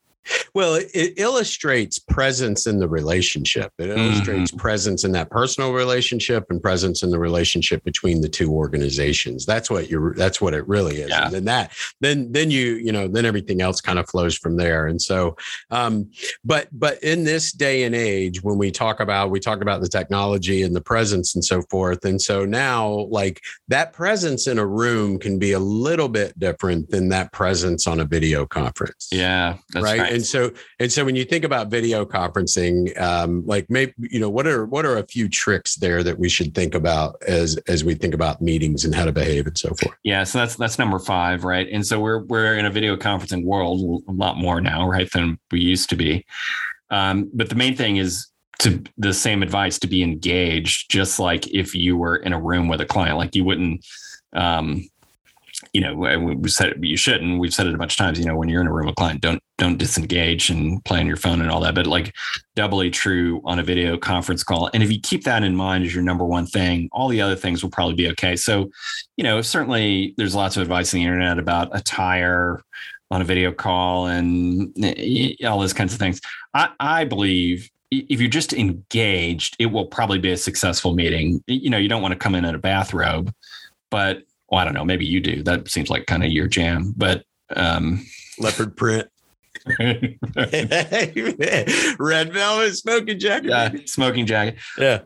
Well, 0.54 0.76
it, 0.76 0.90
it, 0.94 1.14
illustrates 1.18 1.98
presence 2.00 2.68
in 2.68 2.80
the 2.80 2.88
relationship. 2.88 3.72
It 3.78 3.90
illustrates 3.90 4.52
mm-hmm. 4.52 4.60
presence 4.60 5.04
in 5.04 5.12
that 5.14 5.30
personal 5.30 5.74
relationship 5.74 6.46
and 6.50 6.62
presence 6.62 7.04
in 7.04 7.10
the 7.10 7.20
relationship 7.20 7.84
between 7.84 8.22
the 8.22 8.30
two 8.30 8.52
organizations. 8.52 9.46
That's 9.46 9.70
what 9.70 9.90
you're. 9.90 10.14
That's 10.16 10.42
what 10.42 10.54
it 10.54 10.68
really 10.68 11.02
is. 11.02 11.10
Yeah. 11.10 11.26
And 11.26 11.34
then 11.34 11.46
that, 11.46 11.72
then 12.02 12.32
then 12.32 12.52
you 12.52 12.76
you 12.76 12.92
know 12.92 13.08
then 13.08 13.26
everything 13.26 13.62
else 13.62 13.82
kind 13.82 14.00
of 14.00 14.10
flows 14.10 14.38
from 14.38 14.58
there. 14.58 14.88
And 14.88 15.02
so, 15.02 15.36
um, 15.70 16.10
but 16.44 16.68
but 16.72 17.02
in 17.04 17.24
this 17.24 17.52
day 17.52 17.84
and 17.84 17.96
age, 17.96 18.44
when 18.44 18.58
we 18.58 18.72
talk 18.72 19.00
about 19.00 19.32
we 19.32 19.40
talk 19.40 19.62
about 19.62 19.82
the 19.82 19.90
technology 19.90 20.64
and 20.64 20.76
the 20.76 20.82
presence 20.82 21.36
and 21.36 21.44
so 21.44 21.62
forth, 21.64 22.06
and 22.06 22.22
so 22.22 22.46
now 22.46 23.08
like 23.10 23.42
that 23.70 23.94
presence 23.94 24.48
in 24.48 24.60
a 24.60 24.66
room 24.66 25.18
can 25.18 25.40
be 25.40 25.52
a 25.52 25.60
little 25.60 26.10
bit 26.10 26.38
different 26.38 26.90
than 26.90 27.10
that 27.10 27.32
presence 27.32 27.88
on 27.88 28.00
a 28.00 28.06
video 28.06 28.46
conference. 28.46 29.08
Yeah, 29.12 29.58
right? 29.76 30.00
right. 30.00 30.11
And 30.12 30.26
so 30.26 30.52
and 30.80 30.92
so 30.92 31.06
when 31.06 31.16
you 31.16 31.24
think 31.24 31.46
about 31.46 31.70
video 31.70 32.06
conferencing, 32.06 33.00
um, 33.00 33.46
like 33.46 33.66
maybe 33.70 33.94
you 33.98 34.20
know 34.20 34.30
what 34.30 34.46
are 34.46 34.66
what 34.66 34.86
are 34.86 34.98
a 34.98 35.08
few 35.08 35.30
tricks 35.30 35.76
there 35.76 36.04
that 36.04 36.20
we 36.20 36.28
should 36.28 36.54
think 36.54 36.76
about 36.76 37.16
as 37.26 37.58
as 37.68 37.84
we 37.84 37.96
think 37.96 38.14
about 38.14 38.42
meetings 38.42 38.84
and 38.84 38.94
how 38.94 39.06
to 39.06 39.12
behave 39.12 39.48
and 39.48 39.58
so 39.58 39.70
forth. 39.70 39.96
Yeah, 40.04 40.24
so 40.26 40.40
that's 40.40 40.56
that's 40.58 40.78
number 40.78 41.00
five, 41.00 41.46
right? 41.46 41.68
And 41.72 41.86
so 41.86 42.00
we're 42.00 42.24
we're 42.26 42.58
in 42.58 42.66
a 42.66 42.70
video 42.72 42.98
conferencing 42.98 43.46
world 43.46 44.04
a 44.08 44.12
lot 44.12 44.38
more 44.38 44.60
now, 44.60 44.88
right, 44.88 45.10
than 45.12 45.40
we 45.50 45.62
used 45.62 45.90
to 45.92 45.96
be. 45.96 46.26
Um, 46.90 47.32
but 47.34 47.50
the 47.50 47.56
main 47.56 47.76
thing 47.76 47.98
is 47.98 48.28
to 48.60 48.84
the 48.98 49.14
same 49.14 49.42
advice 49.42 49.80
to 49.80 49.88
be 49.88 50.04
engaged, 50.04 50.92
just 50.92 51.20
like 51.20 51.48
if 51.52 51.74
you 51.74 51.98
were 51.98 52.18
in 52.18 52.34
a 52.34 52.40
room 52.40 52.68
with 52.68 52.82
a 52.82 52.86
client, 52.86 53.18
like 53.18 53.34
you 53.34 53.46
wouldn't 53.46 53.84
um, 54.34 54.88
you 55.74 55.82
know, 55.82 55.96
we 55.96 56.50
said 56.50 56.74
you 56.82 56.98
shouldn't. 56.98 57.40
We've 57.40 57.54
said 57.54 57.68
it 57.68 57.76
a 57.76 57.78
bunch 57.78 57.94
of 57.94 57.98
times. 57.98 58.20
You 58.20 58.26
know, 58.26 58.36
when 58.36 58.50
you're 58.50 58.62
in 58.62 58.68
a 58.68 58.74
room 58.74 58.88
with 58.88 58.96
client, 58.96 59.22
don't 59.22 59.42
don't 59.58 59.78
disengage 59.78 60.50
and 60.50 60.84
play 60.86 61.00
on 61.00 61.08
your 61.08 61.18
phone 61.18 61.42
and 61.42 61.52
all 61.52 61.62
that. 61.62 61.76
But 61.76 61.88
like, 61.88 62.14
doubly 62.56 62.90
true 62.90 63.42
on 63.46 63.60
a 63.60 63.64
video 63.64 63.98
conference 63.98 64.44
call. 64.44 64.70
And 64.74 64.82
if 64.84 64.92
you 64.92 65.00
keep 65.00 65.24
that 65.26 65.44
in 65.44 65.56
mind 65.56 65.86
as 65.86 65.94
your 65.94 66.04
number 66.04 66.26
one 66.26 66.46
thing, 66.46 66.90
all 66.92 67.08
the 67.08 67.22
other 67.22 67.36
things 67.36 67.64
will 67.64 67.70
probably 67.70 67.96
be 67.96 68.10
okay. 68.10 68.36
So, 68.36 68.70
you 69.18 69.24
know, 69.24 69.42
certainly 69.42 70.14
there's 70.18 70.36
lots 70.36 70.58
of 70.58 70.64
advice 70.64 70.94
on 70.94 71.00
the 71.00 71.06
internet 71.06 71.38
about 71.38 71.76
attire 71.76 72.62
on 73.12 73.22
a 73.22 73.26
video 73.26 73.52
call 73.52 74.08
and 74.08 74.74
eh, 74.84 75.36
all 75.46 75.60
those 75.60 75.74
kinds 75.74 75.94
of 75.94 76.00
things. 76.00 76.22
I, 76.54 76.70
I 76.80 77.06
believe 77.06 77.70
if 77.92 78.22
you're 78.22 78.30
just 78.30 78.54
engaged, 78.54 79.58
it 79.60 79.66
will 79.68 79.86
probably 79.86 80.18
be 80.18 80.32
a 80.32 80.38
successful 80.38 80.94
meeting. 80.96 81.44
You 81.48 81.70
know, 81.70 81.78
you 81.78 81.90
don't 81.90 82.02
want 82.02 82.14
to 82.14 82.18
come 82.18 82.36
in 82.36 82.46
in 82.46 82.56
a 82.56 82.60
bathrobe, 82.60 83.34
but 83.90 84.24
well, 84.52 84.60
I 84.60 84.66
don't 84.66 84.74
know. 84.74 84.86
Maybe 84.86 85.06
you 85.06 85.22
do. 85.22 85.42
That 85.44 85.70
seems 85.70 85.90
like 85.90 86.06
kind 86.06 86.24
of 86.24 86.32
your 86.32 86.48
jam. 86.48 86.94
But 86.98 87.24
um, 87.56 88.06
leopard 88.38 88.76
print. 88.76 89.08
Red 92.00 92.34
velvet 92.34 92.76
smoking 92.76 93.20
jacket. 93.20 93.50
Yeah, 93.50 93.72
smoking 93.86 94.26
jacket. 94.26 94.58
Yeah. 94.78 95.02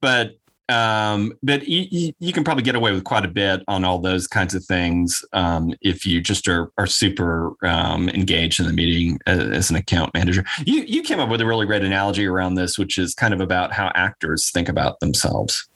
But 0.00 0.36
um, 0.68 1.34
but 1.42 1.68
you, 1.68 2.12
you, 2.18 2.32
can 2.32 2.44
probably 2.44 2.62
get 2.62 2.76
away 2.76 2.92
with 2.92 3.04
quite 3.04 3.26
a 3.26 3.28
bit 3.28 3.62
on 3.68 3.84
all 3.84 3.98
those 3.98 4.26
kinds 4.26 4.54
of 4.54 4.64
things 4.64 5.22
um, 5.34 5.74
if 5.82 6.06
you 6.06 6.20
just 6.20 6.48
are 6.48 6.70
are 6.78 6.86
super 6.86 7.52
um, 7.66 8.08
engaged 8.08 8.58
in 8.58 8.66
the 8.66 8.72
meeting 8.72 9.18
as, 9.26 9.40
as, 9.40 9.70
an 9.70 9.76
account 9.76 10.14
manager. 10.14 10.44
You 10.64 10.82
you 10.82 11.02
came 11.02 11.20
up 11.20 11.28
with 11.28 11.40
a 11.40 11.46
really 11.46 11.66
great 11.66 11.84
analogy 11.84 12.26
around 12.26 12.54
this, 12.54 12.78
which 12.78 12.96
is 12.96 13.14
kind 13.14 13.34
of 13.34 13.40
about 13.40 13.72
how 13.72 13.92
actors 13.94 14.50
think 14.50 14.68
about 14.68 15.00
themselves. 15.00 15.68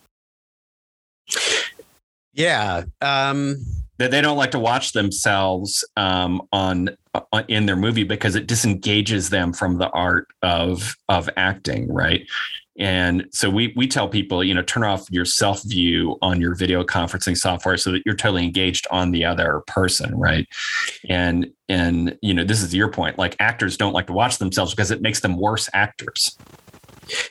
Yeah. 2.36 2.84
Um, 3.00 3.56
that 3.98 4.10
they 4.10 4.20
don't 4.20 4.36
like 4.36 4.50
to 4.50 4.58
watch 4.58 4.92
themselves 4.92 5.82
um, 5.96 6.42
on, 6.52 6.90
on, 7.14 7.22
uh, 7.32 7.42
in 7.48 7.64
their 7.64 7.76
movie 7.76 8.04
because 8.04 8.34
it 8.34 8.46
disengages 8.46 9.30
them 9.30 9.54
from 9.54 9.78
the 9.78 9.88
art 9.90 10.28
of 10.42 10.94
of 11.08 11.30
acting, 11.38 11.90
right? 11.90 12.26
And 12.78 13.26
so 13.30 13.48
we 13.48 13.72
we 13.74 13.88
tell 13.88 14.06
people, 14.06 14.44
you 14.44 14.52
know, 14.52 14.62
turn 14.62 14.84
off 14.84 15.10
your 15.10 15.24
self 15.24 15.62
view 15.62 16.18
on 16.20 16.42
your 16.42 16.54
video 16.54 16.84
conferencing 16.84 17.36
software 17.36 17.78
so 17.78 17.90
that 17.92 18.02
you're 18.04 18.14
totally 18.14 18.44
engaged 18.44 18.86
on 18.90 19.12
the 19.12 19.24
other 19.24 19.62
person, 19.66 20.14
right? 20.14 20.46
And 21.08 21.50
and 21.70 22.18
you 22.20 22.34
know, 22.34 22.44
this 22.44 22.62
is 22.62 22.74
your 22.74 22.90
point. 22.90 23.16
Like 23.16 23.34
actors 23.40 23.78
don't 23.78 23.94
like 23.94 24.08
to 24.08 24.12
watch 24.12 24.36
themselves 24.36 24.74
because 24.74 24.90
it 24.90 25.00
makes 25.00 25.20
them 25.20 25.38
worse 25.38 25.70
actors. 25.72 26.36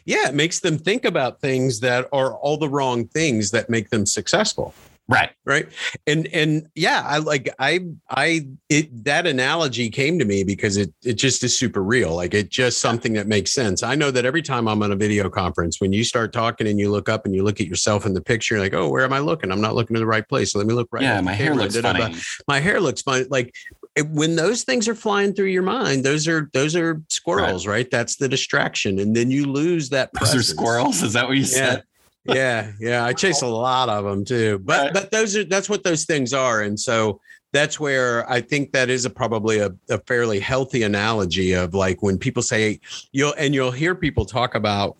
Yeah, 0.05 0.29
it 0.29 0.33
makes 0.33 0.61
them 0.61 0.79
think 0.79 1.05
about 1.05 1.41
things 1.41 1.81
that 1.81 2.07
are 2.11 2.33
all 2.37 2.57
the 2.57 2.69
wrong 2.69 3.07
things 3.07 3.51
that 3.51 3.69
make 3.69 3.89
them 3.89 4.07
successful. 4.07 4.73
Right. 5.07 5.29
Right. 5.45 5.67
And 6.07 6.27
and 6.33 6.67
yeah, 6.73 7.03
I 7.05 7.19
like 7.19 7.53
I 7.59 7.81
I 8.09 8.47
it 8.69 9.05
that 9.05 9.27
analogy 9.27 9.91
came 9.91 10.17
to 10.17 10.25
me 10.25 10.43
because 10.43 10.77
it 10.77 10.91
it 11.03 11.13
just 11.13 11.43
is 11.43 11.57
super 11.57 11.83
real. 11.83 12.15
Like 12.15 12.33
it 12.33 12.49
just 12.49 12.79
something 12.79 13.13
that 13.13 13.27
makes 13.27 13.53
sense. 13.53 13.83
I 13.83 13.93
know 13.93 14.09
that 14.09 14.25
every 14.25 14.41
time 14.41 14.67
I'm 14.67 14.81
on 14.81 14.91
a 14.91 14.95
video 14.95 15.29
conference, 15.29 15.79
when 15.79 15.93
you 15.93 16.03
start 16.03 16.33
talking 16.33 16.65
and 16.65 16.79
you 16.79 16.89
look 16.89 17.07
up 17.07 17.25
and 17.25 17.35
you 17.35 17.43
look 17.43 17.61
at 17.61 17.67
yourself 17.67 18.07
in 18.07 18.15
the 18.15 18.21
picture, 18.21 18.57
like, 18.57 18.73
oh, 18.73 18.89
where 18.89 19.03
am 19.03 19.13
I 19.13 19.19
looking? 19.19 19.51
I'm 19.51 19.61
not 19.61 19.75
looking 19.75 19.95
in 19.95 20.01
the 20.01 20.07
right 20.07 20.27
place. 20.27 20.53
So 20.53 20.57
let 20.57 20.67
me 20.67 20.73
look 20.73 20.89
right. 20.91 21.03
Yeah, 21.03 21.21
my 21.21 21.33
hair 21.33 21.53
looks 21.53 21.79
funny. 21.79 22.15
My 22.47 22.59
hair 22.59 22.79
looks 22.79 23.03
funny. 23.03 23.25
Like 23.29 23.53
when 24.09 24.35
those 24.35 24.63
things 24.63 24.87
are 24.87 24.95
flying 24.95 25.33
through 25.33 25.47
your 25.47 25.61
mind, 25.61 26.03
those 26.03 26.27
are 26.27 26.49
those 26.53 26.75
are 26.75 26.99
squirrels, 27.09 27.67
right? 27.67 27.73
right? 27.73 27.91
That's 27.91 28.15
the 28.15 28.27
distraction, 28.27 28.97
and 28.97 29.15
then 29.15 29.29
you 29.29 29.45
lose 29.45 29.89
that. 29.89 30.13
Presence. 30.13 30.33
Those 30.33 30.41
are 30.41 30.53
squirrels. 30.55 31.03
Is 31.03 31.13
that 31.13 31.27
what 31.27 31.37
you 31.37 31.43
yeah. 31.43 31.45
said? 31.45 31.83
Yeah, 32.25 32.71
yeah. 32.79 33.05
I 33.05 33.13
chase 33.13 33.41
a 33.41 33.47
lot 33.47 33.89
of 33.89 34.03
them 34.03 34.25
too, 34.25 34.59
but 34.59 34.93
but 34.93 35.11
those 35.11 35.35
are 35.35 35.43
that's 35.43 35.69
what 35.69 35.83
those 35.83 36.05
things 36.05 36.33
are, 36.33 36.61
and 36.61 36.79
so 36.79 37.21
that's 37.53 37.79
where 37.79 38.29
I 38.29 38.41
think 38.41 38.73
that 38.73 38.89
is 38.89 39.05
a 39.05 39.09
probably 39.09 39.59
a, 39.59 39.71
a 39.89 39.97
fairly 39.99 40.39
healthy 40.39 40.83
analogy 40.83 41.53
of 41.53 41.73
like 41.73 42.03
when 42.03 42.17
people 42.17 42.43
say 42.43 42.79
you'll 43.11 43.33
and 43.37 43.53
you'll 43.53 43.71
hear 43.71 43.95
people 43.95 44.25
talk 44.25 44.55
about 44.55 44.97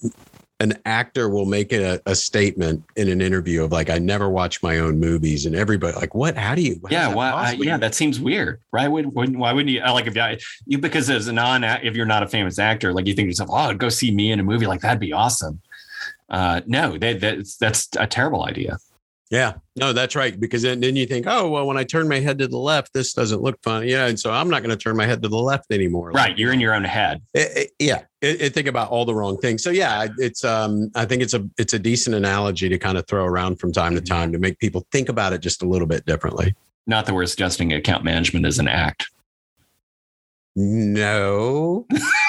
an 0.62 0.74
actor 0.86 1.28
will 1.28 1.46
make 1.46 1.74
a, 1.74 2.00
a, 2.06 2.16
statement 2.16 2.82
in 2.96 3.10
an 3.10 3.20
interview 3.20 3.62
of 3.62 3.74
like, 3.74 3.90
I 3.90 4.00
never 4.00 4.30
watch 4.30 4.64
my 4.64 4.80
own 4.80 4.98
movies, 4.98 5.46
and 5.46 5.54
everybody 5.54 5.98
like, 5.98 6.16
what? 6.16 6.38
How 6.38 6.56
do 6.56 6.62
you? 6.62 6.80
How 6.86 6.92
yeah, 6.92 7.14
why? 7.14 7.32
I, 7.32 7.52
yeah, 7.60 7.78
that 7.78 7.94
seems 7.94 8.22
weird, 8.22 8.62
right? 8.72 8.88
Would, 8.88 9.14
would, 9.14 9.36
why 9.36 9.52
wouldn't 9.52 9.70
you? 9.70 9.82
Like, 9.82 10.08
if 10.08 10.16
you, 10.16 10.38
you 10.66 10.78
because 10.78 11.10
as 11.10 11.28
a 11.28 11.34
non, 11.34 11.66
if 11.66 11.98
you're 11.98 12.06
not 12.06 12.24
a 12.24 12.28
famous 12.28 12.58
actor, 12.58 12.94
like 12.94 13.06
you 13.06 13.14
think 13.14 13.26
to 13.26 13.32
yourself, 13.32 13.50
oh, 13.52 13.74
go 13.74 13.90
see 13.90 14.12
me 14.12 14.32
in 14.32 14.40
a 14.40 14.44
movie, 14.44 14.66
like 14.66 14.80
that'd 14.80 15.00
be 15.00 15.12
awesome 15.12 15.60
uh, 16.30 16.62
no, 16.66 16.98
they, 16.98 17.14
that's 17.14 17.58
that's 17.58 17.90
a 17.98 18.08
terrible 18.08 18.44
idea. 18.46 18.78
Yeah, 19.32 19.54
no, 19.76 19.92
that's 19.92 20.16
right. 20.16 20.40
Because 20.40 20.62
then, 20.62 20.82
then 20.82 20.96
you 20.96 21.08
think, 21.08 21.26
oh, 21.28 21.50
well, 21.50 21.66
when 21.66 21.78
I 21.78 21.84
turn 21.84 22.08
my 22.08 22.20
head 22.20 22.38
to 22.40 22.48
the 22.48 22.60
left, 22.60 22.94
this 22.94 23.12
doesn't 23.12 23.42
look 23.42 23.62
fun. 23.64 23.88
Yeah. 23.88 24.06
And 24.06 24.20
so 24.20 24.32
I'm 24.32 24.50
not 24.50 24.62
going 24.62 24.70
to 24.70 24.82
turn 24.82 24.96
my 24.96 25.08
head 25.08 25.24
to 25.24 25.30
the 25.30 25.38
left 25.38 25.72
anymore. 25.72 26.12
Right. 26.12 26.30
Like, 26.30 26.38
you're 26.38 26.54
in 26.54 26.60
your 26.60 26.76
own 26.76 26.84
head. 26.84 27.24
It, 27.34 27.58
it, 27.58 27.72
yeah. 27.80 28.04
It, 28.22 28.54
think 28.54 28.68
about 28.68 28.92
all 28.92 29.04
the 29.04 29.16
wrong 29.16 29.38
things. 29.38 29.64
So 29.64 29.72
yeah, 29.72 30.08
it's, 30.20 30.44
um, 30.44 30.92
I 30.96 31.06
think 31.06 31.24
it's 31.24 31.34
a, 31.34 31.48
it's 31.58 31.74
a 31.74 31.80
decent 31.80 32.16
analogy 32.16 32.70
to 32.70 32.78
kind 32.78 32.98
of 32.98 33.08
throw 33.08 33.26
around 33.26 33.60
from 33.60 33.72
time 33.72 33.96
to 33.96 34.02
mm-hmm. 34.02 34.14
time 34.14 34.32
to 34.32 34.38
make 34.38 34.60
people 34.60 34.86
think 34.92 35.10
about 35.10 35.34
it 35.34 35.42
just 35.42 35.64
a 35.64 35.68
little 35.68 35.88
bit 35.88 36.06
differently. 36.06 36.56
Not 36.88 37.08
that 37.08 37.14
we're 37.14 37.26
suggesting 37.26 37.74
account 37.74 38.04
management 38.04 38.46
is 38.46 38.60
an 38.60 38.68
act. 38.68 39.10
No. 40.56 41.88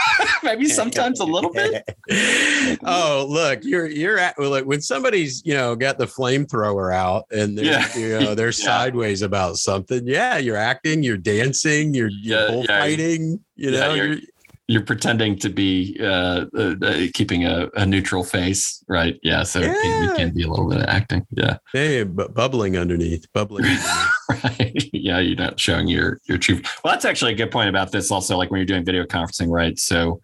Maybe 0.47 0.69
sometimes 0.69 1.21
a 1.21 1.25
little 1.25 1.53
bit. 1.53 1.85
oh, 2.85 3.27
look, 3.29 3.65
you're 3.65 3.87
you're 3.87 4.19
at 4.19 4.39
well, 4.39 4.51
look, 4.51 4.67
when 4.67 4.81
somebody's 4.81 5.43
you 5.45 5.55
know 5.55 5.77
got 5.77 5.99
the 5.99 6.07
flamethrower 6.07 6.95
out 6.95 7.25
and 7.31 7.59
they're 7.59 7.65
yeah. 7.65 7.97
you 7.97 8.21
know 8.21 8.35
they're 8.35 8.47
yeah. 8.47 8.53
sideways 8.65 9.23
about 9.23 9.57
something. 9.57 10.07
Yeah, 10.07 10.39
you're 10.39 10.57
acting, 10.57 11.03
you're 11.03 11.17
dancing, 11.17 11.95
you're, 11.95 12.09
you're 12.09 12.41
yeah, 12.41 12.47
bullfighting. 12.49 13.41
You 13.57 13.71
know, 13.73 13.95
you're, 13.95 14.07
you're 14.07 14.21
you're 14.69 14.83
pretending 14.83 15.39
to 15.39 15.49
be 15.49 15.97
uh, 16.01 16.47
uh, 16.57 16.75
uh, 16.83 17.07
keeping 17.15 17.45
a, 17.45 17.69
a, 17.77 17.87
neutral 17.87 18.25
face, 18.25 18.83
right? 18.89 19.19
Yeah, 19.23 19.45
so. 19.45 19.61
It, 19.61 19.67
can, 19.67 20.11
it, 20.11 20.17
can, 20.17 20.35
be 20.35 20.43
a 20.43 20.49
little 20.49 20.69
bit 20.69 20.79
of 20.79 20.89
acting. 20.89 21.25
Yeah, 21.31 21.59
hey, 21.73 22.03
but 22.03 22.35
bubbling 22.35 22.77
underneath, 22.77 23.27
bubbling. 23.33 23.65
Underneath. 23.67 24.11
Yeah, 24.93 25.21
you're 25.21 25.37
not 25.37 25.61
showing 25.61 25.89
your 25.89 26.21
your 26.25 26.39
true. 26.39 26.61
Well, 26.83 26.93
that's 26.93 27.05
actually 27.05 27.33
a 27.33 27.37
good 27.37 27.51
point 27.51 27.69
about 27.69 27.93
this. 27.93 28.11
Also, 28.11 28.37
like 28.37 28.51
when 28.51 28.59
you're 28.59 28.67
doing 28.67 28.85
video 28.85 29.05
conferencing, 29.05 29.51
right? 29.51 29.79
So, 29.79 30.21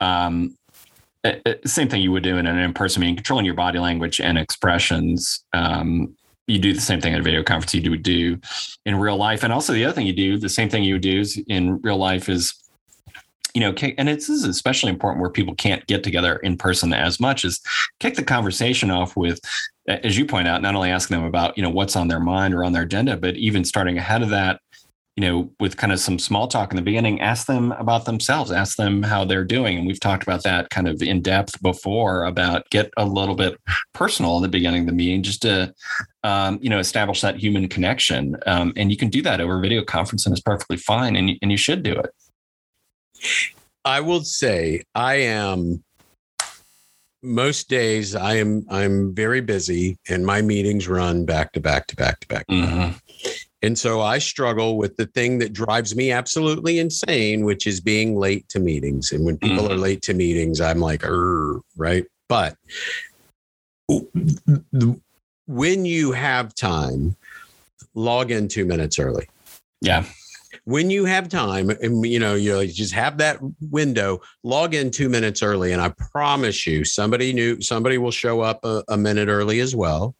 um, 0.00 0.56
same 1.64 1.88
thing 1.88 2.02
you 2.02 2.12
would 2.12 2.22
do 2.22 2.36
in 2.36 2.46
an 2.46 2.58
in-person 2.58 3.00
meeting, 3.00 3.16
controlling 3.16 3.44
your 3.46 3.54
body 3.54 3.78
language 3.78 4.20
and 4.20 4.38
expressions. 4.38 5.44
Um, 5.52 6.14
you 6.46 6.58
do 6.58 6.74
the 6.74 6.80
same 6.80 7.00
thing 7.00 7.14
at 7.14 7.20
a 7.20 7.22
video 7.22 7.42
conference 7.42 7.74
you 7.74 7.90
would 7.90 8.02
do 8.02 8.38
in 8.84 8.96
real 8.96 9.16
life, 9.16 9.42
and 9.42 9.52
also 9.52 9.72
the 9.72 9.84
other 9.84 9.94
thing 9.94 10.06
you 10.06 10.12
do, 10.12 10.38
the 10.38 10.48
same 10.48 10.68
thing 10.68 10.84
you 10.84 10.94
would 10.94 11.02
do 11.02 11.24
in 11.48 11.80
real 11.80 11.96
life 11.96 12.28
is 12.28 12.54
you 13.54 13.60
know, 13.60 13.72
and 13.96 14.08
it's 14.08 14.26
this 14.26 14.38
is 14.38 14.44
especially 14.44 14.90
important 14.90 15.20
where 15.20 15.30
people 15.30 15.54
can't 15.54 15.86
get 15.86 16.02
together 16.02 16.36
in 16.36 16.56
person 16.56 16.92
as 16.92 17.20
much 17.20 17.44
is 17.44 17.60
kick 18.00 18.16
the 18.16 18.24
conversation 18.24 18.90
off 18.90 19.16
with, 19.16 19.40
as 19.88 20.18
you 20.18 20.26
point 20.26 20.48
out, 20.48 20.60
not 20.60 20.74
only 20.74 20.90
asking 20.90 21.16
them 21.16 21.26
about, 21.26 21.56
you 21.56 21.62
know, 21.62 21.70
what's 21.70 21.94
on 21.94 22.08
their 22.08 22.20
mind 22.20 22.52
or 22.52 22.64
on 22.64 22.72
their 22.72 22.82
agenda, 22.82 23.16
but 23.16 23.36
even 23.36 23.64
starting 23.64 23.96
ahead 23.96 24.22
of 24.22 24.30
that 24.30 24.60
you 25.16 25.20
know, 25.20 25.48
with 25.60 25.76
kind 25.76 25.92
of 25.92 26.00
some 26.00 26.18
small 26.18 26.48
talk 26.48 26.72
in 26.72 26.76
the 26.76 26.82
beginning, 26.82 27.20
ask 27.20 27.46
them 27.46 27.70
about 27.72 28.04
themselves, 28.04 28.50
ask 28.50 28.76
them 28.76 29.02
how 29.02 29.24
they're 29.24 29.44
doing. 29.44 29.78
And 29.78 29.86
we've 29.86 30.00
talked 30.00 30.24
about 30.24 30.42
that 30.42 30.70
kind 30.70 30.88
of 30.88 31.00
in 31.02 31.22
depth 31.22 31.62
before 31.62 32.24
about 32.24 32.68
get 32.70 32.90
a 32.96 33.04
little 33.04 33.36
bit 33.36 33.56
personal 33.92 34.36
in 34.36 34.42
the 34.42 34.48
beginning 34.48 34.80
of 34.80 34.86
the 34.86 34.92
meeting 34.92 35.22
just 35.22 35.42
to, 35.42 35.72
um, 36.24 36.58
you 36.60 36.68
know, 36.68 36.80
establish 36.80 37.20
that 37.20 37.36
human 37.36 37.68
connection. 37.68 38.36
Um, 38.46 38.72
and 38.76 38.90
you 38.90 38.96
can 38.96 39.08
do 39.08 39.22
that 39.22 39.40
over 39.40 39.60
video 39.60 39.84
conference 39.84 40.26
and 40.26 40.32
it's 40.32 40.42
perfectly 40.42 40.76
fine. 40.76 41.14
And, 41.14 41.38
and 41.40 41.52
you 41.52 41.58
should 41.58 41.84
do 41.84 41.92
it. 41.92 42.10
I 43.84 44.00
will 44.00 44.22
say 44.22 44.82
I 44.94 45.16
am 45.16 45.82
most 47.22 47.68
days 47.68 48.14
I 48.14 48.34
am 48.34 48.66
I'm 48.70 49.14
very 49.14 49.40
busy 49.40 49.98
and 50.08 50.26
my 50.26 50.42
meetings 50.42 50.86
run 50.88 51.24
back 51.24 51.52
to 51.52 51.60
back 51.60 51.86
to 51.88 51.96
back 51.96 52.20
to 52.20 52.28
back. 52.28 52.46
Mm-hmm. 52.48 52.96
And 53.62 53.78
so 53.78 54.02
I 54.02 54.18
struggle 54.18 54.76
with 54.76 54.98
the 54.98 55.06
thing 55.06 55.38
that 55.38 55.54
drives 55.54 55.96
me 55.96 56.12
absolutely 56.12 56.78
insane, 56.78 57.46
which 57.46 57.66
is 57.66 57.80
being 57.80 58.14
late 58.14 58.46
to 58.50 58.60
meetings. 58.60 59.10
And 59.10 59.24
when 59.24 59.38
people 59.38 59.64
mm-hmm. 59.64 59.72
are 59.72 59.76
late 59.76 60.02
to 60.02 60.12
meetings, 60.12 60.60
I'm 60.60 60.80
like, 60.80 61.02
right? 61.74 62.04
But 62.28 62.56
when 65.46 65.86
you 65.86 66.12
have 66.12 66.54
time, 66.54 67.16
log 67.94 68.30
in 68.30 68.48
two 68.48 68.66
minutes 68.66 68.98
early. 68.98 69.28
Yeah. 69.80 70.04
When 70.64 70.90
you 70.90 71.04
have 71.04 71.28
time 71.28 71.70
and 71.70 72.06
you 72.06 72.18
know, 72.18 72.34
you 72.34 72.66
just 72.66 72.94
have 72.94 73.18
that 73.18 73.38
window, 73.70 74.20
log 74.42 74.74
in 74.74 74.90
two 74.90 75.08
minutes 75.08 75.42
early. 75.42 75.72
And 75.72 75.82
I 75.82 75.90
promise 75.90 76.66
you, 76.66 76.84
somebody 76.84 77.32
new, 77.32 77.60
somebody 77.60 77.98
will 77.98 78.10
show 78.10 78.40
up 78.40 78.64
a, 78.64 78.82
a 78.88 78.96
minute 78.96 79.28
early 79.28 79.60
as 79.60 79.76
well 79.76 80.14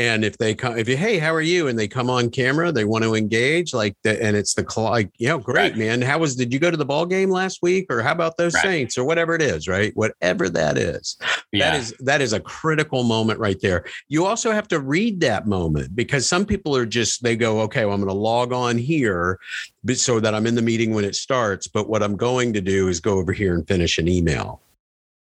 and 0.00 0.24
if 0.24 0.38
they 0.38 0.54
come 0.54 0.78
if 0.78 0.88
you 0.88 0.96
hey 0.96 1.18
how 1.18 1.32
are 1.32 1.42
you? 1.42 1.68
and 1.68 1.78
they 1.78 1.86
come 1.86 2.08
on 2.08 2.30
camera 2.30 2.72
they 2.72 2.84
want 2.84 3.04
to 3.04 3.14
engage 3.14 3.74
like 3.74 3.94
the, 4.02 4.22
and 4.22 4.34
it's 4.34 4.54
the 4.54 4.64
like 4.80 5.10
you 5.18 5.28
know 5.28 5.38
great 5.38 5.72
right. 5.72 5.76
man. 5.76 6.00
How 6.00 6.18
was 6.18 6.34
did 6.36 6.54
you 6.54 6.58
go 6.58 6.70
to 6.70 6.76
the 6.76 6.86
ball 6.86 7.04
game 7.04 7.28
last 7.28 7.58
week? 7.60 7.86
Or 7.90 8.00
how 8.00 8.12
about 8.12 8.38
those 8.38 8.54
right. 8.54 8.62
saints? 8.62 8.96
or 8.96 9.04
whatever 9.04 9.34
it 9.34 9.42
is 9.42 9.68
right? 9.68 9.92
Whatever 9.94 10.48
that 10.48 10.78
is. 10.78 11.18
Yeah. 11.52 11.70
that 11.70 11.78
is 11.78 11.94
that 12.00 12.20
is 12.22 12.32
a 12.32 12.40
critical 12.40 13.02
moment 13.02 13.38
right 13.40 13.60
there. 13.60 13.84
You 14.08 14.24
also 14.24 14.52
have 14.52 14.68
to 14.68 14.80
read 14.80 15.20
that 15.20 15.46
moment 15.46 15.94
because 15.94 16.26
some 16.26 16.46
people 16.46 16.74
are 16.74 16.86
just 16.86 17.22
they 17.22 17.36
go 17.36 17.60
okay 17.60 17.84
well 17.84 17.94
i'm 17.94 18.00
going 18.00 18.08
to 18.08 18.14
log 18.14 18.52
on 18.52 18.78
here 18.78 19.38
so 19.92 20.20
that 20.20 20.34
i'm 20.34 20.46
in 20.46 20.54
the 20.54 20.62
meeting 20.62 20.94
when 20.94 21.04
it 21.04 21.14
starts 21.14 21.66
but 21.66 21.88
what 21.88 22.02
i'm 22.02 22.16
going 22.16 22.52
to 22.52 22.60
do 22.60 22.88
is 22.88 23.00
go 23.00 23.18
over 23.18 23.32
here 23.32 23.54
and 23.54 23.66
finish 23.68 23.98
an 23.98 24.08
email. 24.08 24.60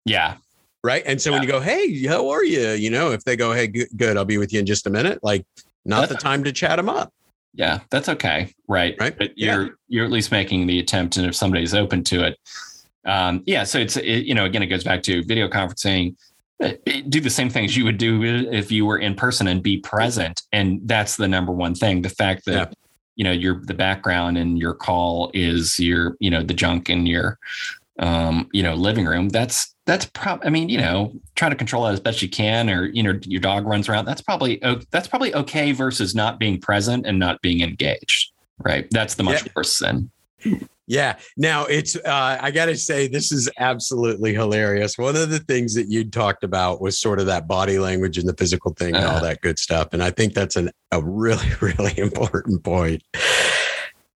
Yeah 0.05 0.37
right? 0.83 1.03
And 1.07 1.21
so 1.21 1.31
yeah. 1.31 1.37
when 1.37 1.43
you 1.43 1.49
go, 1.49 1.61
hey, 1.61 2.07
how 2.07 2.29
are 2.29 2.45
you? 2.45 2.71
You 2.71 2.91
know, 2.91 3.13
if 3.13 3.25
they 3.25 3.37
go, 3.37 3.53
hey, 3.53 3.67
good, 3.67 4.17
I'll 4.17 4.25
be 4.25 4.39
with 4.39 4.53
you 4.53 4.61
in 4.61 4.67
just 4.67 4.87
a 4.87 4.91
minute. 4.91 5.21
Like, 5.23 5.45
not 5.85 6.01
that's 6.01 6.13
the 6.13 6.19
time 6.19 6.45
to 6.45 6.53
chat 6.53 6.77
them 6.77 6.89
up. 6.89 7.13
Yeah, 7.55 7.81
that's 7.91 8.09
okay, 8.09 8.53
right? 8.69 8.95
Right. 9.01 9.17
But 9.17 9.37
you're 9.37 9.63
yeah. 9.63 9.71
you're 9.89 10.05
at 10.05 10.11
least 10.11 10.31
making 10.31 10.67
the 10.67 10.79
attempt, 10.79 11.17
and 11.17 11.27
if 11.27 11.35
somebody's 11.35 11.75
open 11.75 12.05
to 12.05 12.25
it, 12.25 12.39
um, 13.05 13.43
yeah. 13.47 13.65
So 13.65 13.79
it's 13.79 13.97
it, 13.97 14.27
you 14.27 14.35
know 14.35 14.45
again 14.45 14.63
it 14.63 14.67
goes 14.67 14.85
back 14.85 15.03
to 15.05 15.25
video 15.25 15.49
conferencing. 15.49 16.15
Uh, 16.63 16.73
do 17.09 17.21
the 17.21 17.31
same 17.31 17.49
things 17.49 17.77
you 17.77 17.85
would 17.85 17.99
do 17.99 18.23
if 18.23 18.71
you 18.71 18.85
were 18.85 18.99
in 18.99 19.15
person 19.15 19.47
and 19.47 19.63
be 19.63 19.79
present, 19.79 20.43
and 20.53 20.81
that's 20.85 21.17
the 21.17 21.27
number 21.27 21.53
one 21.53 21.75
thing. 21.75 22.03
The 22.03 22.11
fact 22.11 22.45
that. 22.47 22.69
Yeah 22.69 22.75
you 23.17 23.25
know 23.25 23.33
your 23.33 23.61
the 23.65 23.75
background 23.75 24.39
and 24.39 24.61
your 24.61 24.73
call 24.73 25.29
is 25.35 25.77
your 25.81 26.17
you 26.21 26.31
know 26.31 26.41
the 26.41 26.55
junk 26.55 26.89
in 26.89 27.05
your 27.05 27.37
um, 27.99 28.49
you 28.53 28.63
know, 28.63 28.75
living 28.75 29.07
room, 29.07 29.29
that's 29.29 29.75
that's 29.89 30.05
probably. 30.05 30.47
I 30.47 30.51
mean, 30.51 30.69
you 30.69 30.79
know, 30.79 31.13
try 31.35 31.49
to 31.49 31.57
control 31.57 31.87
it 31.87 31.93
as 31.93 32.01
best 32.01 32.23
you 32.23 32.29
can, 32.29 32.69
or 32.71 32.87
you 32.87 33.03
know, 33.03 33.19
your 33.23 33.41
dog 33.41 33.67
runs 33.67 33.89
around. 33.89 34.05
That's 34.05 34.21
probably 34.21 34.61
that's 34.91 35.09
probably 35.09 35.35
okay 35.35 35.73
versus 35.73 36.15
not 36.15 36.39
being 36.39 36.61
present 36.61 37.07
and 37.07 37.19
not 37.19 37.41
being 37.41 37.63
engaged. 37.63 38.33
Right. 38.59 38.87
That's 38.91 39.15
the 39.15 39.23
much 39.23 39.45
yeah. 39.45 39.53
worse 39.57 39.77
sin. 39.77 40.11
Yeah. 40.89 41.19
Now 41.37 41.67
it's, 41.67 41.97
uh, 41.97 42.39
I 42.41 42.51
got 42.51 42.67
to 42.67 42.77
say, 42.77 43.09
this 43.09 43.31
is 43.31 43.49
absolutely 43.59 44.33
hilarious. 44.33 44.97
One 44.97 45.17
of 45.17 45.29
the 45.29 45.39
things 45.39 45.75
that 45.75 45.89
you 45.89 46.11
talked 46.11 46.43
about 46.43 46.81
was 46.81 46.99
sort 46.99 47.21
of 47.21 47.27
that 47.27 47.47
body 47.47 47.79
language 47.79 48.17
and 48.17 48.27
the 48.27 48.35
physical 48.35 48.73
thing 48.73 48.97
and 48.97 49.05
uh, 49.05 49.09
all 49.09 49.17
uh-huh. 49.17 49.27
that 49.27 49.41
good 49.43 49.59
stuff. 49.59 49.89
And 49.93 50.03
I 50.03 50.11
think 50.11 50.33
that's 50.33 50.57
an, 50.57 50.71
a 50.91 51.03
really, 51.03 51.47
really 51.61 51.97
important 51.99 52.65
point. 52.65 53.03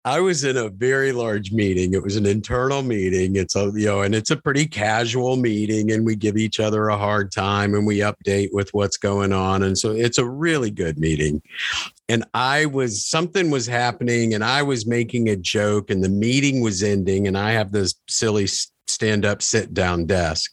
I 0.03 0.19
was 0.19 0.43
in 0.43 0.57
a 0.57 0.69
very 0.69 1.11
large 1.11 1.51
meeting. 1.51 1.93
It 1.93 2.01
was 2.01 2.15
an 2.15 2.25
internal 2.25 2.81
meeting. 2.81 3.35
It's 3.35 3.55
a, 3.55 3.71
you 3.75 3.85
know, 3.85 4.01
and 4.01 4.15
it's 4.15 4.31
a 4.31 4.35
pretty 4.35 4.65
casual 4.65 5.35
meeting 5.35 5.91
and 5.91 6.03
we 6.03 6.15
give 6.15 6.37
each 6.37 6.59
other 6.59 6.87
a 6.87 6.97
hard 6.97 7.31
time 7.31 7.75
and 7.75 7.85
we 7.85 7.99
update 7.99 8.49
with 8.51 8.73
what's 8.73 8.97
going 8.97 9.31
on. 9.31 9.61
And 9.61 9.77
so 9.77 9.91
it's 9.91 10.17
a 10.17 10.27
really 10.27 10.71
good 10.71 10.97
meeting. 10.97 11.39
And 12.09 12.25
I 12.33 12.65
was, 12.65 13.05
something 13.05 13.51
was 13.51 13.67
happening 13.67 14.33
and 14.33 14.43
I 14.43 14.63
was 14.63 14.87
making 14.87 15.29
a 15.29 15.35
joke 15.35 15.91
and 15.91 16.03
the 16.03 16.09
meeting 16.09 16.61
was 16.61 16.81
ending. 16.81 17.27
And 17.27 17.37
I 17.37 17.51
have 17.51 17.71
this 17.71 17.93
silly 18.09 18.47
stand 18.91 19.25
up, 19.25 19.41
sit 19.41 19.73
down 19.73 20.05
desk. 20.05 20.51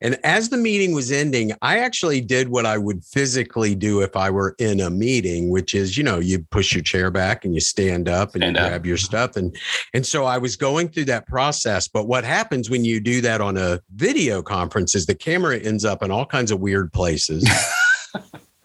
And 0.00 0.18
as 0.24 0.48
the 0.50 0.56
meeting 0.56 0.92
was 0.92 1.10
ending, 1.10 1.52
I 1.62 1.78
actually 1.78 2.20
did 2.20 2.48
what 2.48 2.66
I 2.66 2.76
would 2.78 3.04
physically 3.04 3.74
do 3.74 4.02
if 4.02 4.16
I 4.16 4.30
were 4.30 4.54
in 4.58 4.80
a 4.80 4.90
meeting, 4.90 5.48
which 5.48 5.74
is, 5.74 5.96
you 5.96 6.04
know, 6.04 6.18
you 6.18 6.40
push 6.50 6.74
your 6.74 6.82
chair 6.82 7.10
back 7.10 7.44
and 7.44 7.54
you 7.54 7.60
stand 7.60 8.08
up 8.08 8.34
and 8.34 8.42
stand 8.42 8.56
you 8.56 8.62
up. 8.62 8.68
grab 8.68 8.86
your 8.86 8.96
stuff. 8.96 9.36
And 9.36 9.56
and 9.94 10.04
so 10.04 10.24
I 10.24 10.38
was 10.38 10.56
going 10.56 10.88
through 10.88 11.06
that 11.06 11.26
process. 11.26 11.88
But 11.88 12.06
what 12.06 12.24
happens 12.24 12.68
when 12.68 12.84
you 12.84 13.00
do 13.00 13.20
that 13.22 13.40
on 13.40 13.56
a 13.56 13.80
video 13.94 14.42
conference 14.42 14.94
is 14.94 15.06
the 15.06 15.14
camera 15.14 15.58
ends 15.58 15.84
up 15.84 16.02
in 16.02 16.10
all 16.10 16.26
kinds 16.26 16.50
of 16.50 16.60
weird 16.60 16.92
places. 16.92 17.48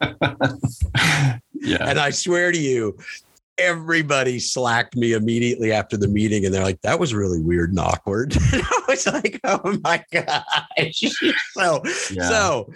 yeah. 0.00 1.78
And 1.80 1.98
I 1.98 2.10
swear 2.10 2.52
to 2.52 2.58
you, 2.58 2.98
everybody 3.62 4.38
slacked 4.38 4.96
me 4.96 5.12
immediately 5.12 5.72
after 5.72 5.96
the 5.96 6.08
meeting 6.08 6.44
and 6.44 6.54
they're 6.54 6.62
like 6.62 6.80
that 6.82 6.98
was 6.98 7.14
really 7.14 7.40
weird 7.40 7.70
and 7.70 7.78
awkward 7.78 8.36
and 8.52 8.62
i 8.62 8.82
was 8.88 9.06
like 9.06 9.40
oh 9.44 9.78
my 9.82 10.04
gosh 10.10 11.00
so 11.52 11.82
yeah. 12.10 12.28
so 12.28 12.72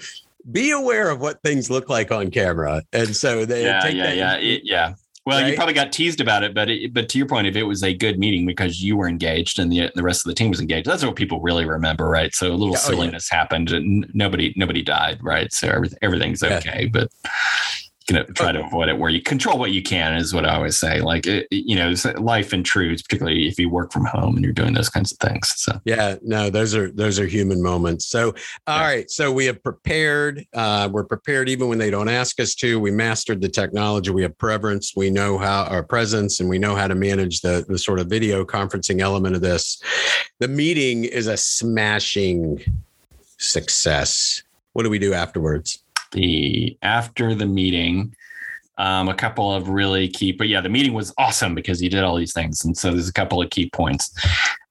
be 0.50 0.70
aware 0.70 1.10
of 1.10 1.20
what 1.20 1.42
things 1.42 1.70
look 1.70 1.88
like 1.88 2.12
on 2.12 2.30
camera 2.30 2.82
and 2.92 3.14
so 3.14 3.44
they 3.44 3.64
yeah 3.64 3.86
yeah 3.88 4.12
yeah 4.12 4.36
it, 4.36 4.62
yeah 4.64 4.94
well, 5.26 5.42
right? 5.42 5.50
you 5.50 5.56
probably 5.56 5.74
got 5.74 5.90
teased 5.90 6.20
about 6.20 6.44
it, 6.44 6.54
but 6.54 6.70
it, 6.70 6.94
but 6.94 7.08
to 7.08 7.18
your 7.18 7.26
point, 7.26 7.48
if 7.48 7.56
it 7.56 7.64
was 7.64 7.82
a 7.82 7.92
good 7.92 8.16
meeting 8.16 8.46
because 8.46 8.80
you 8.80 8.96
were 8.96 9.08
engaged 9.08 9.58
and 9.58 9.72
the 9.72 9.90
the 9.96 10.02
rest 10.04 10.24
of 10.24 10.30
the 10.30 10.34
team 10.34 10.50
was 10.50 10.60
engaged, 10.60 10.88
that's 10.88 11.04
what 11.04 11.16
people 11.16 11.40
really 11.40 11.64
remember, 11.64 12.08
right? 12.08 12.32
So 12.32 12.46
a 12.46 12.54
little 12.54 12.68
oh, 12.68 12.70
yeah, 12.70 12.76
silliness 12.78 13.28
oh, 13.32 13.34
yeah. 13.34 13.40
happened, 13.40 13.72
and 13.72 14.08
nobody 14.14 14.54
nobody 14.56 14.82
died, 14.82 15.18
right? 15.20 15.52
So 15.52 15.68
everything 15.68 15.98
everything's 16.00 16.44
okay, 16.44 16.82
yeah. 16.82 16.88
but 16.92 17.10
going 18.06 18.24
to 18.24 18.32
try 18.32 18.52
to 18.52 18.64
avoid 18.64 18.88
it 18.88 18.98
where 18.98 19.10
you 19.10 19.20
control 19.20 19.58
what 19.58 19.72
you 19.72 19.82
can 19.82 20.14
is 20.14 20.32
what 20.32 20.44
I 20.44 20.54
always 20.54 20.78
say. 20.78 21.00
Like, 21.00 21.26
it, 21.26 21.46
you 21.50 21.76
know, 21.76 21.94
life 22.18 22.54
intrudes, 22.54 23.02
particularly 23.02 23.48
if 23.48 23.58
you 23.58 23.68
work 23.68 23.92
from 23.92 24.04
home 24.04 24.36
and 24.36 24.44
you're 24.44 24.52
doing 24.52 24.74
those 24.74 24.88
kinds 24.88 25.12
of 25.12 25.18
things. 25.18 25.52
So, 25.56 25.80
yeah, 25.84 26.16
no, 26.22 26.48
those 26.48 26.74
are, 26.74 26.90
those 26.90 27.18
are 27.18 27.26
human 27.26 27.62
moments. 27.62 28.06
So, 28.06 28.34
all 28.66 28.78
yeah. 28.78 28.86
right. 28.86 29.10
So 29.10 29.32
we 29.32 29.46
have 29.46 29.62
prepared, 29.62 30.46
uh, 30.54 30.88
we're 30.90 31.04
prepared 31.04 31.48
even 31.48 31.68
when 31.68 31.78
they 31.78 31.90
don't 31.90 32.08
ask 32.08 32.40
us 32.40 32.54
to, 32.56 32.78
we 32.78 32.90
mastered 32.90 33.40
the 33.40 33.48
technology. 33.48 34.10
We 34.10 34.22
have 34.22 34.38
preference. 34.38 34.94
We 34.96 35.10
know 35.10 35.36
how 35.38 35.64
our 35.64 35.82
presence 35.82 36.40
and 36.40 36.48
we 36.48 36.58
know 36.58 36.76
how 36.76 36.88
to 36.88 36.94
manage 36.94 37.40
the, 37.40 37.64
the 37.68 37.78
sort 37.78 37.98
of 37.98 38.06
video 38.06 38.44
conferencing 38.44 39.00
element 39.00 39.34
of 39.34 39.42
this. 39.42 39.82
The 40.38 40.48
meeting 40.48 41.04
is 41.04 41.26
a 41.26 41.36
smashing 41.36 42.62
success. 43.38 44.42
What 44.72 44.84
do 44.84 44.90
we 44.90 44.98
do 44.98 45.12
afterwards? 45.12 45.82
The 46.16 46.76
after 46.82 47.34
the 47.34 47.46
meeting 47.46 48.14
um, 48.78 49.08
a 49.08 49.14
couple 49.14 49.52
of 49.52 49.68
really 49.68 50.08
key 50.08 50.32
but 50.32 50.48
yeah 50.48 50.60
the 50.60 50.68
meeting 50.68 50.92
was 50.92 51.14
awesome 51.18 51.54
because 51.54 51.80
you 51.80 51.88
did 51.88 52.02
all 52.02 52.16
these 52.16 52.32
things. 52.32 52.64
And 52.64 52.76
so 52.76 52.90
there's 52.90 53.08
a 53.08 53.12
couple 53.12 53.40
of 53.40 53.50
key 53.50 53.70
points. 53.70 54.10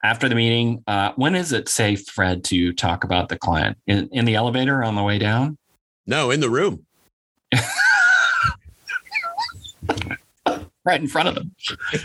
After 0.04 0.28
the 0.28 0.36
meeting 0.36 0.84
uh, 0.88 1.14
when 1.16 1.36
is 1.36 1.54
it 1.54 1.70
safe 1.70 2.06
fred 2.08 2.44
to 2.46 2.74
talk 2.74 3.04
about 3.04 3.30
the 3.30 3.38
client? 3.38 3.78
In, 3.88 4.10
in 4.12 4.26
the 4.26 4.36
elevator 4.36 4.84
on 4.84 4.96
the 4.96 5.04
way 5.04 5.18
down? 5.18 5.58
No 6.06 6.32
in 6.32 6.42
the 6.42 6.50
room. 6.50 6.86
Right 10.88 11.02
in 11.02 11.08
front 11.08 11.28
of 11.28 11.34
them. 11.34 11.56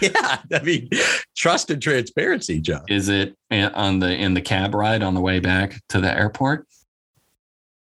Yeah 0.00 0.38
i 0.54 0.62
mean 0.62 0.88
trust 1.36 1.70
and 1.70 1.82
transparency 1.82 2.60
john. 2.60 2.82
Is 2.88 3.10
it 3.10 3.36
on 3.50 3.98
the 3.98 4.10
in 4.10 4.32
the 4.32 4.40
cab 4.40 4.74
ride 4.74 5.02
on 5.02 5.12
the 5.12 5.20
way 5.20 5.38
back 5.38 5.78
to 5.90 6.00
the 6.00 6.10
airport 6.10 6.66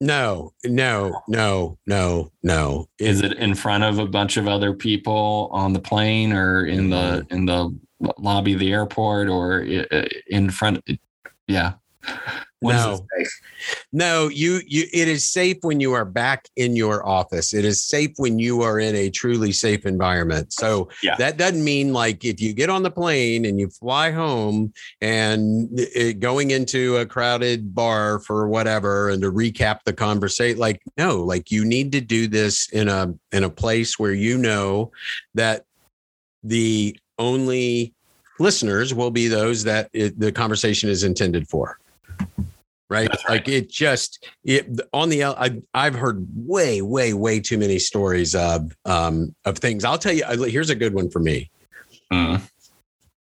no, 0.01 0.53
no, 0.65 1.23
no, 1.29 1.79
no, 1.87 2.33
no. 2.43 2.89
Is 2.99 3.23
it 3.23 3.33
in 3.35 3.55
front 3.55 3.85
of 3.85 3.99
a 3.99 4.07
bunch 4.07 4.37
of 4.37 4.47
other 4.47 4.73
people 4.75 5.49
on 5.53 5.73
the 5.73 5.81
plane 5.81 6.33
or 6.33 6.67
in 6.67 6.91
the 6.91 7.25
mm-hmm. 7.31 7.35
in 7.35 7.47
the 7.47 7.79
lobby 8.19 8.53
of 8.53 8.61
the 8.61 8.73
airport 8.73 9.29
or 9.29 9.67
in 10.27 10.51
front? 10.51 10.85
Yeah. 11.47 11.75
When 12.61 12.77
no, 12.77 13.07
no, 13.93 14.29
you 14.29 14.63
you. 14.67 14.85
It 14.91 15.09
is 15.09 15.29
safe 15.29 15.59
when 15.61 15.79
you 15.79 15.93
are 15.93 16.07
back 16.07 16.49
in 16.57 16.75
your 16.75 17.07
office. 17.07 17.53
It 17.53 17.67
is 17.67 17.83
safe 17.83 18.13
when 18.17 18.39
you 18.39 18.63
are 18.63 18.81
in 18.81 18.97
a 18.97 19.11
truly 19.11 19.53
safe 19.53 19.85
environment. 19.85 20.55
So 20.55 20.89
yeah. 21.03 21.17
that 21.17 21.37
doesn't 21.37 21.63
mean 21.63 21.93
like 21.93 22.25
if 22.25 22.41
you 22.41 22.55
get 22.55 22.71
on 22.71 22.83
the 22.83 22.91
plane 22.91 23.45
and 23.45 23.61
you 23.61 23.69
fly 23.69 24.11
home 24.11 24.73
and 25.03 25.69
it, 25.75 26.19
going 26.19 26.51
into 26.51 26.97
a 26.97 27.05
crowded 27.05 27.75
bar 27.75 28.21
for 28.21 28.49
whatever 28.49 29.11
and 29.11 29.21
to 29.21 29.31
recap 29.31 29.81
the 29.85 29.93
conversation. 29.93 30.59
Like 30.59 30.81
no, 30.97 31.23
like 31.23 31.51
you 31.51 31.63
need 31.63 31.93
to 31.93 32.01
do 32.01 32.27
this 32.27 32.71
in 32.71 32.89
a 32.89 33.13
in 33.33 33.45
a 33.45 33.51
place 33.51 33.99
where 33.99 34.15
you 34.15 34.39
know 34.39 34.93
that 35.35 35.67
the 36.43 36.99
only 37.19 37.93
listeners 38.39 38.95
will 38.95 39.11
be 39.11 39.29
those 39.29 39.65
that 39.65 39.91
it, 39.93 40.19
the 40.19 40.33
conversation 40.33 40.89
is 40.89 41.05
intended 41.05 41.47
for 41.49 41.79
right? 42.89 43.09
right? 43.09 43.19
Like 43.29 43.49
it 43.49 43.71
just 43.71 44.27
it 44.45 44.81
on 44.93 45.09
the 45.09 45.25
I 45.25 45.61
I've 45.75 45.95
heard 45.95 46.27
way 46.35 46.83
way 46.83 47.13
way 47.13 47.41
too 47.41 47.59
many 47.59 47.79
stories 47.79 48.35
of 48.35 48.77
um 48.85 49.35
of 49.45 49.59
things. 49.59 49.85
I'll 49.85 49.99
tell 49.99 50.13
you. 50.13 50.25
Here's 50.45 50.71
a 50.71 50.75
good 50.75 50.95
one 50.95 51.11
for 51.11 51.21
me. 51.21 51.51
Mm. 52.13 52.41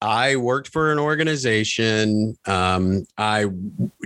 I 0.05 0.37
worked 0.37 0.69
for 0.69 0.93
an 0.93 0.99
organization. 0.99 2.37
Um, 2.45 3.07
I 3.17 3.47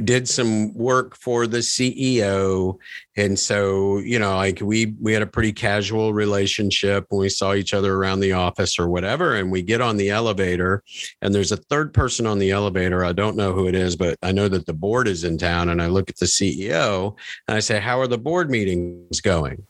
did 0.05 0.29
some 0.29 0.73
work 0.75 1.17
for 1.17 1.49
the 1.49 1.59
CEO, 1.59 2.79
and 3.17 3.37
so 3.37 3.99
you 3.99 4.21
know, 4.21 4.37
like 4.37 4.61
we 4.63 4.95
we 5.03 5.13
had 5.13 5.23
a 5.23 5.27
pretty 5.27 5.53
casual 5.53 6.15
relationship 6.15 7.07
when 7.09 7.19
we 7.19 7.29
saw 7.29 7.53
each 7.53 7.75
other 7.75 7.97
around 7.97 8.21
the 8.21 8.33
office 8.33 8.79
or 8.79 8.89
whatever. 8.89 9.35
And 9.35 9.51
we 9.51 9.61
get 9.61 9.81
on 9.81 9.97
the 9.97 10.11
elevator, 10.11 10.85
and 11.21 11.35
there's 11.35 11.51
a 11.51 11.57
third 11.57 11.93
person 11.93 12.29
on 12.29 12.39
the 12.39 12.53
elevator. 12.53 13.05
I 13.05 13.13
don't 13.13 13.37
know 13.37 13.53
who 13.53 13.67
it 13.67 13.75
is, 13.75 13.97
but 13.97 14.17
I 14.23 14.31
know 14.31 14.47
that 14.47 14.67
the 14.67 14.75
board 14.75 15.09
is 15.09 15.25
in 15.25 15.37
town. 15.37 15.69
And 15.69 15.83
I 15.83 15.89
look 15.89 16.09
at 16.09 16.19
the 16.19 16.27
CEO 16.27 17.17
and 17.49 17.57
I 17.57 17.61
say, 17.61 17.81
"How 17.81 18.01
are 18.01 18.07
the 18.07 18.19
board 18.19 18.51
meetings 18.51 19.21
going?" 19.21 19.67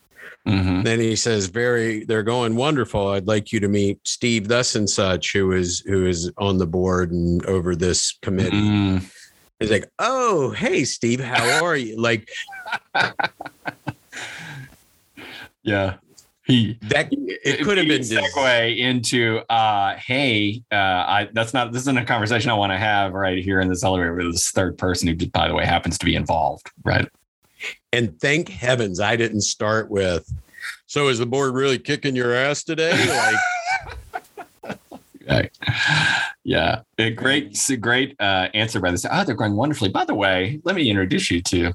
Mm-hmm. 0.47 0.83
Then 0.83 1.01
he 1.01 1.17
says, 1.17 1.47
"Very, 1.47 2.05
they're 2.05 2.23
going 2.23 2.57
wonderful. 2.57 3.09
I'd 3.09 3.27
like 3.27 3.53
you 3.53 3.61
to 3.61 3.69
meet 3.69 3.99
Steve 4.07 4.49
thus 4.49 4.75
and 4.75 4.89
such, 4.89 5.33
who 5.33 5.53
is 5.53 5.81
who 5.81 6.07
is 6.07 6.31
on 6.39 6.59
the 6.59 6.67
board 6.67 7.13
and 7.13 7.45
over 7.47 7.77
this 7.77 8.17
committee." 8.23 8.57
Mm. 8.57 9.13
He's 9.59 9.71
like, 9.71 9.91
"Oh, 9.99 10.51
hey, 10.51 10.85
Steve, 10.85 11.21
how 11.21 11.65
are 11.65 11.77
you?" 11.77 12.01
Like, 12.01 12.29
yeah, 15.63 15.97
he 16.49 16.79
that 16.83 17.09
it 17.11 17.63
could 17.63 17.77
have 17.77 17.87
been 17.87 18.01
segue 18.01 18.79
into 18.79 19.41
uh 19.51 19.95
hey 19.97 20.63
uh 20.73 20.75
i 20.75 21.29
that's 21.35 21.53
not 21.53 21.73
this 21.73 21.83
isn't 21.83 21.99
a 21.99 22.05
conversation 22.05 22.51
i 22.51 22.55
want 22.55 22.73
to 22.73 22.79
have 22.79 23.13
right 23.13 23.45
here 23.45 23.61
in 23.61 23.69
this 23.69 23.85
elevator 23.85 24.15
with 24.15 24.33
this 24.33 24.51
third 24.51 24.77
person 24.79 25.07
who 25.07 25.15
by 25.29 25.47
the 25.47 25.55
way 25.55 25.65
happens 25.65 25.99
to 25.99 26.07
be 26.07 26.17
involved 26.17 26.71
right 26.85 27.07
and 27.93 28.19
thank 28.21 28.49
heavens 28.49 29.01
I 29.01 29.17
didn't 29.17 29.43
start 29.43 29.91
with, 29.91 30.31
so 30.87 31.09
is 31.09 31.19
the 31.19 31.27
board 31.27 31.55
really 31.55 31.79
kicking 31.79 32.17
your 32.17 32.35
ass 32.35 32.65
today? 32.65 33.37
Like, 35.27 35.53
yeah, 36.45 36.81
a 36.99 37.11
great, 37.11 37.59
a 37.69 37.77
great 37.77 38.17
uh, 38.19 38.49
answer 38.55 38.81
by 38.81 38.91
this. 38.91 39.05
Oh, 39.11 39.25
they're 39.25 39.35
going 39.35 39.57
wonderfully. 39.57 39.91
By 39.91 40.05
the 40.05 40.15
way, 40.15 40.61
let 40.65 40.75
me 40.75 40.89
introduce 40.89 41.31
you 41.31 41.43
to. 41.43 41.73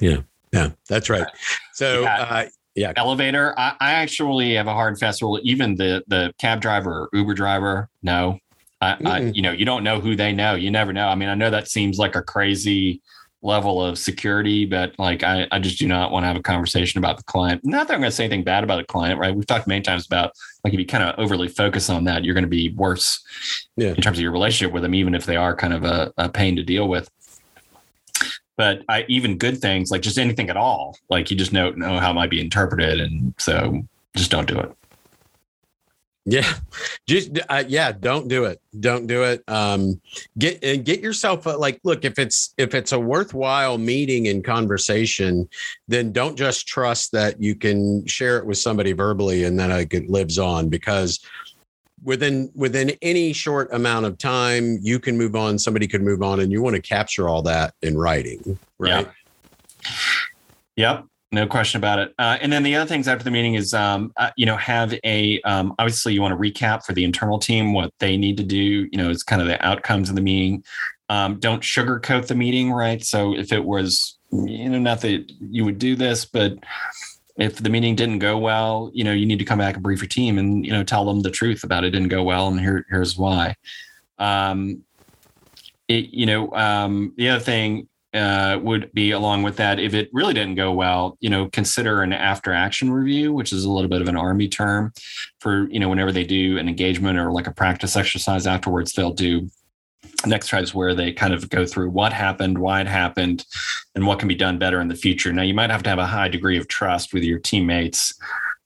Yeah, 0.00 0.22
yeah, 0.52 0.70
that's 0.88 1.08
right. 1.08 1.26
So, 1.74 2.02
yeah. 2.02 2.20
Uh, 2.20 2.46
yeah. 2.74 2.92
Elevator. 2.96 3.54
I, 3.58 3.74
I, 3.80 3.92
actually 3.92 4.54
have 4.54 4.66
a 4.66 4.72
hard 4.72 4.92
and 4.92 4.98
fast 4.98 5.22
rule. 5.22 5.40
Even 5.42 5.74
the 5.74 6.02
the 6.06 6.32
cab 6.38 6.60
driver 6.60 7.08
or 7.12 7.18
Uber 7.18 7.34
driver, 7.34 7.88
no. 8.02 8.38
I, 8.80 8.96
I, 9.04 9.18
you 9.20 9.42
know, 9.42 9.52
you 9.52 9.66
don't 9.66 9.84
know 9.84 10.00
who 10.00 10.16
they 10.16 10.32
know. 10.32 10.54
You 10.54 10.70
never 10.70 10.92
know. 10.92 11.08
I 11.08 11.14
mean, 11.14 11.28
I 11.28 11.34
know 11.34 11.50
that 11.50 11.68
seems 11.68 11.98
like 11.98 12.16
a 12.16 12.22
crazy 12.22 13.02
level 13.42 13.82
of 13.82 13.98
security, 13.98 14.66
but 14.66 14.98
like 14.98 15.22
I, 15.22 15.46
I 15.50 15.58
just 15.58 15.78
do 15.78 15.86
not 15.86 16.12
want 16.12 16.24
to 16.24 16.28
have 16.28 16.36
a 16.36 16.42
conversation 16.42 16.98
about 16.98 17.16
the 17.16 17.22
client. 17.24 17.62
Not 17.64 17.88
that 17.88 17.94
I'm 17.94 18.00
going 18.00 18.10
to 18.10 18.16
say 18.16 18.24
anything 18.24 18.44
bad 18.44 18.64
about 18.64 18.80
a 18.80 18.84
client, 18.84 19.18
right? 19.18 19.34
We've 19.34 19.46
talked 19.46 19.66
many 19.66 19.80
times 19.80 20.06
about 20.06 20.32
like 20.62 20.74
if 20.74 20.80
you 20.80 20.86
kind 20.86 21.04
of 21.04 21.18
overly 21.18 21.48
focus 21.48 21.88
on 21.88 22.04
that, 22.04 22.24
you're 22.24 22.34
going 22.34 22.44
to 22.44 22.50
be 22.50 22.70
worse 22.74 23.22
yeah. 23.76 23.88
in 23.88 23.96
terms 23.96 24.18
of 24.18 24.22
your 24.22 24.32
relationship 24.32 24.72
with 24.72 24.82
them, 24.82 24.94
even 24.94 25.14
if 25.14 25.24
they 25.24 25.36
are 25.36 25.56
kind 25.56 25.72
of 25.72 25.84
a, 25.84 26.12
a 26.18 26.28
pain 26.28 26.56
to 26.56 26.62
deal 26.62 26.88
with. 26.88 27.10
But 28.56 28.82
I 28.90 29.06
even 29.08 29.38
good 29.38 29.58
things 29.58 29.90
like 29.90 30.02
just 30.02 30.18
anything 30.18 30.50
at 30.50 30.56
all, 30.56 30.98
like 31.08 31.30
you 31.30 31.36
just 31.36 31.52
know 31.52 31.70
know 31.70 31.98
how 31.98 32.10
it 32.10 32.14
might 32.14 32.30
be 32.30 32.40
interpreted, 32.40 33.00
and 33.00 33.34
so 33.38 33.82
just 34.14 34.30
don't 34.30 34.46
do 34.46 34.58
it. 34.58 34.70
Yeah, 36.26 36.52
just 37.08 37.38
uh, 37.48 37.64
yeah, 37.66 37.92
don't 37.92 38.28
do 38.28 38.44
it. 38.44 38.60
Don't 38.78 39.06
do 39.06 39.24
it. 39.24 39.42
Um, 39.48 40.00
get 40.38 40.62
and 40.62 40.84
get 40.84 41.00
yourself 41.00 41.46
a, 41.46 41.50
like 41.50 41.80
look 41.82 42.04
if 42.04 42.18
it's 42.18 42.54
if 42.58 42.74
it's 42.74 42.92
a 42.92 43.00
worthwhile 43.00 43.78
meeting 43.78 44.28
and 44.28 44.44
conversation, 44.44 45.48
then 45.88 46.12
don't 46.12 46.36
just 46.36 46.68
trust 46.68 47.12
that 47.12 47.42
you 47.42 47.54
can 47.54 48.06
share 48.06 48.36
it 48.36 48.44
with 48.44 48.58
somebody 48.58 48.92
verbally 48.92 49.44
and 49.44 49.58
then 49.58 49.70
it 49.70 50.10
lives 50.10 50.38
on 50.38 50.68
because 50.68 51.20
within 52.02 52.50
within 52.54 52.92
any 53.02 53.32
short 53.32 53.72
amount 53.72 54.06
of 54.06 54.18
time 54.18 54.78
you 54.82 54.98
can 54.98 55.16
move 55.16 55.36
on. 55.36 55.58
Somebody 55.58 55.86
could 55.86 56.02
move 56.02 56.22
on, 56.22 56.40
and 56.40 56.52
you 56.52 56.62
want 56.62 56.76
to 56.76 56.82
capture 56.82 57.28
all 57.28 57.42
that 57.42 57.74
in 57.82 57.96
writing, 57.96 58.58
right? 58.78 59.08
Yep. 60.76 61.06
No 61.32 61.46
question 61.46 61.78
about 61.78 62.00
it. 62.00 62.12
Uh, 62.18 62.38
and 62.40 62.52
then 62.52 62.64
the 62.64 62.74
other 62.74 62.88
things 62.88 63.06
after 63.06 63.22
the 63.22 63.30
meeting 63.30 63.54
is, 63.54 63.72
um, 63.72 64.12
uh, 64.16 64.30
you 64.36 64.46
know, 64.46 64.56
have 64.56 64.94
a 65.04 65.40
um, 65.42 65.74
obviously 65.78 66.12
you 66.12 66.20
want 66.20 66.32
to 66.32 66.36
recap 66.36 66.84
for 66.84 66.92
the 66.92 67.04
internal 67.04 67.38
team 67.38 67.72
what 67.72 67.92
they 68.00 68.16
need 68.16 68.36
to 68.38 68.42
do. 68.42 68.88
You 68.90 68.98
know, 68.98 69.10
it's 69.10 69.22
kind 69.22 69.40
of 69.40 69.46
the 69.46 69.64
outcomes 69.64 70.08
of 70.08 70.16
the 70.16 70.22
meeting. 70.22 70.64
Um, 71.08 71.38
don't 71.38 71.62
sugarcoat 71.62 72.26
the 72.26 72.34
meeting, 72.34 72.72
right? 72.72 73.02
So 73.04 73.36
if 73.36 73.52
it 73.52 73.64
was, 73.64 74.18
you 74.32 74.68
know, 74.68 74.78
not 74.78 75.02
that 75.02 75.30
you 75.40 75.64
would 75.64 75.78
do 75.78 75.94
this, 75.94 76.24
but 76.24 76.54
if 77.36 77.56
the 77.56 77.70
meeting 77.70 77.94
didn't 77.94 78.18
go 78.18 78.36
well, 78.36 78.90
you 78.92 79.04
know, 79.04 79.12
you 79.12 79.24
need 79.24 79.38
to 79.38 79.44
come 79.44 79.58
back 79.58 79.74
and 79.74 79.82
brief 79.82 80.00
your 80.00 80.08
team 80.08 80.36
and 80.36 80.66
you 80.66 80.72
know 80.72 80.82
tell 80.82 81.04
them 81.04 81.20
the 81.20 81.30
truth 81.30 81.62
about 81.62 81.84
it 81.84 81.90
didn't 81.90 82.08
go 82.08 82.24
well 82.24 82.48
and 82.48 82.58
here 82.58 82.84
here's 82.90 83.16
why. 83.16 83.54
Um, 84.18 84.82
it, 85.86 86.10
you 86.10 86.26
know, 86.26 86.52
um, 86.52 87.14
the 87.16 87.28
other 87.30 87.40
thing 87.40 87.88
uh, 88.14 88.58
would 88.62 88.92
be 88.92 89.12
along 89.12 89.42
with 89.42 89.56
that. 89.56 89.78
If 89.78 89.94
it 89.94 90.10
really 90.12 90.34
didn't 90.34 90.56
go 90.56 90.72
well 90.72 91.16
you 91.20 91.30
know 91.30 91.48
consider 91.48 92.02
an 92.02 92.12
after 92.12 92.52
action 92.52 92.90
review 92.92 93.32
which 93.32 93.52
is 93.52 93.64
a 93.64 93.70
little 93.70 93.88
bit 93.88 94.02
of 94.02 94.08
an 94.08 94.16
army 94.16 94.48
term 94.48 94.92
for 95.40 95.68
you 95.70 95.78
know 95.78 95.88
whenever 95.88 96.12
they 96.12 96.24
do 96.24 96.58
an 96.58 96.68
engagement 96.68 97.18
or 97.18 97.32
like 97.32 97.46
a 97.46 97.52
practice 97.52 97.96
exercise 97.96 98.46
afterwards 98.46 98.92
they'll 98.92 99.12
do 99.12 99.48
an 100.24 100.32
exercise 100.32 100.74
where 100.74 100.94
they 100.94 101.12
kind 101.12 101.32
of 101.32 101.48
go 101.48 101.64
through 101.64 101.90
what 101.90 102.12
happened 102.12 102.58
why 102.58 102.80
it 102.80 102.86
happened 102.86 103.44
and 103.94 104.06
what 104.06 104.18
can 104.18 104.28
be 104.28 104.34
done 104.34 104.58
better 104.58 104.80
in 104.80 104.88
the 104.88 104.94
future. 104.94 105.32
Now 105.32 105.42
you 105.42 105.54
might 105.54 105.70
have 105.70 105.82
to 105.84 105.90
have 105.90 105.98
a 105.98 106.06
high 106.06 106.28
degree 106.28 106.58
of 106.58 106.68
trust 106.68 107.12
with 107.12 107.24
your 107.24 107.38
teammates 107.38 108.14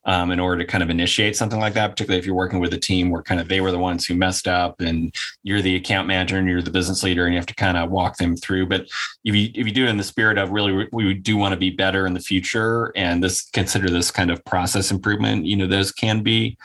um, 0.07 0.30
in 0.30 0.40
order 0.40 0.62
to 0.62 0.66
kind 0.66 0.82
of 0.82 0.90
initiate 0.90 1.36
something 1.36 1.59
like 1.59 1.74
that, 1.74 1.88
particularly 1.88 2.18
if 2.18 2.26
you're 2.26 2.34
working 2.34 2.61
with 2.61 2.74
a 2.74 2.78
team 2.78 3.11
where 3.11 3.22
kind 3.22 3.40
of 3.40 3.48
they 3.48 3.61
were 3.61 3.70
the 3.70 3.78
ones 3.78 4.05
who 4.05 4.14
messed 4.14 4.46
up 4.46 4.80
and 4.80 5.14
you're 5.42 5.62
the 5.62 5.76
account 5.76 6.07
manager 6.07 6.36
and 6.36 6.48
you're 6.48 6.62
the 6.62 6.70
business 6.70 7.02
leader 7.02 7.24
and 7.24 7.34
you 7.34 7.38
have 7.38 7.46
to 7.46 7.55
kind 7.55 7.76
of 7.76 7.90
walk 7.90 8.16
them 8.18 8.36
through. 8.36 8.66
But 8.66 8.82
if 9.24 9.34
you 9.34 9.50
if 9.55 9.66
you 9.66 9.72
do 9.72 9.86
it 9.86 9.90
in 9.90 9.96
the 9.96 10.05
spirit 10.05 10.38
of 10.38 10.50
really 10.50 10.88
we 10.92 11.14
do 11.14 11.36
want 11.36 11.52
to 11.52 11.59
be 11.59 11.70
better 11.70 12.07
in 12.07 12.14
the 12.14 12.20
future 12.20 12.92
and 12.96 13.22
this 13.22 13.48
consider 13.50 13.88
this 13.88 14.11
kind 14.11 14.30
of 14.30 14.44
process 14.44 14.90
improvement, 14.90 15.46
you 15.46 15.57
know, 15.57 15.66
those 15.66 15.90
can 15.90 16.22
be 16.22 16.57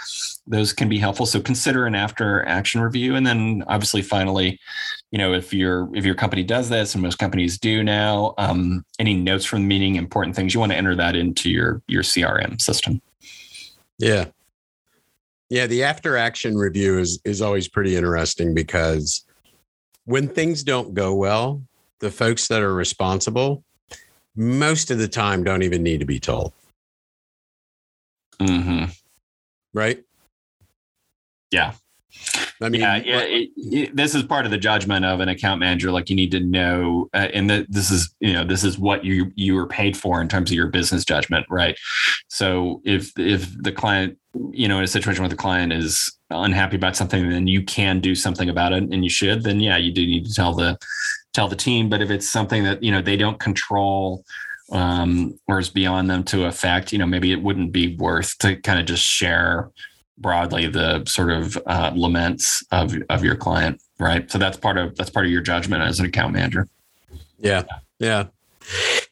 those 0.48 0.74
can 0.74 0.90
be 0.90 0.98
helpful. 0.98 1.26
So 1.26 1.40
consider 1.40 1.86
an 1.86 1.96
after 1.96 2.46
action 2.46 2.82
review. 2.82 3.16
And 3.16 3.26
then 3.26 3.64
obviously 3.68 4.02
finally, 4.02 4.60
you 5.12 5.18
know, 5.18 5.34
if 5.34 5.54
your 5.54 5.90
if 5.96 6.06
your 6.06 6.16
company 6.16 6.44
does 6.44 6.70
this 6.70 6.94
and 6.94 7.02
most 7.02 7.18
companies 7.20 7.58
do 7.58 7.84
now, 7.84 8.34
um, 8.38 8.86
any 9.00 9.14
notes 9.14 9.46
from 9.46 9.62
the 9.62 9.68
meeting, 9.68 9.96
important 9.96 10.36
things, 10.36 10.54
you 10.54 10.60
want 10.60 10.72
to 10.72 10.78
enter 10.78 10.96
that 10.96 11.16
into 11.16 11.50
your 11.50 11.82
your 11.88 12.04
CRM 12.04 12.62
system. 12.62 13.02
Yeah. 14.00 14.26
Yeah, 15.50 15.68
the 15.68 15.84
after 15.84 16.16
action 16.18 16.56
review 16.58 17.00
is 17.00 17.20
is 17.26 17.42
always 17.42 17.68
pretty 17.68 17.96
interesting 17.96 18.54
because 18.54 19.26
when 20.06 20.28
things 20.28 20.64
don't 20.64 20.94
go 20.94 21.14
well, 21.14 21.62
the 22.00 22.10
folks 22.10 22.48
that 22.48 22.62
are 22.62 22.74
responsible 22.74 23.64
most 24.36 24.90
of 24.90 24.98
the 24.98 25.08
time 25.08 25.44
don't 25.44 25.64
even 25.64 25.84
need 25.84 26.00
to 26.00 26.06
be 26.06 26.20
told. 26.20 26.54
Mm-hmm. 28.40 28.86
Right? 29.74 30.04
Yeah. 31.52 31.74
I 32.62 32.70
mean, 32.70 32.82
yeah, 32.82 32.98
yeah 32.98 33.22
it, 33.22 33.50
it, 33.56 33.96
this 33.96 34.14
is 34.14 34.24
part 34.24 34.46
of 34.46 34.52
the 34.52 34.58
judgment 34.58 35.06
of 35.06 35.22
an 35.22 35.30
account 35.30 35.60
manager. 35.60 35.92
Like 35.92 36.10
you 36.10 36.16
need 36.16 36.32
to 36.32 36.40
know, 36.40 37.10
uh, 37.14 37.30
and 37.34 37.50
that 37.50 37.72
this 37.72 37.90
is, 37.90 38.14
you 38.20 38.34
know, 38.34 38.44
this 38.44 38.64
is 38.64 38.78
what 38.78 39.06
you 39.06 39.32
you 39.36 39.56
were 39.56 39.68
paid 39.68 39.96
for 39.96 40.22
in 40.22 40.28
terms 40.28 40.52
of 40.52 40.56
your 40.56 40.68
business 40.68 41.06
judgment, 41.06 41.46
right? 41.50 41.78
So 42.28 42.82
if 42.84 43.18
if 43.18 43.52
the 43.62 43.72
client, 43.72 44.18
you 44.52 44.68
know, 44.68 44.78
in 44.78 44.84
a 44.84 44.88
situation 44.88 45.22
where 45.22 45.30
the 45.30 45.38
client 45.38 45.72
is 45.72 46.18
unhappy 46.30 46.76
about 46.76 46.96
something, 46.96 47.30
then 47.30 47.48
you 47.48 47.64
can 47.64 48.02
do 48.02 48.14
something 48.14 48.50
about 48.50 48.74
it, 48.74 48.84
and 48.84 49.04
you 49.04 49.10
should. 49.10 49.44
Then 49.44 49.62
yeah, 49.62 49.78
you 49.78 49.92
do 49.92 50.06
need 50.06 50.26
to 50.26 50.34
tell 50.34 50.54
the 50.54 50.78
tell 51.34 51.48
the 51.48 51.56
team. 51.56 51.88
But 51.88 52.02
if 52.02 52.10
it's 52.10 52.30
something 52.30 52.64
that 52.66 52.84
you 52.84 52.92
know 52.92 53.02
they 53.02 53.16
don't 53.16 53.40
control 53.40 54.26
um, 54.72 55.40
or 55.48 55.60
is 55.60 55.70
beyond 55.70 56.10
them 56.10 56.24
to 56.26 56.46
affect, 56.46 56.92
you 56.92 57.00
know, 57.00 57.06
maybe 57.06 57.32
it 57.32 57.42
wouldn't 57.42 57.72
be 57.72 57.96
worth 57.96 58.38
to 58.40 58.56
kind 58.58 58.80
of 58.80 58.86
just 58.86 59.04
share 59.04 59.72
broadly 60.20 60.68
the 60.68 61.04
sort 61.06 61.32
of 61.32 61.58
uh, 61.66 61.92
laments 61.96 62.64
of 62.72 62.96
of 63.10 63.24
your 63.24 63.36
client, 63.36 63.82
right? 64.00 64.30
So 64.30 64.38
that's 64.38 64.58
part 64.58 64.78
of 64.78 64.96
that's 64.96 65.10
part 65.10 65.26
of 65.26 65.32
your 65.32 65.42
judgment 65.42 65.82
as 65.84 66.00
an 66.00 66.06
account 66.06 66.34
manager. 66.34 66.68
Yeah, 67.40 67.64
yeah, 68.00 68.26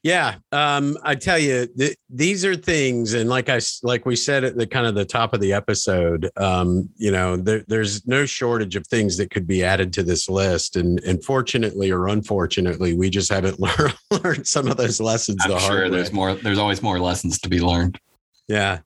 yeah. 0.03 0.35
Um, 0.51 0.97
I 1.03 1.15
tell 1.15 1.39
you, 1.39 1.67
th- 1.67 1.97
these 2.09 2.45
are 2.45 2.55
things, 2.55 3.13
and 3.13 3.29
like 3.29 3.49
I 3.49 3.59
like 3.83 4.05
we 4.05 4.15
said 4.15 4.43
at 4.43 4.57
the 4.57 4.67
kind 4.67 4.85
of 4.85 4.95
the 4.95 5.05
top 5.05 5.33
of 5.33 5.39
the 5.39 5.53
episode, 5.53 6.29
um, 6.37 6.89
you 6.97 7.11
know, 7.11 7.37
there, 7.37 7.63
there's 7.67 8.05
no 8.05 8.25
shortage 8.25 8.75
of 8.75 8.85
things 8.87 9.17
that 9.17 9.31
could 9.31 9.47
be 9.47 9.63
added 9.63 9.93
to 9.93 10.03
this 10.03 10.29
list, 10.29 10.75
and 10.75 11.01
and 11.03 11.23
fortunately 11.23 11.91
or 11.91 12.07
unfortunately, 12.07 12.93
we 12.93 13.09
just 13.09 13.31
haven't 13.31 13.59
learned 13.59 13.95
learned 14.23 14.47
some 14.47 14.67
of 14.67 14.77
those 14.77 14.99
lessons 14.99 15.39
I'm 15.43 15.51
the 15.51 15.59
sure 15.59 15.81
hard 15.81 15.93
there's 15.93 16.11
more. 16.11 16.35
There's 16.35 16.59
always 16.59 16.81
more 16.81 16.99
lessons 16.99 17.39
to 17.39 17.49
be 17.49 17.59
learned. 17.59 17.99
Yeah, 18.47 18.79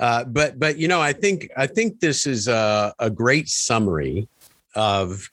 uh, 0.00 0.24
but 0.24 0.58
but 0.58 0.76
you 0.76 0.88
know, 0.88 1.00
I 1.00 1.12
think 1.12 1.48
I 1.56 1.66
think 1.66 2.00
this 2.00 2.26
is 2.26 2.48
a, 2.48 2.92
a 2.98 3.10
great 3.10 3.48
summary 3.48 4.28
of 4.74 5.30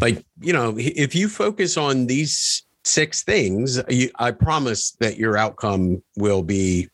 like 0.00 0.24
you 0.40 0.52
know, 0.52 0.74
if 0.76 1.14
you 1.14 1.28
focus 1.28 1.76
on 1.76 2.06
these 2.06 2.64
six 2.84 3.22
things, 3.22 3.80
you, 3.88 4.10
I 4.18 4.30
promise 4.30 4.92
that 5.00 5.16
your 5.16 5.36
outcome 5.36 6.02
will 6.16 6.42
be 6.42 6.88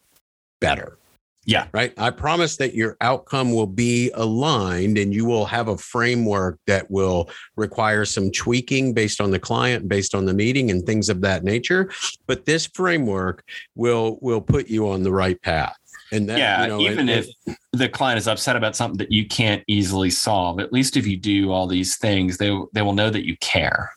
better. 0.60 0.98
Yeah. 1.46 1.66
Right. 1.72 1.92
I 1.96 2.10
promise 2.10 2.58
that 2.58 2.74
your 2.74 2.96
outcome 3.00 3.52
will 3.52 3.66
be 3.66 4.10
aligned 4.14 4.98
and 4.98 5.12
you 5.12 5.24
will 5.24 5.46
have 5.46 5.68
a 5.68 5.76
framework 5.76 6.60
that 6.66 6.88
will 6.90 7.30
require 7.56 8.04
some 8.04 8.30
tweaking 8.30 8.92
based 8.92 9.20
on 9.20 9.30
the 9.30 9.38
client, 9.38 9.88
based 9.88 10.14
on 10.14 10.26
the 10.26 10.34
meeting 10.34 10.70
and 10.70 10.84
things 10.84 11.08
of 11.08 11.22
that 11.22 11.42
nature. 11.42 11.90
But 12.26 12.44
this 12.44 12.66
framework 12.66 13.42
will 13.74 14.18
will 14.20 14.42
put 14.42 14.68
you 14.68 14.88
on 14.90 15.02
the 15.02 15.12
right 15.12 15.40
path. 15.40 15.79
And 16.12 16.28
that, 16.28 16.38
yeah, 16.38 16.62
you 16.62 16.68
know, 16.68 16.80
even 16.80 17.08
and, 17.08 17.10
if 17.10 17.56
the 17.72 17.88
client 17.88 18.18
is 18.18 18.26
upset 18.26 18.56
about 18.56 18.76
something 18.76 18.98
that 18.98 19.12
you 19.12 19.26
can't 19.26 19.62
easily 19.66 20.10
solve, 20.10 20.58
at 20.60 20.72
least 20.72 20.96
if 20.96 21.06
you 21.06 21.16
do 21.16 21.52
all 21.52 21.66
these 21.66 21.96
things, 21.96 22.38
they 22.38 22.56
they 22.72 22.82
will 22.82 22.94
know 22.94 23.10
that 23.10 23.26
you 23.26 23.36
care. 23.38 23.90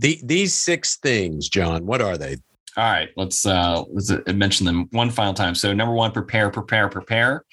The, 0.00 0.20
these 0.22 0.54
six 0.54 0.96
things, 0.96 1.48
John, 1.48 1.84
what 1.84 2.00
are 2.00 2.16
they? 2.16 2.36
All 2.76 2.84
right, 2.84 3.08
let's 3.16 3.44
uh, 3.44 3.82
let's 3.92 4.08
uh, 4.08 4.22
mention 4.32 4.64
them 4.64 4.86
one 4.92 5.10
final 5.10 5.34
time. 5.34 5.56
So 5.56 5.74
number 5.74 5.92
one, 5.92 6.12
prepare, 6.12 6.48
prepare, 6.48 6.88
prepare. 6.88 7.44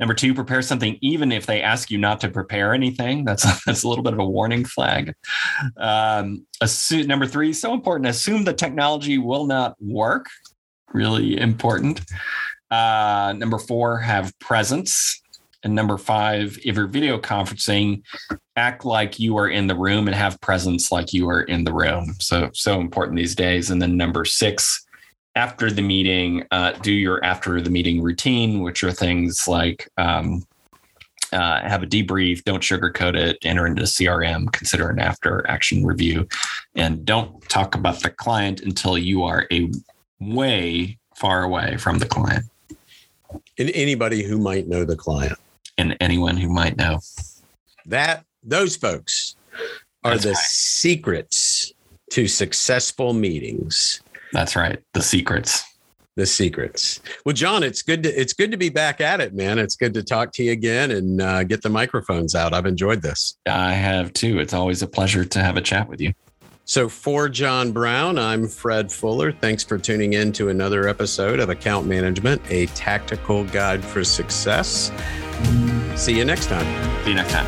Number 0.00 0.14
two, 0.14 0.32
prepare 0.32 0.62
something 0.62 0.96
even 1.02 1.32
if 1.32 1.44
they 1.44 1.60
ask 1.60 1.90
you 1.90 1.98
not 1.98 2.18
to 2.22 2.30
prepare 2.30 2.72
anything. 2.72 3.26
That's 3.26 3.42
that's 3.66 3.82
a 3.82 3.88
little 3.88 4.02
bit 4.02 4.14
of 4.14 4.20
a 4.20 4.24
warning 4.24 4.64
flag. 4.64 5.14
Um, 5.76 6.46
assume, 6.62 7.06
number 7.06 7.26
three, 7.26 7.52
so 7.52 7.74
important. 7.74 8.08
Assume 8.08 8.44
the 8.44 8.54
technology 8.54 9.18
will 9.18 9.46
not 9.46 9.76
work. 9.82 10.28
Really 10.94 11.38
important. 11.38 12.00
Uh, 12.70 13.34
number 13.36 13.58
four, 13.58 13.98
have 13.98 14.36
presence. 14.38 15.20
And 15.62 15.74
number 15.74 15.96
five, 15.96 16.58
if 16.64 16.76
you're 16.76 16.86
video 16.86 17.18
conferencing, 17.18 18.02
act 18.56 18.84
like 18.84 19.18
you 19.18 19.38
are 19.38 19.48
in 19.48 19.66
the 19.66 19.74
room 19.74 20.06
and 20.06 20.14
have 20.14 20.40
presence 20.40 20.92
like 20.92 21.12
you 21.12 21.28
are 21.28 21.42
in 21.42 21.64
the 21.64 21.72
room. 21.72 22.14
So, 22.20 22.50
so 22.52 22.80
important 22.80 23.16
these 23.16 23.34
days. 23.34 23.70
And 23.70 23.80
then 23.80 23.96
number 23.96 24.24
six, 24.24 24.84
after 25.36 25.70
the 25.70 25.82
meeting, 25.82 26.44
uh, 26.50 26.72
do 26.72 26.92
your 26.92 27.24
after 27.24 27.60
the 27.60 27.70
meeting 27.70 28.02
routine, 28.02 28.60
which 28.60 28.84
are 28.84 28.92
things 28.92 29.48
like 29.48 29.88
um, 29.96 30.44
uh, 31.32 31.60
have 31.62 31.82
a 31.82 31.86
debrief, 31.86 32.44
don't 32.44 32.62
sugarcoat 32.62 33.16
it, 33.16 33.38
enter 33.42 33.66
into 33.66 33.82
CRM, 33.82 34.52
consider 34.52 34.90
an 34.90 35.00
after 35.00 35.44
action 35.48 35.84
review, 35.84 36.28
and 36.76 37.04
don't 37.04 37.42
talk 37.48 37.74
about 37.74 38.00
the 38.02 38.10
client 38.10 38.60
until 38.60 38.96
you 38.96 39.24
are 39.24 39.46
a 39.50 39.70
way 40.20 40.96
far 41.16 41.42
away 41.42 41.76
from 41.76 41.98
the 41.98 42.06
client. 42.06 42.44
And 43.58 43.70
anybody 43.74 44.22
who 44.22 44.38
might 44.38 44.68
know 44.68 44.84
the 44.84 44.96
client 44.96 45.38
and 45.78 45.96
anyone 46.00 46.36
who 46.36 46.48
might 46.48 46.76
know. 46.76 47.00
That 47.86 48.24
those 48.42 48.76
folks 48.76 49.36
are 50.04 50.12
That's 50.12 50.24
the 50.24 50.30
right. 50.30 50.38
secrets 50.38 51.72
to 52.10 52.28
successful 52.28 53.12
meetings. 53.12 54.00
That's 54.32 54.56
right. 54.56 54.78
The 54.92 55.02
secrets. 55.02 55.64
The 56.16 56.26
secrets. 56.26 57.00
Well, 57.24 57.32
John, 57.32 57.64
it's 57.64 57.82
good 57.82 58.04
to 58.04 58.08
it's 58.08 58.32
good 58.32 58.52
to 58.52 58.56
be 58.56 58.68
back 58.68 59.00
at 59.00 59.20
it, 59.20 59.34
man. 59.34 59.58
It's 59.58 59.74
good 59.74 59.94
to 59.94 60.02
talk 60.02 60.32
to 60.34 60.44
you 60.44 60.52
again 60.52 60.92
and 60.92 61.20
uh, 61.20 61.42
get 61.42 61.62
the 61.62 61.70
microphones 61.70 62.36
out. 62.36 62.54
I've 62.54 62.66
enjoyed 62.66 63.02
this. 63.02 63.36
I 63.46 63.72
have 63.72 64.12
too. 64.12 64.38
It's 64.38 64.54
always 64.54 64.80
a 64.82 64.86
pleasure 64.86 65.24
to 65.24 65.42
have 65.42 65.56
a 65.56 65.60
chat 65.60 65.88
with 65.88 66.00
you. 66.00 66.12
So, 66.66 66.88
for 66.88 67.28
John 67.28 67.72
Brown, 67.72 68.18
I'm 68.18 68.48
Fred 68.48 68.90
Fuller. 68.90 69.32
Thanks 69.32 69.62
for 69.62 69.76
tuning 69.76 70.14
in 70.14 70.32
to 70.32 70.48
another 70.48 70.88
episode 70.88 71.38
of 71.38 71.50
Account 71.50 71.86
Management, 71.86 72.40
a 72.48 72.66
tactical 72.68 73.44
guide 73.44 73.84
for 73.84 74.02
success. 74.02 74.90
See 75.94 76.16
you 76.16 76.24
next 76.24 76.46
time. 76.46 76.64
See 77.04 77.10
you 77.10 77.16
next 77.16 77.32
time. 77.32 77.46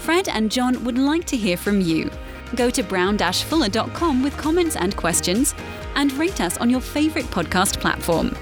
Fred 0.00 0.28
and 0.28 0.50
John 0.50 0.82
would 0.84 0.96
like 0.96 1.26
to 1.26 1.36
hear 1.36 1.58
from 1.58 1.82
you. 1.82 2.10
Go 2.54 2.70
to 2.70 2.82
brown-fuller.com 2.82 4.22
with 4.22 4.36
comments 4.38 4.76
and 4.76 4.96
questions 4.96 5.54
and 5.94 6.10
rate 6.14 6.40
us 6.40 6.56
on 6.56 6.70
your 6.70 6.80
favorite 6.80 7.26
podcast 7.26 7.78
platform. 7.78 8.34